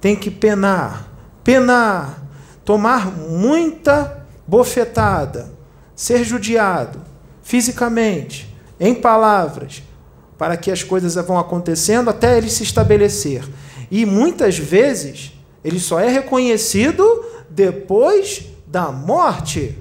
[0.00, 1.12] Tem que penar,
[1.42, 2.22] penar,
[2.64, 5.50] tomar muita bofetada,
[5.94, 7.00] ser judiado
[7.42, 9.82] fisicamente, em palavras,
[10.36, 13.42] para que as coisas vão acontecendo até ele se estabelecer.
[13.90, 15.32] E muitas vezes
[15.64, 19.78] ele só é reconhecido depois da morte.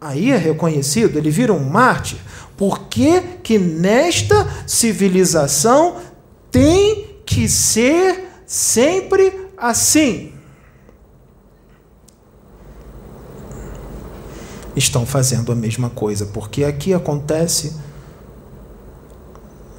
[0.00, 2.18] Aí é reconhecido, ele vira um mártir.
[2.56, 5.98] Por que, que nesta civilização
[6.50, 10.32] tem que ser sempre assim?
[14.74, 17.76] Estão fazendo a mesma coisa, porque aqui acontece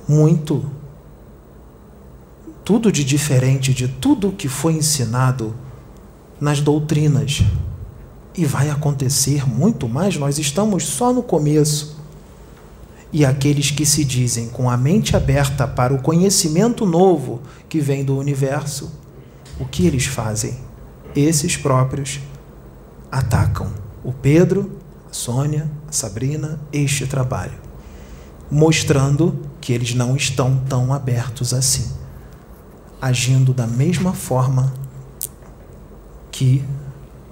[0.08, 0.66] muito,
[2.64, 5.54] tudo de diferente de tudo que foi ensinado
[6.40, 7.44] nas doutrinas.
[8.38, 12.01] E vai acontecer muito mais, nós estamos só no começo.
[13.14, 18.06] E aqueles que se dizem com a mente aberta para o conhecimento novo que vem
[18.06, 18.92] do universo,
[19.60, 20.58] o que eles fazem?
[21.14, 22.22] Esses próprios
[23.12, 23.72] atacam
[24.04, 24.80] o Pedro,
[25.10, 27.60] a Sônia, a Sabrina, este trabalho,
[28.50, 31.92] mostrando que eles não estão tão abertos assim,
[33.02, 34.74] agindo da mesma forma
[36.32, 36.64] que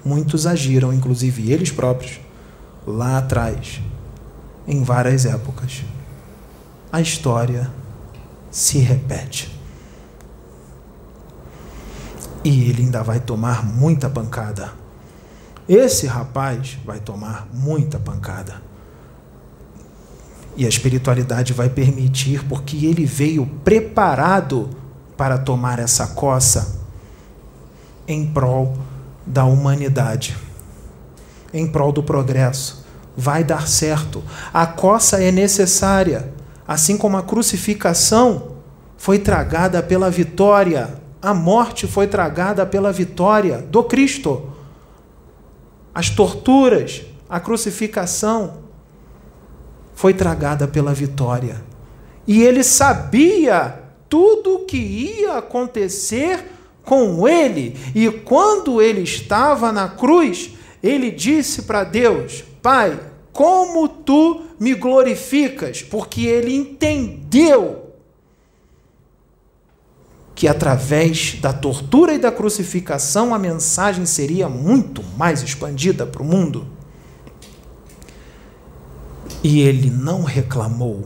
[0.04, 2.20] muitos agiram, inclusive eles próprios,
[2.86, 3.82] lá atrás,
[4.70, 5.84] em várias épocas.
[6.92, 7.72] A história
[8.52, 9.60] se repete.
[12.44, 14.72] E ele ainda vai tomar muita pancada.
[15.68, 18.62] Esse rapaz vai tomar muita pancada.
[20.56, 24.70] E a espiritualidade vai permitir, porque ele veio preparado
[25.18, 26.80] para tomar essa coça
[28.08, 28.78] em prol
[29.26, 30.38] da humanidade,
[31.54, 32.79] em prol do progresso.
[33.20, 34.24] Vai dar certo.
[34.54, 36.32] A coça é necessária,
[36.66, 38.56] assim como a crucificação
[38.98, 44.54] foi tragada pela vitória, a morte foi tragada pela vitória do Cristo.
[45.94, 48.60] As torturas, a crucificação
[49.94, 51.62] foi tragada pela vitória.
[52.26, 56.46] E ele sabia tudo o que ia acontecer
[56.84, 57.78] com ele.
[57.94, 60.52] E quando ele estava na cruz,
[60.82, 63.00] ele disse para Deus: Pai,
[63.32, 65.82] como tu me glorificas?
[65.82, 67.94] Porque ele entendeu
[70.36, 76.26] que através da tortura e da crucificação a mensagem seria muito mais expandida para o
[76.26, 76.68] mundo.
[79.44, 81.06] E ele não reclamou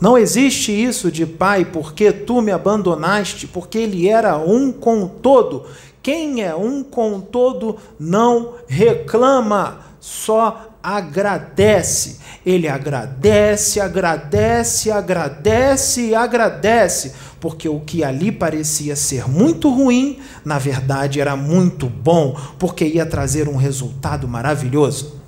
[0.00, 5.08] não existe isso de pai, porque tu me abandonaste, porque ele era um com o
[5.08, 5.64] todo.
[6.00, 12.18] Quem é um com o todo não reclama, só agradece.
[12.44, 20.58] Ele agradece, agradece, agradece e agradece, porque o que ali parecia ser muito ruim, na
[20.58, 25.18] verdade era muito bom, porque ia trazer um resultado maravilhoso.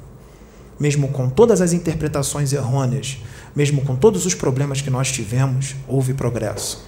[0.79, 3.19] Mesmo com todas as interpretações errôneas
[3.55, 6.85] mesmo com todos os problemas que nós tivemos, houve progresso.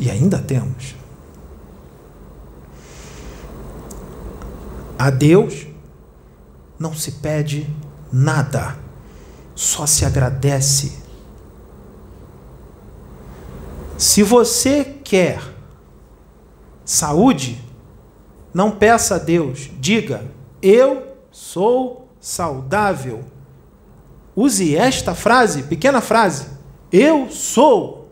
[0.00, 0.94] E ainda temos.
[4.98, 5.67] A Deus
[6.78, 7.68] não se pede
[8.12, 8.76] nada,
[9.54, 10.98] só se agradece.
[13.96, 15.42] Se você quer
[16.84, 17.60] saúde,
[18.54, 20.24] não peça a Deus, diga:
[20.62, 23.24] Eu sou saudável.
[24.36, 26.46] Use esta frase, pequena frase.
[26.92, 28.08] Eu sou.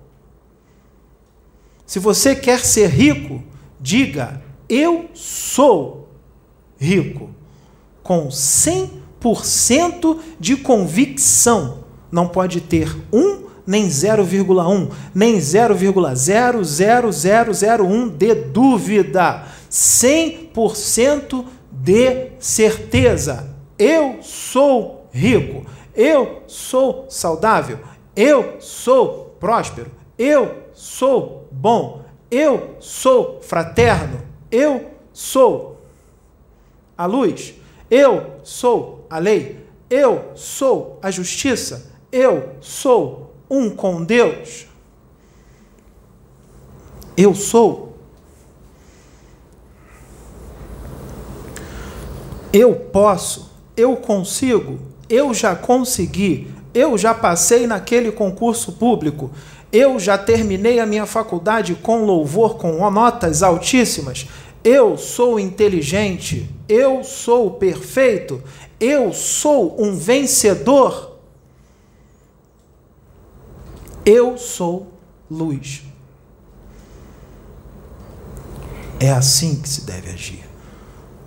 [1.86, 3.42] Se você quer ser rico,
[3.80, 6.08] diga: Eu sou
[6.76, 7.35] rico.
[8.06, 11.78] Com 100% de convicção.
[12.08, 19.44] Não pode ter um, nem 0,1, nem 0,00001 de dúvida.
[19.68, 23.52] 100% de certeza.
[23.76, 25.66] Eu sou rico.
[25.92, 27.80] Eu sou saudável.
[28.14, 29.90] Eu sou próspero.
[30.16, 32.02] Eu sou bom.
[32.30, 34.20] Eu sou fraterno.
[34.48, 35.80] Eu sou
[36.96, 37.65] a luz.
[37.90, 39.66] Eu sou a lei.
[39.88, 41.92] Eu sou a justiça.
[42.10, 44.66] Eu sou um com Deus.
[47.16, 47.96] Eu sou.
[52.52, 53.50] Eu posso.
[53.76, 59.30] Eu consigo eu já consegui, eu já passei naquele concurso público,
[59.72, 64.26] eu já terminei a minha faculdade com louvor, com notas altíssimas,
[64.66, 68.42] eu sou inteligente, eu sou perfeito,
[68.80, 71.20] eu sou um vencedor.
[74.04, 74.92] Eu sou
[75.30, 75.84] luz.
[78.98, 80.44] É assim que se deve agir,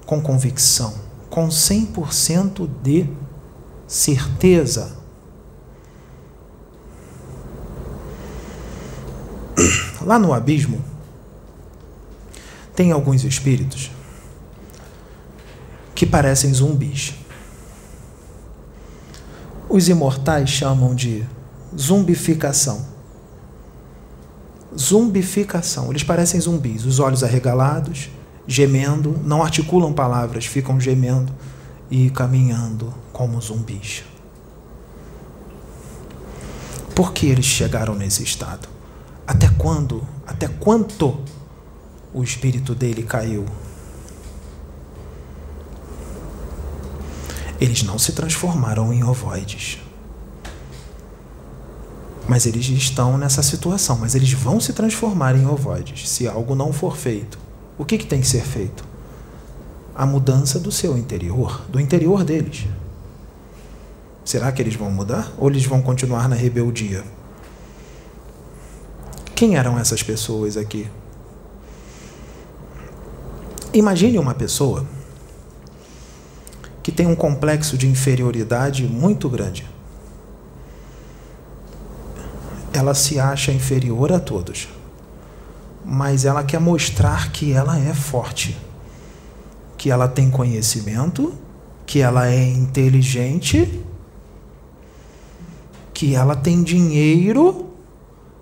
[0.06, 0.94] com convicção,
[1.30, 3.10] com 100% de
[3.88, 4.98] certeza.
[10.02, 10.84] Lá no abismo,
[12.80, 13.92] tem alguns espíritos
[15.94, 17.14] que parecem zumbis.
[19.68, 21.26] Os imortais chamam de
[21.78, 22.86] zumbificação.
[24.74, 25.90] Zumbificação.
[25.90, 28.10] Eles parecem zumbis, os olhos arregalados,
[28.48, 31.34] gemendo, não articulam palavras, ficam gemendo
[31.92, 34.06] e caminhando como zumbis.
[36.96, 38.70] Por que eles chegaram nesse estado?
[39.28, 40.02] Até quando?
[40.26, 41.20] Até quanto
[42.14, 43.46] o espírito dele caiu?
[47.60, 49.80] Eles não se transformaram em ovoides.
[52.28, 56.72] Mas eles estão nessa situação, mas eles vão se transformar em ovoides se algo não
[56.72, 57.38] for feito.
[57.78, 58.84] O que, que tem que ser feito?
[59.96, 62.66] A mudança do seu interior, do interior deles.
[64.24, 67.04] Será que eles vão mudar ou eles vão continuar na rebeldia?
[69.36, 70.88] Quem eram essas pessoas aqui?
[73.74, 74.86] Imagine uma pessoa
[76.82, 79.66] que tem um complexo de inferioridade muito grande.
[82.74, 84.70] Ela se acha inferior a todos,
[85.86, 88.58] mas ela quer mostrar que ela é forte,
[89.78, 91.34] que ela tem conhecimento,
[91.86, 93.86] que ela é inteligente
[96.00, 97.74] que ela tem dinheiro,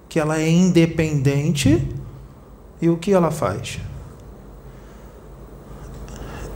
[0.07, 1.89] que ela é independente,
[2.79, 3.79] e o que ela faz?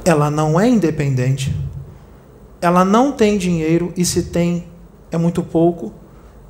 [0.03, 1.55] Ela não é independente,
[2.59, 4.65] ela não tem dinheiro, e se tem,
[5.11, 5.93] é muito pouco,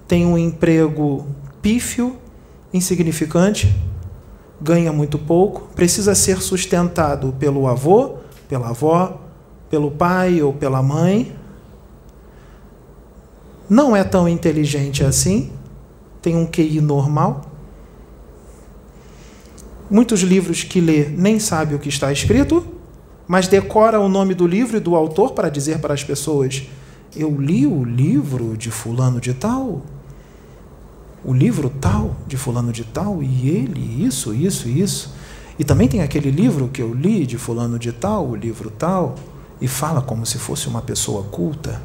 [0.07, 1.25] tem um emprego
[1.61, 2.17] pífio,
[2.73, 3.73] insignificante,
[4.59, 8.17] ganha muito pouco, precisa ser sustentado pelo avô,
[8.47, 9.21] pela avó,
[9.69, 11.35] pelo pai ou pela mãe.
[13.69, 15.51] Não é tão inteligente assim,
[16.21, 17.45] tem um QI normal.
[19.89, 22.65] Muitos livros que lê nem sabe o que está escrito,
[23.31, 26.63] mas decora o nome do livro e do autor para dizer para as pessoas:
[27.15, 29.83] Eu li o livro de Fulano de Tal,
[31.23, 35.13] o livro tal de Fulano de Tal, e ele, isso, isso, isso.
[35.57, 39.15] E também tem aquele livro que eu li de Fulano de Tal, o livro tal,
[39.61, 41.81] e fala como se fosse uma pessoa culta.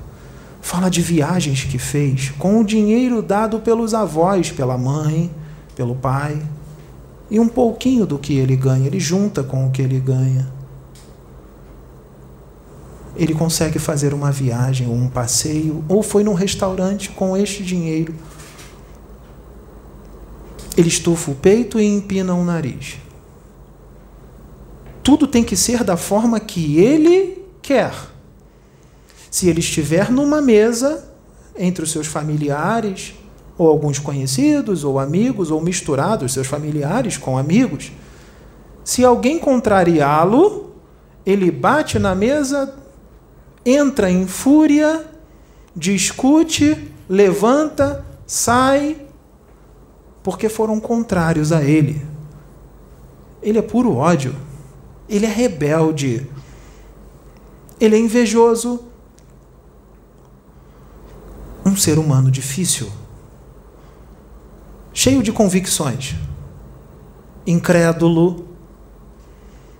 [0.60, 5.30] Fala de viagens que fez com o dinheiro dado pelos avós, pela mãe,
[5.76, 6.42] pelo pai.
[7.30, 10.55] E um pouquinho do que ele ganha, ele junta com o que ele ganha.
[13.16, 18.14] Ele consegue fazer uma viagem ou um passeio, ou foi num restaurante com este dinheiro.
[20.76, 22.98] Ele estufa o peito e empina o nariz.
[25.02, 27.92] Tudo tem que ser da forma que ele quer
[29.30, 31.08] se ele estiver numa mesa
[31.58, 33.14] entre os seus familiares,
[33.58, 37.92] ou alguns conhecidos, ou amigos, ou misturados, seus familiares com amigos,
[38.84, 40.74] se alguém contrariá-lo,
[41.24, 42.74] ele bate na mesa,
[43.66, 45.04] entra em fúria,
[45.74, 49.04] discute, levanta, sai,
[50.22, 52.00] porque foram contrários a ele.
[53.42, 54.34] Ele é puro ódio.
[55.08, 56.26] Ele é rebelde.
[57.80, 58.86] Ele é invejoso
[61.66, 62.88] um ser humano difícil,
[64.92, 66.14] cheio de convicções,
[67.44, 68.45] incrédulo.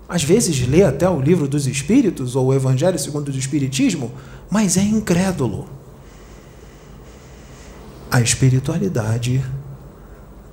[0.09, 4.13] Às vezes lê até o livro dos Espíritos ou o Evangelho segundo o Espiritismo,
[4.51, 5.69] mas é incrédulo.
[8.11, 9.45] A espiritualidade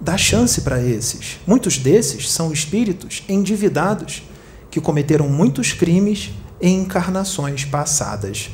[0.02, 1.40] dá chance para esses.
[1.46, 4.24] Muitos desses são espíritos endividados
[4.72, 8.50] que cometeram muitos crimes em encarnações passadas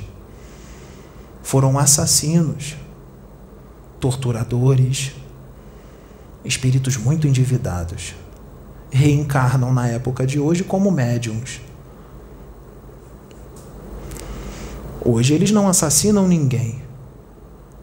[1.49, 2.75] foram assassinos,
[3.99, 5.13] torturadores,
[6.45, 8.13] espíritos muito endividados.
[8.91, 11.61] Reencarnam na época de hoje como médiums.
[15.03, 16.81] Hoje eles não assassinam ninguém,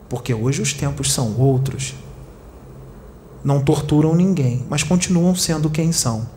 [0.09, 1.95] porque hoje os tempos são outros.
[3.43, 6.29] Não torturam ninguém, mas continuam sendo quem são.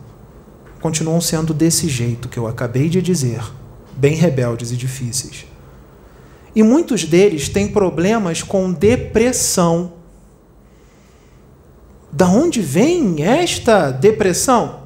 [0.80, 3.42] Continuam sendo desse jeito que eu acabei de dizer,
[3.96, 5.44] bem rebeldes e difíceis.
[6.54, 9.92] E muitos deles têm problemas com depressão.
[12.12, 14.80] Da onde vem esta depressão?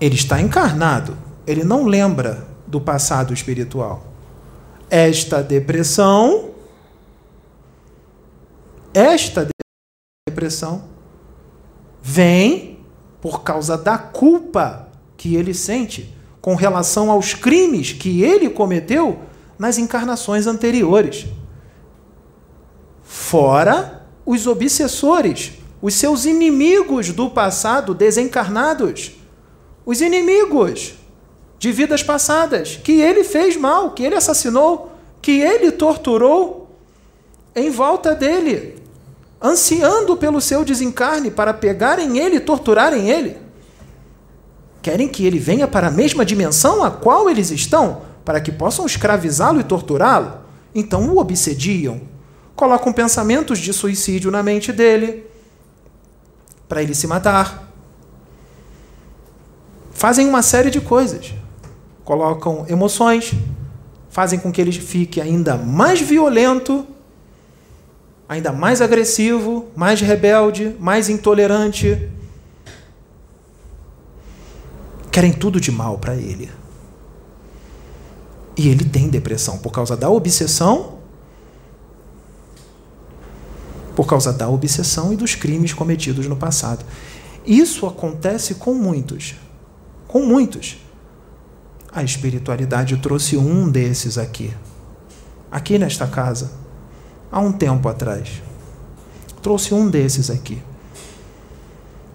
[0.00, 1.16] Ele está encarnado,
[1.46, 4.02] ele não lembra do passado espiritual.
[4.88, 6.50] Esta depressão,
[8.94, 9.46] esta
[10.26, 10.84] depressão
[12.02, 12.78] vem
[13.20, 19.20] por causa da culpa que ele sente com relação aos crimes que ele cometeu
[19.58, 21.26] nas encarnações anteriores.
[23.02, 23.99] Fora
[24.30, 29.12] os obsessores os seus inimigos do passado desencarnados,
[29.84, 30.94] os inimigos
[31.58, 34.92] de vidas passadas, que ele fez mal, que ele assassinou,
[35.22, 36.70] que ele torturou
[37.56, 38.76] em volta dele,
[39.42, 43.38] ansiando pelo seu desencarne para pegarem ele e torturarem ele.
[44.82, 48.86] Querem que ele venha para a mesma dimensão a qual eles estão, para que possam
[48.86, 50.40] escravizá-lo e torturá-lo.
[50.74, 52.00] Então o obsediam,
[52.60, 55.24] colocam pensamentos de suicídio na mente dele,
[56.68, 57.72] para ele se matar.
[59.92, 61.32] Fazem uma série de coisas.
[62.04, 63.32] Colocam emoções,
[64.10, 66.86] fazem com que ele fique ainda mais violento,
[68.28, 72.10] ainda mais agressivo, mais rebelde, mais intolerante.
[75.10, 76.50] Querem tudo de mal para ele.
[78.54, 80.99] E ele tem depressão por causa da obsessão,
[84.00, 86.86] por causa da obsessão e dos crimes cometidos no passado.
[87.44, 89.34] Isso acontece com muitos.
[90.08, 90.78] Com muitos.
[91.92, 94.54] A espiritualidade trouxe um desses aqui.
[95.52, 96.50] Aqui nesta casa.
[97.30, 98.40] Há um tempo atrás.
[99.42, 100.62] Trouxe um desses aqui.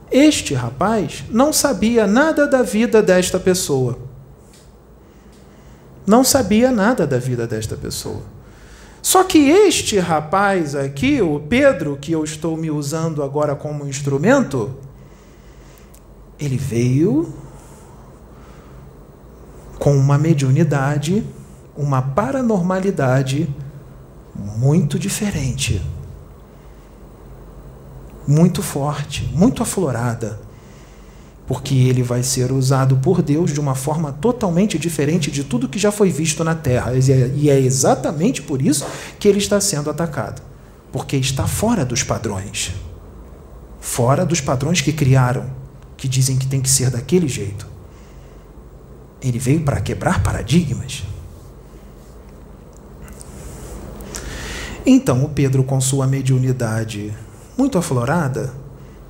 [0.09, 3.95] Este rapaz não sabia nada da vida desta pessoa.
[6.03, 8.34] Não sabia nada da vida desta pessoa.
[9.06, 14.73] Só que este rapaz aqui, o Pedro, que eu estou me usando agora como instrumento,
[16.40, 17.32] ele veio
[19.77, 21.23] com uma mediunidade,
[21.77, 23.48] uma paranormalidade
[24.34, 25.80] muito diferente
[28.27, 30.40] muito forte, muito aflorada,
[31.47, 35.77] porque ele vai ser usado por Deus de uma forma totalmente diferente de tudo que
[35.77, 36.91] já foi visto na terra.
[37.35, 38.85] E é exatamente por isso
[39.19, 40.41] que ele está sendo atacado
[40.91, 42.73] porque está fora dos padrões
[43.85, 45.45] fora dos padrões que criaram,
[45.95, 47.67] que dizem que tem que ser daquele jeito.
[49.22, 51.03] Ele veio para quebrar paradigmas.
[54.84, 57.13] Então, o Pedro, com sua mediunidade
[57.55, 58.51] muito aflorada,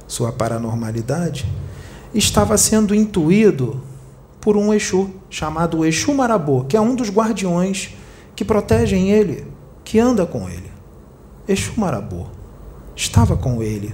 [0.07, 1.45] sua paranormalidade,
[2.15, 3.81] estava sendo intuído
[4.39, 7.91] por um Exu chamado Exu Marabô, que é um dos guardiões
[8.35, 9.45] que protegem ele,
[9.83, 10.71] que anda com ele.
[11.47, 12.25] Exu Marabô
[12.95, 13.93] estava com ele.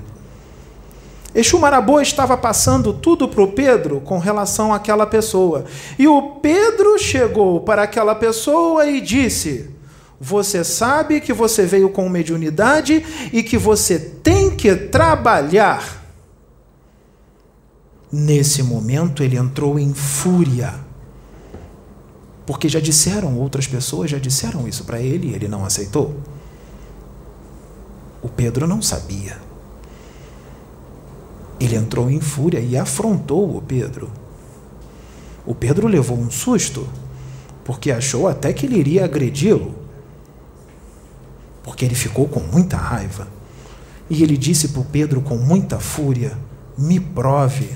[1.34, 5.66] Exu Marabô estava passando tudo para o Pedro com relação àquela pessoa.
[5.98, 9.70] E o Pedro chegou para aquela pessoa e disse:
[10.20, 13.04] você sabe que você veio com mediunidade
[13.34, 16.01] e que você tem que trabalhar.
[18.12, 20.76] Nesse momento ele entrou em fúria.
[22.46, 26.16] Porque já disseram, outras pessoas já disseram isso para ele e ele não aceitou.
[28.22, 29.38] O Pedro não sabia.
[31.60, 34.12] Ele entrou em fúria e afrontou o Pedro.
[35.46, 36.88] O Pedro levou um susto,
[37.64, 39.82] porque achou até que ele iria agredi-lo
[41.64, 43.28] porque ele ficou com muita raiva.
[44.10, 46.38] E ele disse para o Pedro com muita fúria:
[46.78, 47.70] Me prove.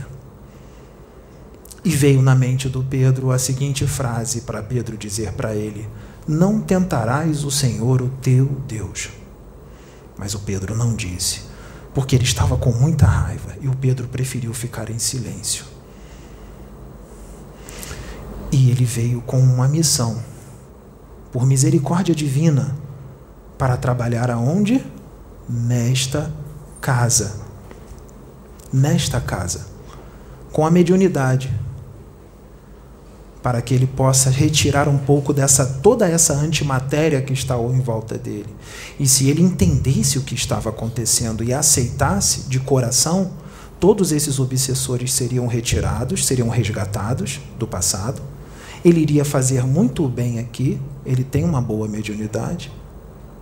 [1.86, 5.88] E veio na mente do Pedro a seguinte frase para Pedro dizer para ele:
[6.28, 9.12] Não tentarás o Senhor, o teu Deus.
[10.18, 11.41] Mas o Pedro não disse,
[11.94, 15.64] porque ele estava com muita raiva e o Pedro preferiu ficar em silêncio.
[18.52, 20.24] E ele veio com uma missão,
[21.32, 22.76] por misericórdia divina,
[23.60, 24.84] para trabalhar aonde?
[25.48, 26.32] Nesta
[26.82, 27.41] casa.
[28.74, 29.68] Nesta casa.
[30.52, 31.65] Com a mediunidade.
[33.46, 38.18] Para que ele possa retirar um pouco dessa toda essa antimatéria que está em volta
[38.18, 38.50] dele.
[39.00, 43.34] E se ele entendesse o que estava acontecendo e aceitasse de coração,
[43.80, 48.20] todos esses obsessores seriam retirados, seriam resgatados do passado.
[48.84, 52.72] Ele iria fazer muito bem aqui, ele tem uma boa mediunidade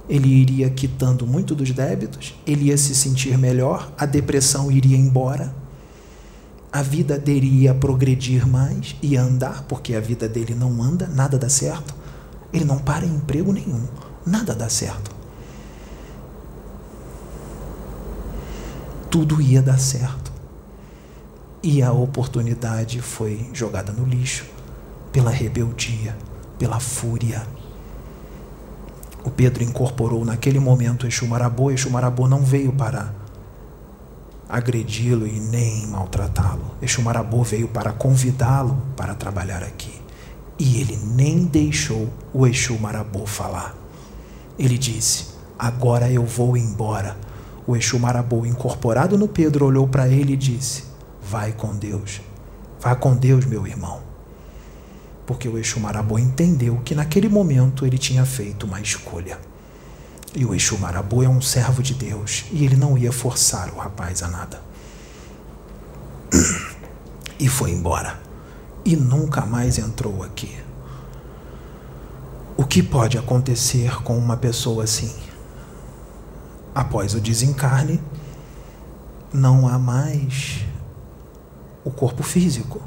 [0.10, 5.56] ele iria quitando muito dos débitos, ele ia se sentir melhor, a depressão iria embora,
[6.74, 11.38] a vida dele ia progredir mais, ia andar, porque a vida dele não anda, nada
[11.38, 11.94] dá certo.
[12.52, 13.88] Ele não para em emprego nenhum,
[14.26, 15.12] nada dá certo.
[19.12, 20.34] Tudo ia dar certo.
[21.62, 24.45] E a oportunidade foi jogada no lixo
[25.12, 26.18] pela rebeldia,
[26.58, 27.45] pela fúria
[29.24, 31.72] o Pedro incorporou naquele momento Exu Marabô.
[31.72, 33.14] Exu Marabô não veio para
[34.48, 36.76] agredi-lo e nem maltratá-lo.
[36.82, 40.02] Exu Marabô veio para convidá-lo para trabalhar aqui.
[40.60, 43.76] E ele nem deixou o Exu Marabô falar.
[44.57, 47.18] Ele disse: Agora eu vou embora.
[47.65, 50.84] O Exu Marabou, incorporado no Pedro, olhou para ele e disse:
[51.22, 52.22] Vai com Deus.
[52.80, 54.02] Vá com Deus, meu irmão.
[55.26, 59.40] Porque o Exu Marabou entendeu que naquele momento ele tinha feito uma escolha.
[60.36, 63.78] E o Exu Marabou é um servo de Deus e ele não ia forçar o
[63.78, 64.62] rapaz a nada.
[67.40, 68.20] E foi embora.
[68.86, 70.58] E nunca mais entrou aqui.
[72.58, 75.14] O que pode acontecer com uma pessoa assim?
[76.74, 78.02] Após o desencarne,
[79.32, 80.66] não há mais
[81.84, 82.82] o corpo físico.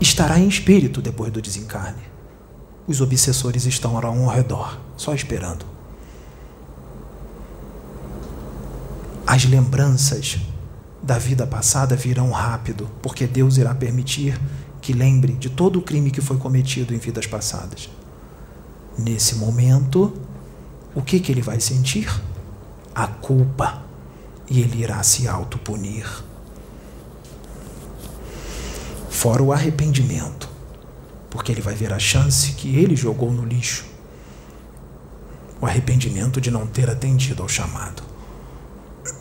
[0.00, 2.03] Estará em espírito depois do desencarne.
[2.86, 5.64] Os obsessores estão ao redor, só esperando.
[9.26, 10.38] As lembranças
[11.02, 14.38] da vida passada virão rápido, porque Deus irá permitir
[14.82, 17.88] que lembre de todo o crime que foi cometido em vidas passadas.
[18.98, 20.12] Nesse momento,
[20.94, 22.08] o que, que ele vai sentir?
[22.94, 23.82] A culpa.
[24.48, 26.06] E ele irá se autopunir.
[29.08, 30.50] Fora o arrependimento,
[31.34, 33.84] porque ele vai ver a chance que ele jogou no lixo.
[35.60, 38.04] O arrependimento de não ter atendido ao chamado.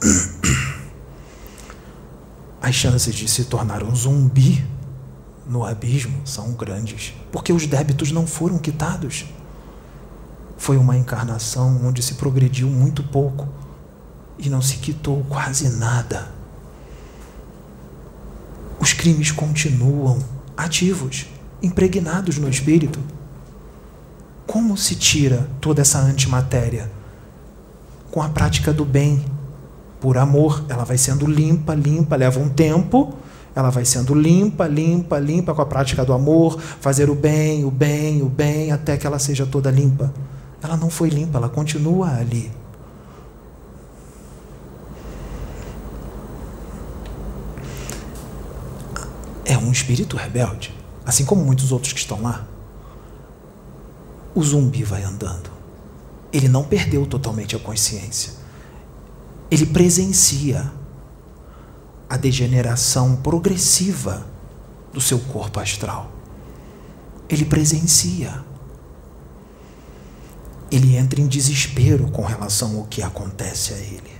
[2.62, 4.64] As chances de se tornar um zumbi
[5.48, 9.26] no abismo são grandes, porque os débitos não foram quitados.
[10.56, 13.50] Foi uma encarnação onde se progrediu muito pouco
[14.38, 16.32] e não se quitou quase nada.
[18.80, 20.24] Os crimes continuam
[20.56, 21.33] ativos,
[21.64, 23.00] impregnados no espírito.
[24.46, 26.92] Como se tira toda essa antimatéria?
[28.12, 29.24] Com a prática do bem.
[30.02, 33.14] Por amor, ela vai sendo limpa, limpa, leva um tempo,
[33.56, 37.72] ela vai sendo limpa, limpa, limpa com a prática do amor, fazer o bem, o
[37.72, 40.14] bem, o bem, até que ela seja toda limpa.
[40.62, 42.52] Ela não foi limpa, ela continua ali.
[49.46, 50.74] É um espírito rebelde,
[51.06, 52.48] assim como muitos outros que estão lá.
[54.34, 55.52] O zumbi vai andando.
[56.32, 58.34] Ele não perdeu totalmente a consciência.
[59.52, 60.72] Ele presencia
[62.10, 64.26] a degeneração progressiva
[64.92, 66.12] do seu corpo astral.
[67.30, 68.44] Ele presencia.
[70.72, 74.12] Ele entra em desespero com relação ao que acontece a ele.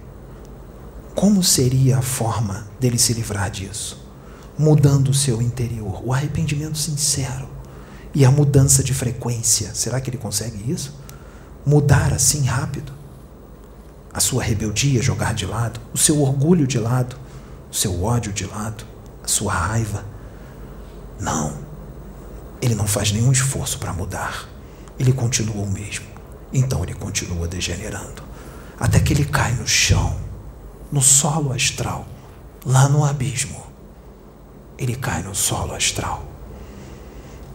[1.16, 4.03] Como seria a forma dele se livrar disso?
[4.58, 7.48] Mudando o seu interior, o arrependimento sincero
[8.14, 9.74] e a mudança de frequência.
[9.74, 10.96] Será que ele consegue isso?
[11.66, 12.94] Mudar assim rápido?
[14.14, 17.16] A sua rebeldia jogar de lado, o seu orgulho de lado,
[17.72, 18.86] o seu ódio de lado,
[19.24, 20.06] a sua raiva.
[21.20, 21.58] Não.
[22.62, 24.48] Ele não faz nenhum esforço para mudar.
[25.00, 26.06] Ele continua o mesmo.
[26.54, 28.22] Então ele continua degenerando.
[28.80, 30.16] Até que ele cai no chão,
[30.92, 32.06] no solo astral,
[32.64, 33.63] lá no abismo.
[34.84, 36.26] Ele cai no solo astral.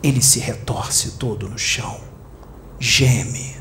[0.02, 2.00] Ele se retorce todo no chão,
[2.80, 3.54] geme,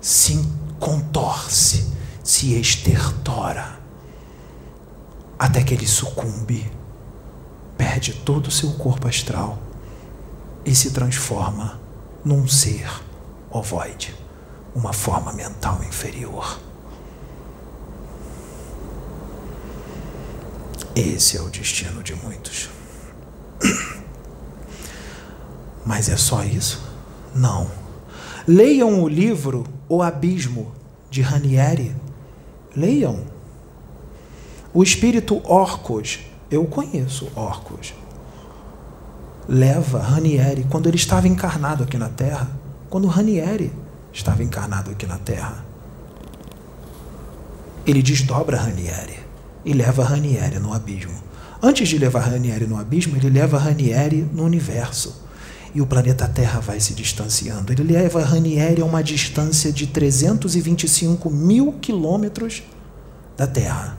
[0.00, 0.44] se
[0.80, 1.86] contorce,
[2.24, 3.78] se estertora
[5.38, 6.68] até que ele sucumbe,
[7.78, 9.56] perde todo o seu corpo astral
[10.64, 11.78] e se transforma
[12.24, 12.90] num ser
[13.48, 14.16] ovoide,
[14.74, 16.58] uma forma mental inferior.
[20.96, 22.74] Esse é o destino de muitos.
[25.84, 26.82] Mas é só isso?
[27.34, 27.70] Não.
[28.46, 30.72] Leiam o livro O Abismo,
[31.10, 31.94] de Ranieri.
[32.74, 33.36] Leiam
[34.76, 36.18] o espírito Orcos,
[36.50, 37.94] eu conheço Orcos,
[39.48, 42.50] leva Ranieri quando ele estava encarnado aqui na Terra,
[42.90, 43.72] quando Ranieri
[44.12, 45.64] estava encarnado aqui na Terra.
[47.86, 49.18] Ele desdobra Ranieri
[49.64, 51.14] e leva Ranieri no abismo.
[51.66, 55.20] Antes de levar Ranieri no abismo, ele leva Ranieri no universo.
[55.74, 57.72] E o planeta Terra vai se distanciando.
[57.72, 62.62] Ele leva Ranieri a uma distância de 325 mil quilômetros
[63.36, 63.98] da Terra.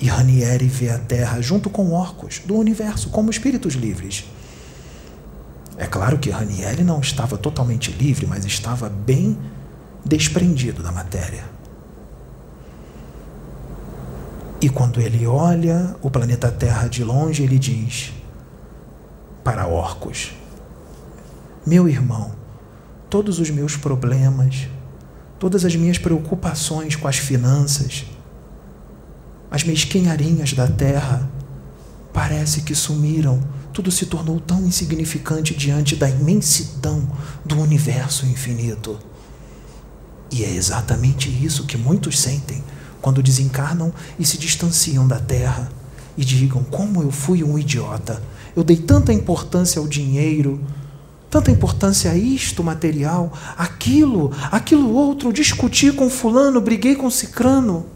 [0.00, 4.24] E Ranieri vê a Terra junto com orcos do universo como espíritos livres.
[5.76, 9.38] É claro que Ranieri não estava totalmente livre, mas estava bem
[10.04, 11.44] desprendido da matéria.
[14.60, 18.12] E quando ele olha o planeta Terra de longe, ele diz
[19.44, 20.32] para orcos:
[21.64, 22.32] Meu irmão,
[23.08, 24.66] todos os meus problemas,
[25.38, 28.04] todas as minhas preocupações com as finanças,
[29.48, 31.28] as mesquinharinhas da terra
[32.12, 33.40] parece que sumiram.
[33.72, 37.08] tudo se tornou tão insignificante diante da imensidão
[37.44, 38.98] do universo infinito.
[40.32, 42.60] E é exatamente isso que muitos sentem
[43.00, 45.70] quando desencarnam e se distanciam da Terra
[46.16, 48.22] e digam: Como eu fui um idiota!
[48.56, 50.60] Eu dei tanta importância ao dinheiro,
[51.30, 57.86] tanta importância a isto material, aquilo, aquilo outro, discuti com Fulano, briguei com Cicrano.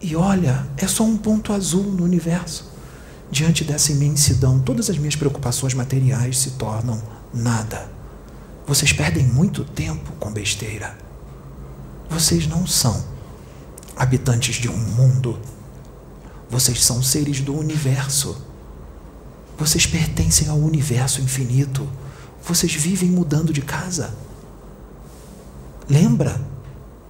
[0.00, 2.70] E olha, é só um ponto azul no universo.
[3.28, 7.02] Diante dessa imensidão, todas as minhas preocupações materiais se tornam
[7.34, 7.90] nada.
[8.66, 10.96] Vocês perdem muito tempo com besteira.
[12.08, 13.15] Vocês não são
[13.96, 15.38] habitantes de um mundo.
[16.50, 18.36] Vocês são seres do universo.
[19.58, 21.88] Vocês pertencem ao universo infinito.
[22.42, 24.14] Vocês vivem mudando de casa.
[25.88, 26.40] Lembra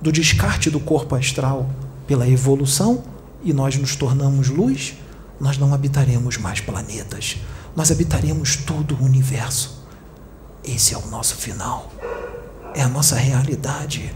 [0.01, 1.69] do descarte do corpo astral
[2.07, 3.03] pela evolução
[3.43, 4.95] e nós nos tornamos luz?
[5.41, 7.37] Nós não habitaremos mais planetas.
[7.75, 9.85] Nós habitaremos todo o universo.
[10.65, 11.93] Esse é o nosso final.
[12.75, 14.15] É a nossa realidade.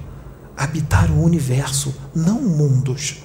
[0.60, 3.22] Habitar o universo, não mundos.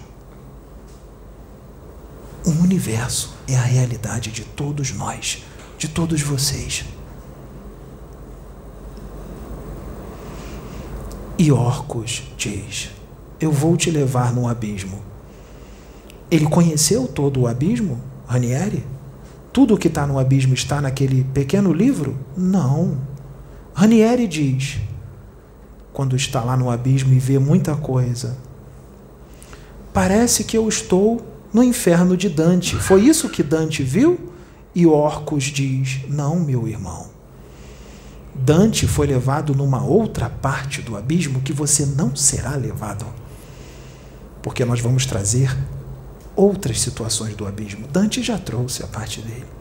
[2.45, 5.43] O universo é a realidade de todos nós,
[5.77, 6.85] de todos vocês.
[11.37, 12.91] E Orcus diz:
[13.37, 15.01] Eu vou te levar no abismo.
[16.31, 18.81] Ele conheceu todo o abismo, Ranieri?
[19.51, 22.17] Tudo o que está no abismo está naquele pequeno livro?
[22.37, 22.97] Não.
[23.73, 24.79] Ranieri diz,
[25.95, 28.35] quando está lá no abismo e vê muita coisa,
[29.93, 32.75] parece que eu estou no inferno de Dante.
[32.75, 34.19] Foi isso que Dante viu?
[34.75, 37.07] E Orcus diz: Não, meu irmão.
[38.35, 43.05] Dante foi levado numa outra parte do abismo que você não será levado.
[44.41, 45.57] Porque nós vamos trazer
[46.35, 47.87] outras situações do abismo.
[47.87, 49.55] Dante já trouxe a parte dele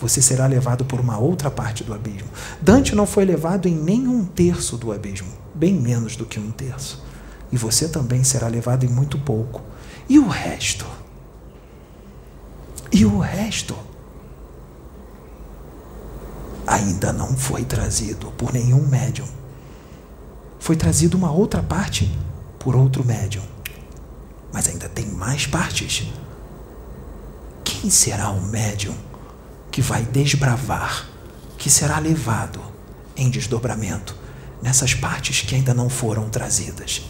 [0.00, 2.28] você será levado por uma outra parte do abismo.
[2.60, 5.30] Dante não foi levado em nenhum terço do abismo,
[5.60, 7.04] bem menos do que um terço.
[7.52, 9.60] E você também será levado em muito pouco.
[10.08, 10.86] E o resto?
[12.90, 13.76] E o resto?
[16.66, 19.28] Ainda não foi trazido por nenhum médium.
[20.58, 22.10] Foi trazido uma outra parte
[22.58, 23.44] por outro médium.
[24.52, 26.08] Mas ainda tem mais partes.
[27.62, 28.96] Quem será o médium?
[29.70, 31.08] que vai desbravar,
[31.56, 32.60] que será levado
[33.16, 34.16] em desdobramento
[34.62, 37.02] nessas partes que ainda não foram trazidas.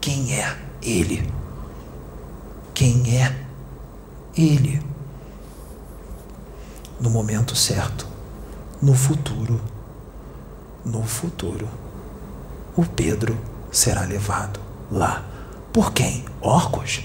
[0.00, 1.30] Quem é Ele?
[2.74, 3.34] Quem é
[4.36, 4.82] Ele?
[7.00, 8.06] No momento certo,
[8.82, 9.60] no futuro,
[10.84, 11.68] no futuro,
[12.76, 13.38] o Pedro
[13.70, 14.60] será levado
[14.90, 15.24] lá.
[15.72, 16.24] Por quem?
[16.40, 17.04] Orcos?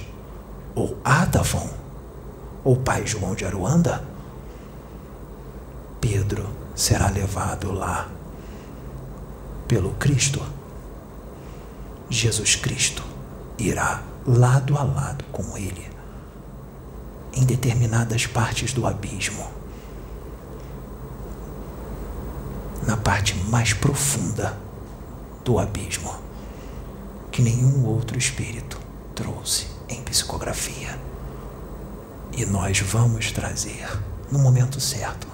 [0.76, 1.70] Ou Atavon?
[2.64, 4.04] Ou Pai João de Aruanda?
[6.00, 8.10] Pedro será levado lá
[9.74, 10.40] pelo Cristo.
[12.08, 13.04] Jesus Cristo
[13.58, 15.90] irá lado a lado com ele
[17.34, 19.50] em determinadas partes do abismo.
[22.86, 24.56] Na parte mais profunda
[25.44, 26.14] do abismo,
[27.32, 28.80] que nenhum outro espírito
[29.16, 31.00] trouxe em psicografia.
[32.32, 33.90] E nós vamos trazer
[34.32, 35.28] no momento certo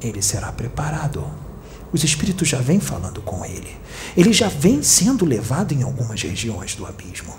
[0.00, 1.49] ele será preparado.
[1.92, 3.76] Os espíritos já vêm falando com ele.
[4.16, 7.34] Ele já vem sendo levado em algumas regiões do abismo,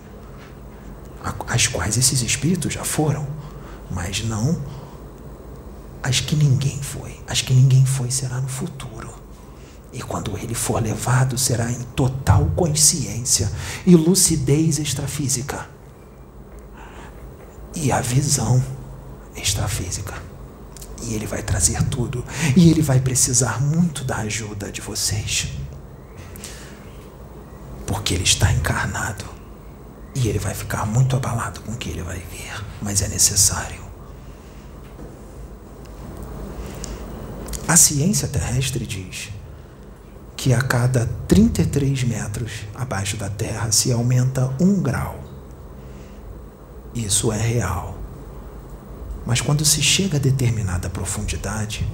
[1.48, 3.28] as quais esses espíritos já foram,
[3.90, 4.62] mas não
[6.04, 7.20] as que ninguém foi.
[7.28, 9.10] As que ninguém foi será no futuro.
[9.94, 13.52] E quando ele for levado, será em total consciência
[13.86, 15.68] e lucidez extrafísica.
[17.76, 18.64] E a visão
[19.36, 20.31] extrafísica.
[21.04, 22.24] E Ele vai trazer tudo.
[22.56, 25.50] E Ele vai precisar muito da ajuda de vocês.
[27.86, 29.26] Porque Ele está encarnado.
[30.16, 32.64] E Ele vai ficar muito abalado com o que Ele vai ver.
[32.82, 33.82] Mas é necessário.
[37.68, 39.30] A ciência terrestre diz
[40.36, 45.18] que a cada 33 metros abaixo da Terra se aumenta um grau.
[46.94, 48.01] Isso é real.
[49.26, 51.88] Mas quando se chega a determinada profundidade,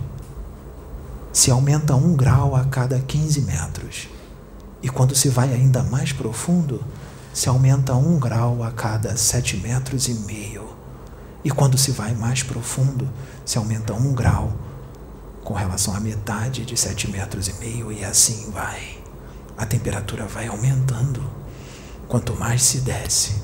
[1.34, 4.08] se aumenta um grau a cada 15 metros.
[4.82, 6.84] E quando se vai ainda mais profundo,
[7.34, 10.68] se aumenta um grau a cada sete metros e meio.
[11.44, 13.08] E quando se vai mais profundo,
[13.46, 14.54] se aumenta um grau
[15.44, 18.98] com relação à metade de sete metros e meio, e assim vai.
[19.58, 21.24] A temperatura vai aumentando
[22.08, 23.36] quanto mais se desce.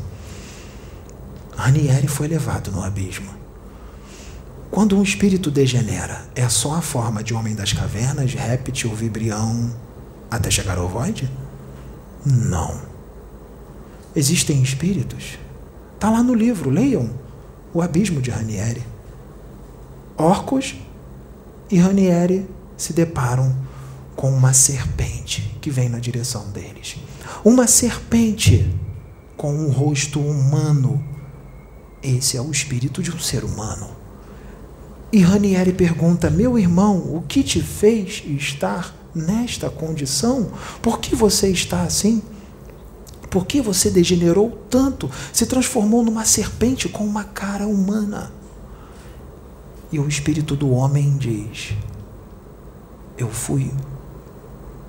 [1.55, 3.43] Ranieri foi levado no abismo
[4.74, 9.72] Quando um espírito degenera, é só a forma de homem das cavernas, réptil, vibrião,
[10.32, 11.32] até chegar ao void?
[12.26, 12.82] Não.
[14.16, 15.38] Existem espíritos.
[15.94, 17.12] Está lá no livro, leiam.
[17.72, 18.82] O Abismo de Ranieri.
[20.18, 20.76] Orcos
[21.70, 23.56] e Ranieri se deparam
[24.16, 26.95] com uma serpente que vem na direção deles.
[27.45, 28.76] Uma serpente
[29.38, 31.04] com um rosto humano.
[32.02, 34.02] Esse é o espírito de um ser humano.
[35.14, 40.49] E Ranieri pergunta: Meu irmão, o que te fez estar nesta condição?
[40.81, 42.19] Por que você está assim?
[43.30, 45.11] Por que você degenerou tanto?
[45.31, 48.34] Se transformou numa serpente com uma cara humana.
[49.91, 51.76] E o espírito do homem diz:
[53.15, 53.72] Eu fui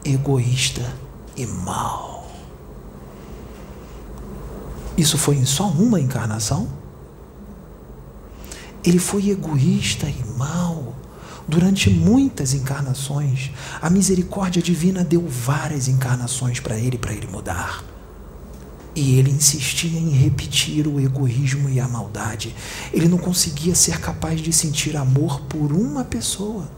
[0.03, 0.91] egoísta
[1.37, 2.31] e mau.
[4.97, 6.84] Isso foi em só uma encarnação?
[8.85, 10.95] Ele foi egoísta e mau
[11.49, 13.51] durante muitas encarnações.
[13.81, 17.83] A misericórdia divina deu várias encarnações para ele, para ele mudar.
[18.95, 22.55] E ele insistia em repetir o egoísmo e a maldade.
[22.93, 26.69] Ele não conseguia ser capaz de sentir amor por uma pessoa.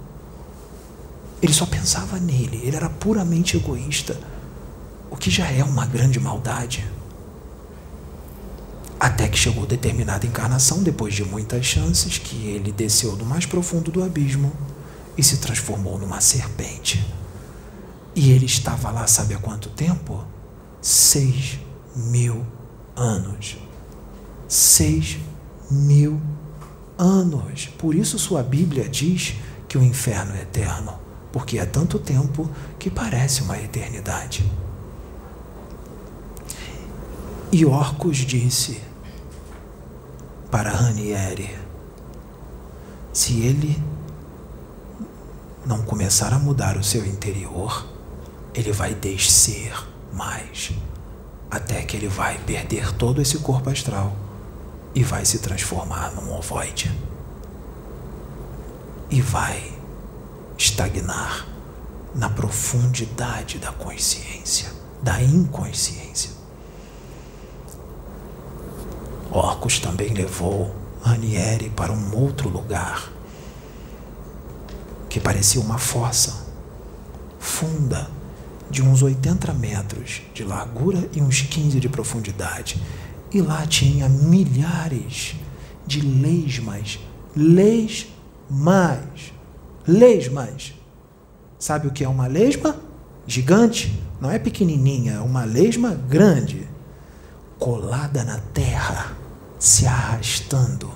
[1.43, 4.19] Ele só pensava nele, ele era puramente egoísta,
[5.11, 6.85] o que já é uma grande maldade.
[8.99, 13.91] Até que chegou determinada encarnação, depois de muitas chances, que ele desceu do mais profundo
[13.91, 14.53] do abismo
[15.17, 17.05] e se transformou numa serpente.
[18.15, 20.25] E ele estava lá, sabe há quanto tempo?
[20.81, 21.59] Seis
[21.95, 22.47] mil
[22.97, 23.59] anos.
[24.49, 25.19] Seis
[25.71, 26.21] mil
[26.97, 27.67] anos.
[27.79, 29.35] Por isso sua Bíblia diz
[29.69, 30.99] que o inferno é eterno,
[31.31, 34.51] porque é tanto tempo que parece uma eternidade.
[37.53, 38.81] E Orcus disse
[40.51, 41.57] para Ranieri:
[43.13, 43.81] se ele
[45.65, 47.87] não começar a mudar o seu interior,
[48.55, 49.73] ele vai descer
[50.13, 50.73] mais
[51.51, 54.15] até que ele vai perder todo esse corpo astral
[54.95, 56.93] e vai se transformar num ovoide.
[59.09, 59.73] E vai
[60.59, 61.47] estagnar
[62.15, 64.71] na profundidade da consciência,
[65.03, 66.36] da inconsciência.
[69.31, 73.11] Orcus também levou Ranieri para um outro lugar
[75.09, 76.47] que parecia uma fossa
[77.39, 78.11] funda
[78.71, 82.83] de uns 80 metros de largura e uns 15 de profundidade.
[83.33, 85.37] E lá tinha milhares
[85.87, 86.99] de lesmas,
[87.35, 89.33] lesmas,
[89.87, 90.75] lesmas.
[91.59, 92.77] Sabe o que é uma lesma?
[93.27, 96.69] Gigante, não é pequenininha, é uma lesma grande,
[97.59, 99.16] colada na terra,
[99.67, 100.89] se arrastando,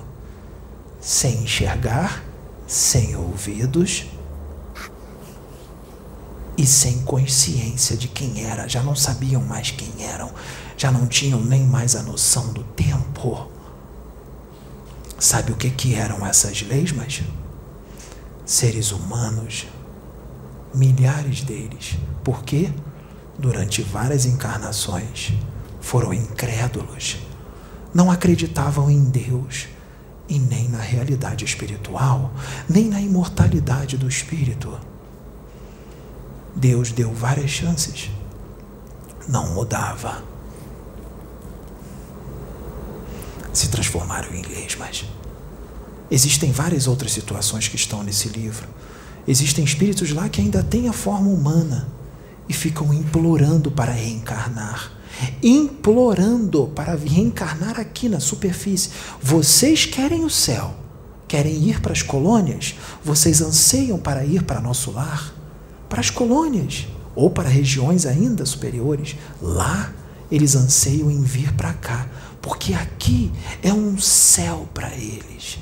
[1.01, 2.23] sem enxergar,
[2.65, 4.05] sem ouvidos,
[6.57, 10.31] e sem consciência de quem era, já não sabiam mais quem eram,
[10.77, 13.51] já não tinham nem mais a noção do tempo.
[15.19, 17.23] Sabe o que, que eram essas lesmas?
[18.45, 19.67] Seres humanos,
[20.73, 21.97] milhares deles.
[22.23, 22.71] Por quê?
[23.37, 25.33] Durante várias encarnações
[25.81, 27.17] foram incrédulos,
[27.93, 29.67] não acreditavam em Deus
[30.29, 32.31] e nem na realidade espiritual,
[32.69, 34.77] nem na imortalidade do espírito
[36.55, 38.09] Deus deu várias chances.
[39.27, 40.23] Não mudava.
[43.53, 45.05] Se transformaram em lesmas.
[46.09, 48.67] Existem várias outras situações que estão nesse livro.
[49.27, 51.87] Existem espíritos lá que ainda têm a forma humana
[52.49, 54.91] e ficam implorando para reencarnar.
[55.41, 58.89] Implorando para reencarnar aqui na superfície.
[59.21, 60.73] Vocês querem o céu,
[61.27, 65.41] querem ir para as colônias, vocês anseiam para ir para nosso lar
[65.91, 69.17] para as colônias ou para regiões ainda superiores.
[69.41, 69.93] Lá
[70.31, 72.07] eles anseiam em vir para cá,
[72.41, 73.29] porque aqui
[73.61, 75.59] é um céu para eles.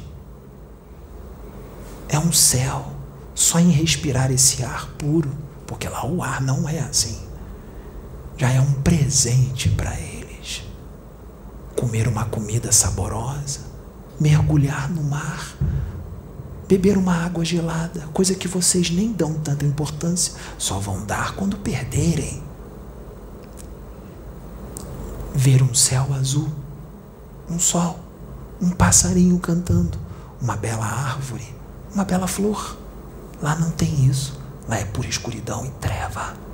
[2.08, 2.94] É um céu
[3.34, 5.32] só em respirar esse ar puro,
[5.66, 7.18] porque lá o ar não é assim.
[8.40, 10.64] Já é um presente para eles.
[11.76, 13.60] Comer uma comida saborosa,
[14.18, 15.58] mergulhar no mar,
[16.66, 21.58] beber uma água gelada, coisa que vocês nem dão tanta importância, só vão dar quando
[21.58, 22.42] perderem.
[25.36, 26.50] Ver um céu azul,
[27.50, 28.00] um sol,
[28.62, 29.98] um passarinho cantando,
[30.42, 31.54] uma bela árvore,
[31.94, 32.78] uma bela flor.
[33.42, 34.40] Lá não tem isso.
[34.66, 36.49] Lá é pura escuridão e treva.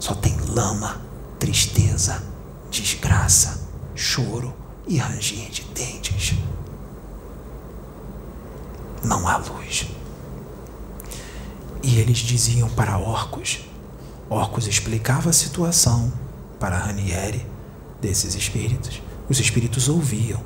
[0.00, 1.00] Só tem lama,
[1.38, 2.22] tristeza,
[2.70, 4.52] desgraça, choro
[4.88, 6.34] e ranger de dentes.
[9.04, 9.86] não há luz.
[11.82, 13.60] E eles diziam para Orcos.
[14.28, 16.12] Orcos explicava a situação
[16.58, 17.46] para Ranieri
[18.00, 19.02] desses espíritos.
[19.28, 20.42] Os espíritos ouviam.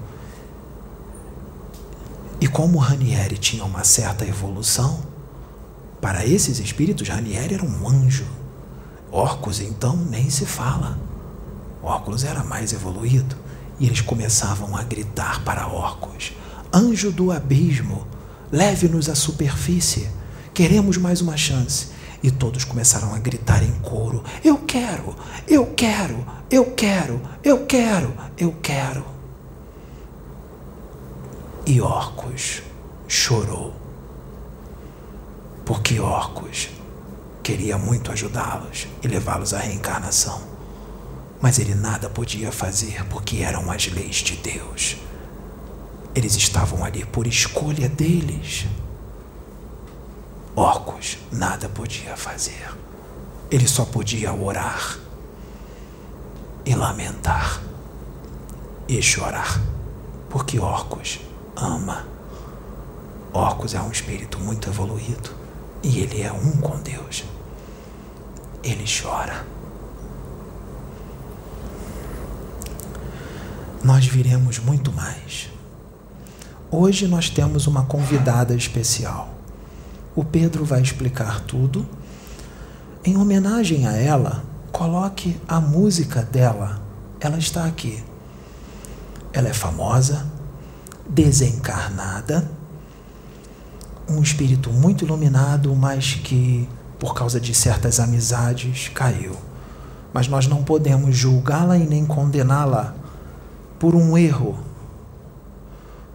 [2.40, 5.02] E como Ranieri tinha uma certa evolução,
[6.00, 8.26] para esses espíritos, Ranieri era um anjo.
[9.14, 10.98] Orcos, então, nem se fala.
[11.80, 13.36] Orcus era mais evoluído.
[13.78, 16.32] E eles começavam a gritar para Orcos:
[16.72, 18.04] Anjo do abismo,
[18.50, 20.10] leve-nos à superfície.
[20.52, 21.90] Queremos mais uma chance.
[22.24, 25.14] E todos começaram a gritar em coro: Eu quero,
[25.46, 29.04] eu quero, eu quero, eu quero, eu quero.
[31.64, 32.62] E Orcus
[33.06, 33.76] chorou.
[35.64, 36.70] Porque Orcus
[37.44, 40.40] queria muito ajudá-los e levá-los à reencarnação.
[41.42, 44.96] Mas ele nada podia fazer porque eram as leis de Deus.
[46.14, 48.66] Eles estavam ali por escolha deles.
[50.56, 52.72] Orcus nada podia fazer.
[53.50, 54.98] Ele só podia orar
[56.64, 57.60] e lamentar
[58.88, 59.60] e chorar,
[60.30, 61.20] porque Orcus
[61.54, 62.06] ama.
[63.34, 65.30] Orcus é um espírito muito evoluído
[65.82, 67.24] e ele é um com Deus.
[68.64, 69.44] Ele chora.
[73.84, 75.50] Nós viremos muito mais.
[76.70, 79.32] Hoje nós temos uma convidada especial.
[80.16, 81.86] O Pedro vai explicar tudo.
[83.04, 84.42] Em homenagem a ela,
[84.72, 86.82] coloque a música dela.
[87.20, 88.02] Ela está aqui.
[89.32, 90.26] Ela é famosa,
[91.08, 92.50] desencarnada,
[94.08, 96.68] um espírito muito iluminado, mas que,
[97.04, 99.36] por causa de certas amizades, caiu.
[100.10, 102.94] Mas nós não podemos julgá-la e nem condená-la
[103.78, 104.58] por um erro,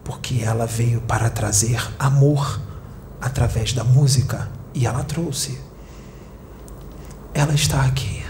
[0.02, 2.60] porque ela veio para trazer amor
[3.20, 5.60] através da música e ela trouxe.
[7.32, 8.24] Ela está aqui.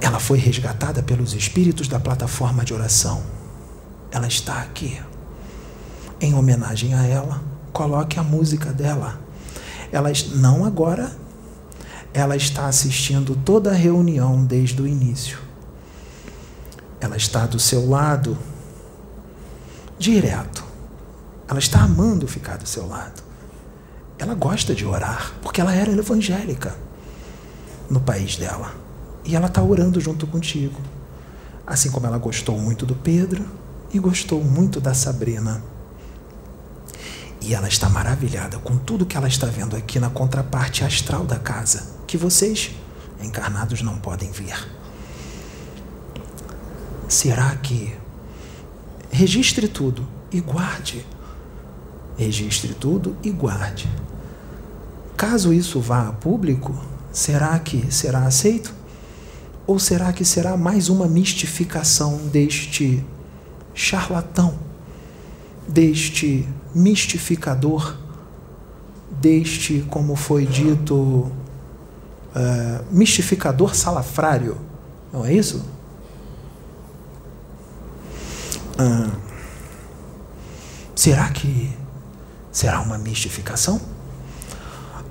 [0.00, 3.22] Ela foi resgatada pelos espíritos da plataforma de oração.
[4.10, 5.00] Ela está aqui.
[6.20, 7.40] Em homenagem a ela,
[7.72, 9.25] coloque a música dela.
[9.92, 11.10] Ela não agora.
[12.12, 15.38] Ela está assistindo toda a reunião desde o início.
[17.00, 18.38] Ela está do seu lado
[19.98, 20.64] direto.
[21.48, 23.22] Ela está amando ficar do seu lado.
[24.18, 26.74] Ela gosta de orar, porque ela era evangélica
[27.88, 28.74] no país dela.
[29.24, 30.80] E ela está orando junto contigo.
[31.66, 33.44] Assim como ela gostou muito do Pedro
[33.92, 35.62] e gostou muito da Sabrina.
[37.40, 41.38] E ela está maravilhada com tudo que ela está vendo aqui na contraparte astral da
[41.38, 42.72] casa, que vocês,
[43.20, 44.66] encarnados, não podem ver.
[47.08, 47.94] Será que.
[49.10, 51.06] Registre tudo e guarde.
[52.18, 53.88] Registre tudo e guarde.
[55.16, 56.78] Caso isso vá a público,
[57.10, 58.74] será que será aceito?
[59.66, 63.02] Ou será que será mais uma mistificação deste
[63.72, 64.58] charlatão,
[65.66, 66.46] deste
[66.76, 67.96] mistificador,
[69.10, 71.32] deste, como foi dito, uh,
[72.90, 74.58] mistificador salafrário?
[75.10, 75.64] Não é isso?
[78.78, 79.10] Uh,
[80.94, 81.74] será que
[82.52, 83.80] será uma mistificação?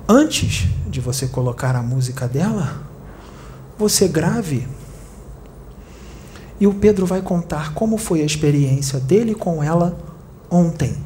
[0.08, 2.80] Antes de você colocar a música dela,
[3.76, 4.68] você grave.
[6.60, 9.98] E o Pedro vai contar como foi a experiência dele com ela
[10.48, 10.96] ontem.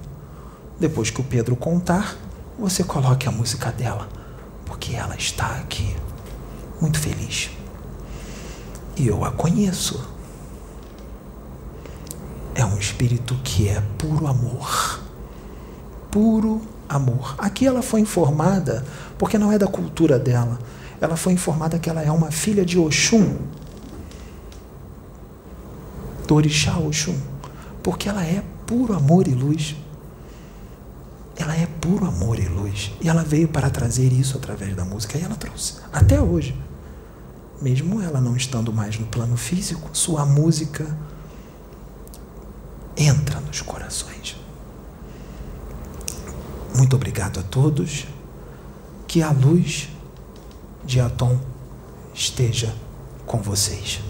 [0.81, 2.17] Depois que o Pedro contar,
[2.59, 4.09] você coloque a música dela,
[4.65, 5.95] porque ela está aqui,
[6.81, 7.51] muito feliz.
[8.97, 10.09] E eu a conheço.
[12.55, 15.01] É um espírito que é puro amor.
[16.11, 17.35] Puro amor.
[17.37, 18.85] Aqui ela foi informada,
[19.19, 20.59] porque não é da cultura dela,
[20.99, 23.37] ela foi informada que ela é uma filha de Oxum,
[26.27, 27.19] do Oxum,
[27.83, 29.77] porque ela é puro amor e luz.
[31.41, 32.93] Ela é puro amor e luz.
[33.01, 35.77] E ela veio para trazer isso através da música e ela trouxe.
[35.91, 36.55] Até hoje.
[37.63, 40.95] Mesmo ela não estando mais no plano físico, sua música
[42.95, 44.37] entra nos corações.
[46.77, 48.07] Muito obrigado a todos.
[49.09, 49.89] Que a luz
[50.85, 51.39] de Atom
[52.13, 52.75] esteja
[53.25, 54.01] com vocês.